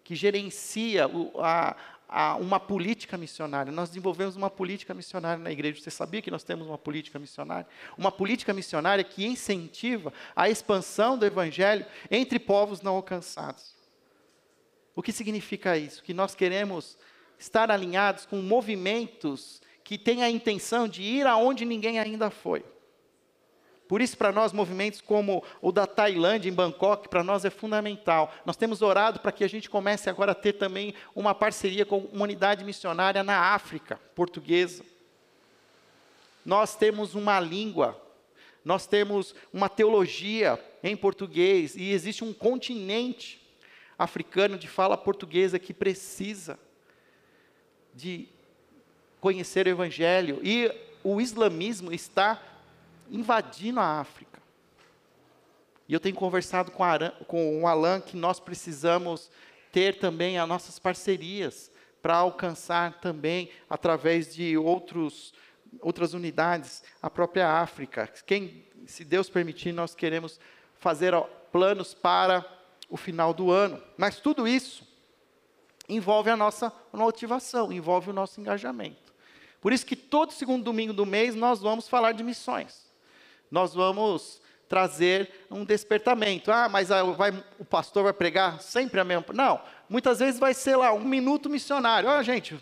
que 0.03 0.13
gerencia 0.13 1.07
o, 1.07 1.31
a, 1.39 1.77
a 2.11 2.35
uma 2.35 2.59
política 2.59 3.17
missionária. 3.17 3.71
Nós 3.71 3.87
desenvolvemos 3.87 4.35
uma 4.35 4.49
política 4.49 4.93
missionária 4.93 5.41
na 5.41 5.49
igreja. 5.49 5.79
Você 5.79 5.89
sabia 5.89 6.21
que 6.21 6.29
nós 6.29 6.43
temos 6.43 6.67
uma 6.67 6.77
política 6.77 7.17
missionária? 7.17 7.65
Uma 7.97 8.11
política 8.11 8.53
missionária 8.53 9.05
que 9.05 9.25
incentiva 9.25 10.11
a 10.35 10.49
expansão 10.49 11.17
do 11.17 11.25
evangelho 11.25 11.85
entre 12.09 12.37
povos 12.39 12.81
não 12.81 12.95
alcançados. 12.95 13.73
O 14.93 15.01
que 15.01 15.13
significa 15.13 15.77
isso? 15.77 16.03
Que 16.03 16.13
nós 16.13 16.35
queremos 16.35 16.97
estar 17.41 17.71
alinhados 17.71 18.25
com 18.25 18.37
movimentos 18.37 19.61
que 19.83 19.97
têm 19.97 20.23
a 20.23 20.29
intenção 20.29 20.87
de 20.87 21.01
ir 21.01 21.25
aonde 21.25 21.65
ninguém 21.65 21.99
ainda 21.99 22.29
foi. 22.29 22.63
Por 23.87 23.99
isso, 23.99 24.15
para 24.15 24.31
nós, 24.31 24.53
movimentos 24.53 25.01
como 25.01 25.43
o 25.59 25.71
da 25.71 25.85
Tailândia, 25.85 26.49
em 26.49 26.53
Bangkok, 26.53 27.09
para 27.09 27.23
nós 27.23 27.43
é 27.43 27.49
fundamental. 27.49 28.33
Nós 28.45 28.55
temos 28.55 28.81
orado 28.81 29.19
para 29.19 29.31
que 29.33 29.43
a 29.43 29.49
gente 29.49 29.69
comece 29.69 30.09
agora 30.09 30.31
a 30.31 30.35
ter 30.35 30.53
também 30.53 30.93
uma 31.13 31.35
parceria 31.35 31.85
com 31.85 31.97
uma 31.97 32.23
unidade 32.23 32.63
missionária 32.63 33.23
na 33.23 33.37
África 33.53 33.99
portuguesa. 34.15 34.85
Nós 36.45 36.75
temos 36.75 37.15
uma 37.15 37.39
língua, 37.39 37.99
nós 38.63 38.85
temos 38.85 39.35
uma 39.51 39.67
teologia 39.67 40.63
em 40.83 40.95
português, 40.95 41.75
e 41.75 41.91
existe 41.91 42.23
um 42.23 42.33
continente 42.33 43.41
africano 43.97 44.57
de 44.57 44.67
fala 44.67 44.95
portuguesa 44.95 45.59
que 45.59 45.73
precisa 45.73 46.57
de 47.93 48.27
conhecer 49.19 49.67
o 49.67 49.69
Evangelho. 49.69 50.39
E 50.43 50.71
o 51.03 51.21
islamismo 51.21 51.91
está 51.91 52.41
invadindo 53.09 53.79
a 53.79 53.99
África. 53.99 54.41
E 55.87 55.93
eu 55.93 55.99
tenho 55.99 56.15
conversado 56.15 56.71
com, 56.71 56.83
Aran, 56.83 57.11
com 57.27 57.61
o 57.61 57.67
Alan 57.67 57.99
que 57.99 58.15
nós 58.15 58.39
precisamos 58.39 59.29
ter 59.71 59.99
também 59.99 60.37
as 60.37 60.47
nossas 60.47 60.79
parcerias 60.79 61.71
para 62.01 62.15
alcançar 62.15 62.99
também, 62.99 63.51
através 63.69 64.33
de 64.33 64.57
outros, 64.57 65.33
outras 65.79 66.13
unidades, 66.13 66.83
a 67.01 67.09
própria 67.09 67.47
África. 67.61 68.07
Quem, 68.25 68.65
se 68.85 69.05
Deus 69.05 69.29
permitir, 69.29 69.71
nós 69.71 69.93
queremos 69.93 70.39
fazer 70.79 71.13
planos 71.51 71.93
para 71.93 72.45
o 72.89 72.97
final 72.97 73.33
do 73.33 73.51
ano. 73.51 73.81
Mas 73.97 74.19
tudo 74.19 74.47
isso 74.47 74.87
envolve 75.93 76.29
a 76.29 76.37
nossa 76.37 76.71
motivação, 76.93 77.71
envolve 77.71 78.09
o 78.09 78.13
nosso 78.13 78.39
engajamento. 78.39 79.13
Por 79.59 79.71
isso 79.71 79.85
que 79.85 79.95
todo 79.95 80.33
segundo 80.33 80.63
domingo 80.63 80.93
do 80.93 81.05
mês 81.05 81.35
nós 81.35 81.61
vamos 81.61 81.87
falar 81.87 82.13
de 82.13 82.23
missões 82.23 82.91
nós 83.51 83.73
vamos 83.73 84.41
trazer 84.69 85.29
um 85.51 85.65
despertamento. 85.65 86.49
Ah, 86.49 86.69
mas 86.69 86.87
vai, 86.87 87.31
o 87.59 87.65
pastor 87.65 88.05
vai 88.05 88.13
pregar 88.13 88.61
sempre 88.61 89.01
a 89.01 89.03
mesma. 89.03 89.25
Não, 89.33 89.61
muitas 89.89 90.19
vezes 90.19 90.39
vai 90.39 90.53
ser 90.53 90.77
lá 90.77 90.93
um 90.93 91.03
minuto 91.03 91.49
missionário. 91.49 92.07
Olha, 92.07 92.23
gente, 92.23 92.57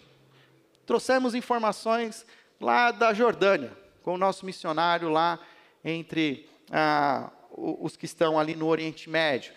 trouxemos 0.87 1.35
informações 1.35 2.25
lá 2.59 2.91
da 2.91 3.13
Jordânia, 3.13 3.71
com 4.01 4.15
o 4.15 4.17
nosso 4.17 4.43
missionário 4.43 5.09
lá 5.09 5.39
entre 5.85 6.49
ah, 6.71 7.29
os 7.51 7.95
que 7.95 8.05
estão 8.05 8.39
ali 8.39 8.55
no 8.55 8.65
Oriente 8.65 9.07
Médio. 9.07 9.53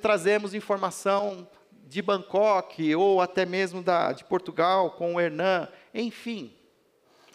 Trazemos 0.00 0.54
informação 0.54 1.46
de 1.94 2.02
Bangkok 2.02 2.92
ou 2.96 3.20
até 3.20 3.46
mesmo 3.46 3.80
da, 3.80 4.10
de 4.10 4.24
Portugal 4.24 4.90
com 4.90 5.14
o 5.14 5.20
Hernan, 5.20 5.68
enfim, 5.94 6.52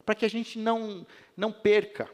para 0.05 0.13
que 0.13 0.25
a 0.25 0.29
gente 0.29 0.59
não, 0.59 1.07
não 1.37 1.49
perca 1.49 2.09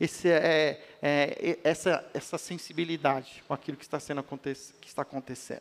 esse, 0.00 0.26
é, 0.26 0.82
é, 1.02 1.58
essa, 1.62 2.08
essa 2.14 2.38
sensibilidade 2.38 3.44
com 3.46 3.52
aquilo 3.52 3.76
que 3.76 3.84
está, 3.84 4.00
sendo 4.00 4.24
que 4.80 4.88
está 4.88 5.02
acontecendo. 5.02 5.60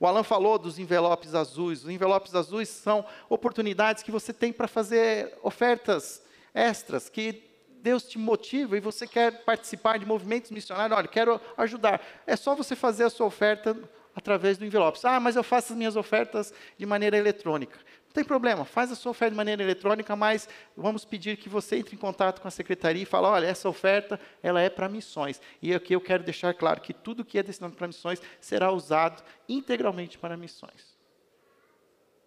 O 0.00 0.08
Alan 0.08 0.24
falou 0.24 0.58
dos 0.58 0.76
envelopes 0.76 1.36
azuis. 1.36 1.84
Os 1.84 1.90
envelopes 1.90 2.34
azuis 2.34 2.68
são 2.68 3.06
oportunidades 3.28 4.02
que 4.02 4.10
você 4.10 4.32
tem 4.32 4.52
para 4.52 4.66
fazer 4.66 5.38
ofertas 5.40 6.20
extras, 6.52 7.08
que 7.08 7.44
Deus 7.80 8.02
te 8.02 8.18
motiva 8.18 8.76
e 8.76 8.80
você 8.80 9.06
quer 9.06 9.44
participar 9.44 10.00
de 10.00 10.04
movimentos 10.04 10.50
missionários. 10.50 10.98
Olha, 10.98 11.06
quero 11.06 11.40
ajudar. 11.56 12.04
É 12.26 12.34
só 12.34 12.56
você 12.56 12.74
fazer 12.74 13.04
a 13.04 13.10
sua 13.10 13.26
oferta 13.26 13.76
através 14.18 14.58
do 14.58 14.64
envelope. 14.66 14.98
Ah, 15.04 15.20
mas 15.20 15.36
eu 15.36 15.42
faço 15.42 15.72
as 15.72 15.78
minhas 15.78 15.96
ofertas 15.96 16.52
de 16.76 16.84
maneira 16.84 17.16
eletrônica. 17.16 17.78
Não 18.06 18.12
tem 18.12 18.24
problema, 18.24 18.64
faz 18.64 18.90
a 18.90 18.96
sua 18.96 19.10
oferta 19.10 19.30
de 19.30 19.36
maneira 19.36 19.62
eletrônica, 19.62 20.14
mas 20.16 20.48
vamos 20.76 21.04
pedir 21.04 21.36
que 21.36 21.48
você 21.48 21.76
entre 21.76 21.94
em 21.94 21.98
contato 21.98 22.40
com 22.40 22.48
a 22.48 22.50
secretaria 22.50 23.02
e 23.02 23.06
fale, 23.06 23.26
olha, 23.26 23.46
essa 23.46 23.68
oferta 23.68 24.18
ela 24.42 24.60
é 24.60 24.68
para 24.68 24.88
missões. 24.88 25.40
E 25.62 25.72
aqui 25.72 25.94
eu 25.94 26.00
quero 26.00 26.24
deixar 26.24 26.52
claro 26.54 26.80
que 26.80 26.92
tudo 26.92 27.24
que 27.24 27.38
é 27.38 27.42
destinado 27.42 27.76
para 27.76 27.86
missões 27.86 28.20
será 28.40 28.72
usado 28.72 29.22
integralmente 29.48 30.18
para 30.18 30.36
missões. 30.36 30.98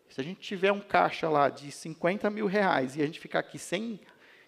Se 0.07 0.21
a 0.21 0.23
gente 0.23 0.39
tiver 0.39 0.71
um 0.71 0.81
caixa 0.81 1.29
lá 1.29 1.49
de 1.49 1.71
50 1.71 2.29
mil 2.29 2.45
reais 2.45 2.95
e 2.95 3.01
a 3.01 3.05
gente 3.05 3.19
ficar 3.19 3.39
aqui 3.39 3.57
sem 3.57 3.99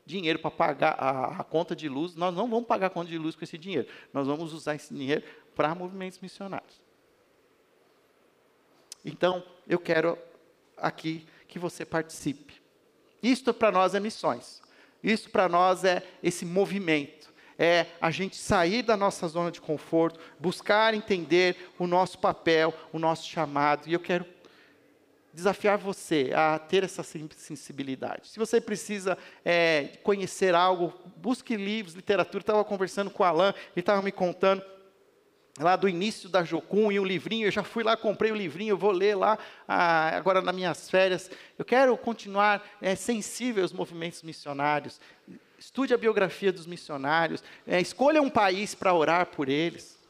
dinheiro 0.05 0.39
para 0.39 0.51
pagar 0.51 0.95
a, 0.99 1.41
a, 1.41 1.43
conta 1.43 1.75
de 1.75 1.87
luz, 1.89 2.15
nós 2.15 2.35
não 2.35 2.49
vamos 2.49 2.67
pagar 2.67 2.87
a 2.87 2.89
conta 2.89 3.09
de 3.09 3.17
luz 3.17 3.35
com 3.35 3.43
esse 3.43 3.57
dinheiro. 3.57 3.87
Nós 4.13 4.27
vamos 4.27 4.53
usar 4.53 4.75
esse 4.75 4.93
dinheiro 4.93 5.23
para 5.55 5.73
movimentos 5.73 6.19
missionários. 6.19 6.82
Então, 9.03 9.43
eu 9.67 9.79
quero 9.79 10.17
aqui 10.77 11.25
que 11.47 11.59
você 11.59 11.85
participe. 11.85 12.61
Isto 13.21 13.53
para 13.53 13.71
nós 13.71 13.93
é 13.95 13.99
missões. 13.99 14.61
Isso 15.03 15.29
para 15.29 15.49
nós 15.49 15.83
é 15.83 16.03
esse 16.21 16.45
movimento. 16.45 17.31
É 17.57 17.85
a 18.01 18.09
gente 18.09 18.35
sair 18.35 18.81
da 18.81 18.97
nossa 18.97 19.27
zona 19.27 19.51
de 19.51 19.61
conforto, 19.61 20.19
buscar 20.39 20.93
entender 20.93 21.71
o 21.77 21.85
nosso 21.85 22.17
papel, 22.17 22.73
o 22.91 22.97
nosso 22.97 23.27
chamado. 23.29 23.87
E 23.87 23.93
eu 23.93 23.99
quero 23.99 24.25
desafiar 25.33 25.77
você 25.77 26.31
a 26.35 26.59
ter 26.59 26.83
essa 26.83 27.03
sensibilidade. 27.03 28.27
Se 28.27 28.39
você 28.39 28.61
precisa 28.61 29.17
é, 29.43 29.97
conhecer 30.03 30.53
algo, 30.53 30.93
busque 31.17 31.55
livros, 31.55 31.95
literatura. 31.95 32.41
Estava 32.41 32.63
conversando 32.63 33.09
com 33.09 33.23
o 33.23 33.25
Alan, 33.25 33.49
ele 33.49 33.81
estava 33.81 34.01
me 34.01 34.11
contando 34.11 34.63
lá 35.59 35.75
do 35.75 35.87
início 35.87 36.27
da 36.27 36.43
Jocum 36.43 36.91
e 36.91 36.99
o 36.99 37.05
livrinho, 37.05 37.47
eu 37.47 37.51
já 37.51 37.63
fui 37.63 37.83
lá, 37.83 37.95
comprei 37.95 38.31
o 38.31 38.35
livrinho, 38.35 38.71
eu 38.71 38.77
vou 38.77 38.91
ler 38.91 39.15
lá 39.15 39.37
ah, 39.67 40.15
agora 40.15 40.41
nas 40.41 40.55
minhas 40.55 40.89
férias. 40.89 41.29
Eu 41.57 41.65
quero 41.65 41.95
continuar 41.95 42.63
é, 42.81 42.95
sensível 42.95 43.63
aos 43.63 43.71
movimentos 43.71 44.23
missionários. 44.23 44.99
Estude 45.57 45.93
a 45.93 45.97
biografia 45.97 46.51
dos 46.51 46.65
missionários, 46.65 47.43
é, 47.67 47.79
escolha 47.79 48.21
um 48.21 48.29
país 48.29 48.73
para 48.73 48.93
orar 48.93 49.27
por 49.27 49.47
eles. 49.47 50.02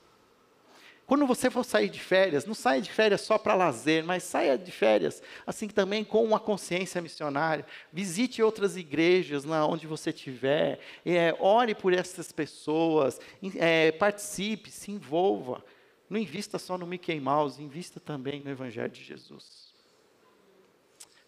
Quando 1.06 1.28
você 1.28 1.50
for 1.50 1.66
sair 1.66 1.90
de 1.90 2.00
férias, 2.00 2.46
não 2.46 2.54
saia 2.54 2.82
de 2.82 2.90
férias 2.90 3.22
só 3.22 3.38
para 3.38 3.56
lazer, 3.56 4.04
mas 4.06 4.24
saia 4.24 4.58
de 4.58 4.72
férias 4.72 5.22
assim 5.46 5.68
também 5.68 6.04
com 6.04 6.24
uma 6.24 6.40
consciência 6.40 7.02
missionária. 7.02 7.66
Visite 7.92 8.42
outras 8.42 8.78
igrejas 8.78 9.44
lá 9.44 9.66
onde 9.68 9.86
você 9.86 10.12
estiver, 10.12 10.80
é, 11.06 11.36
ore 11.40 11.76
por 11.76 11.94
essas 11.94 12.32
pessoas, 12.32 13.20
é, 13.58 13.92
participe, 13.92 14.72
se 14.72 14.92
envolva. 14.92 15.64
Não 16.10 16.18
invista 16.20 16.58
só 16.58 16.78
no 16.78 16.88
Mickey 16.88 17.20
Mouse, 17.20 17.62
invista 17.62 18.00
também 18.00 18.42
no 18.42 18.50
Evangelho 18.50 18.90
de 18.90 19.04
Jesus. 19.04 19.74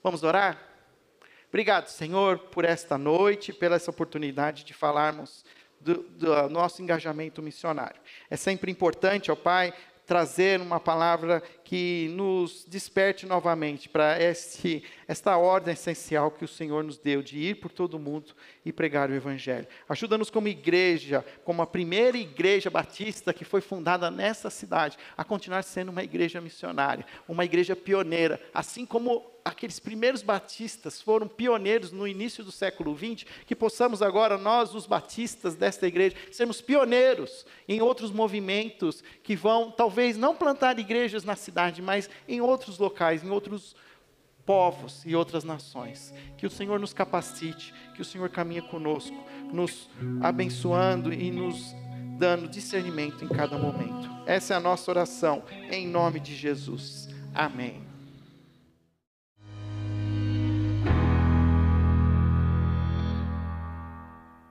Vamos 0.01 0.23
orar? 0.23 0.76
Obrigado, 1.49 1.88
Senhor, 1.88 2.38
por 2.38 2.63
esta 2.63 2.97
noite, 2.97 3.51
pela 3.51 3.76
essa 3.76 3.89
oportunidade 3.89 4.63
de 4.63 4.73
falarmos 4.73 5.43
do, 5.86 6.01
do 6.01 6.49
nosso 6.49 6.81
engajamento 6.81 7.41
missionário. 7.43 8.01
É 8.29 8.36
sempre 8.36 8.71
importante, 8.71 9.31
ó 9.31 9.36
Pai, 9.36 9.71
trazer 10.05 10.59
uma 10.59 10.79
palavra 10.79 11.41
que 11.66 12.11
nos 12.13 12.63
desperte 12.68 13.26
novamente 13.26 13.89
para 13.89 14.18
esta 14.20 15.36
ordem 15.36 15.74
essencial 15.74 16.30
que 16.30 16.45
o 16.45 16.47
Senhor 16.47 16.84
nos 16.84 16.99
deu 16.99 17.24
de 17.24 17.39
ir 17.39 17.55
por 17.55 17.72
todo 17.72 17.97
mundo 17.97 18.34
e 18.63 18.72
pregar 18.72 19.09
o 19.09 19.16
Evangelho. 19.16 19.68
Ajuda-nos 19.89 20.30
como 20.30 20.47
igreja, 20.47 21.26
como 21.43 21.63
a 21.63 21.68
primeira 21.68 22.18
igreja 22.18 22.70
batista 22.70 23.34
que 23.34 23.43
foi 23.43 23.61
fundada 23.61 24.11
nessa 24.11 24.51
cidade, 24.51 24.97
a 25.18 25.24
continuar 25.24 25.63
sendo 25.63 25.89
uma 25.89 26.03
igreja 26.03 26.39
missionária, 26.39 27.05
uma 27.28 27.43
igreja 27.43 27.76
pioneira, 27.76 28.39
assim 28.53 28.86
como 28.86 29.36
aqueles 29.45 29.80
primeiros 29.80 30.24
batistas 30.24 30.99
foram 30.99 31.28
pioneiros 31.28 31.91
no 31.91 32.07
início 32.07 32.43
do 32.43 32.51
século 32.51 32.97
XX, 32.97 33.28
que 33.45 33.55
possamos 33.55 34.01
agora, 34.01 34.39
nós, 34.39 34.74
os 34.74 34.88
batistas 34.88 35.55
desta 35.55 35.86
igreja, 35.86 36.16
sermos 36.32 36.61
pioneiros 36.61 37.45
em 37.68 37.80
outros 37.80 38.09
movimentos 38.09 39.03
que 39.22 39.36
vão, 39.36 39.70
talvez, 39.70 40.18
não 40.18 40.36
plantar 40.36 40.80
igrejas 40.80 41.24
na 41.24 41.36
cidade, 41.55 41.81
mas 41.81 42.09
em 42.27 42.41
outros 42.41 42.77
locais, 42.77 43.23
em 43.23 43.29
outros 43.29 43.75
povos 44.45 45.03
e 45.05 45.15
outras 45.15 45.45
nações. 45.45 46.13
Que 46.37 46.45
o 46.45 46.49
Senhor 46.49 46.79
nos 46.79 46.93
capacite, 46.93 47.73
que 47.95 48.01
o 48.01 48.05
Senhor 48.05 48.29
caminhe 48.29 48.61
conosco, 48.61 49.15
nos 49.53 49.89
abençoando 50.21 51.13
e 51.13 51.31
nos 51.31 51.73
dando 52.19 52.47
discernimento 52.47 53.23
em 53.23 53.29
cada 53.29 53.57
momento. 53.57 54.09
Essa 54.25 54.53
é 54.53 54.57
a 54.57 54.59
nossa 54.59 54.91
oração, 54.91 55.43
em 55.71 55.87
nome 55.87 56.19
de 56.19 56.35
Jesus. 56.35 57.07
Amém. 57.33 57.94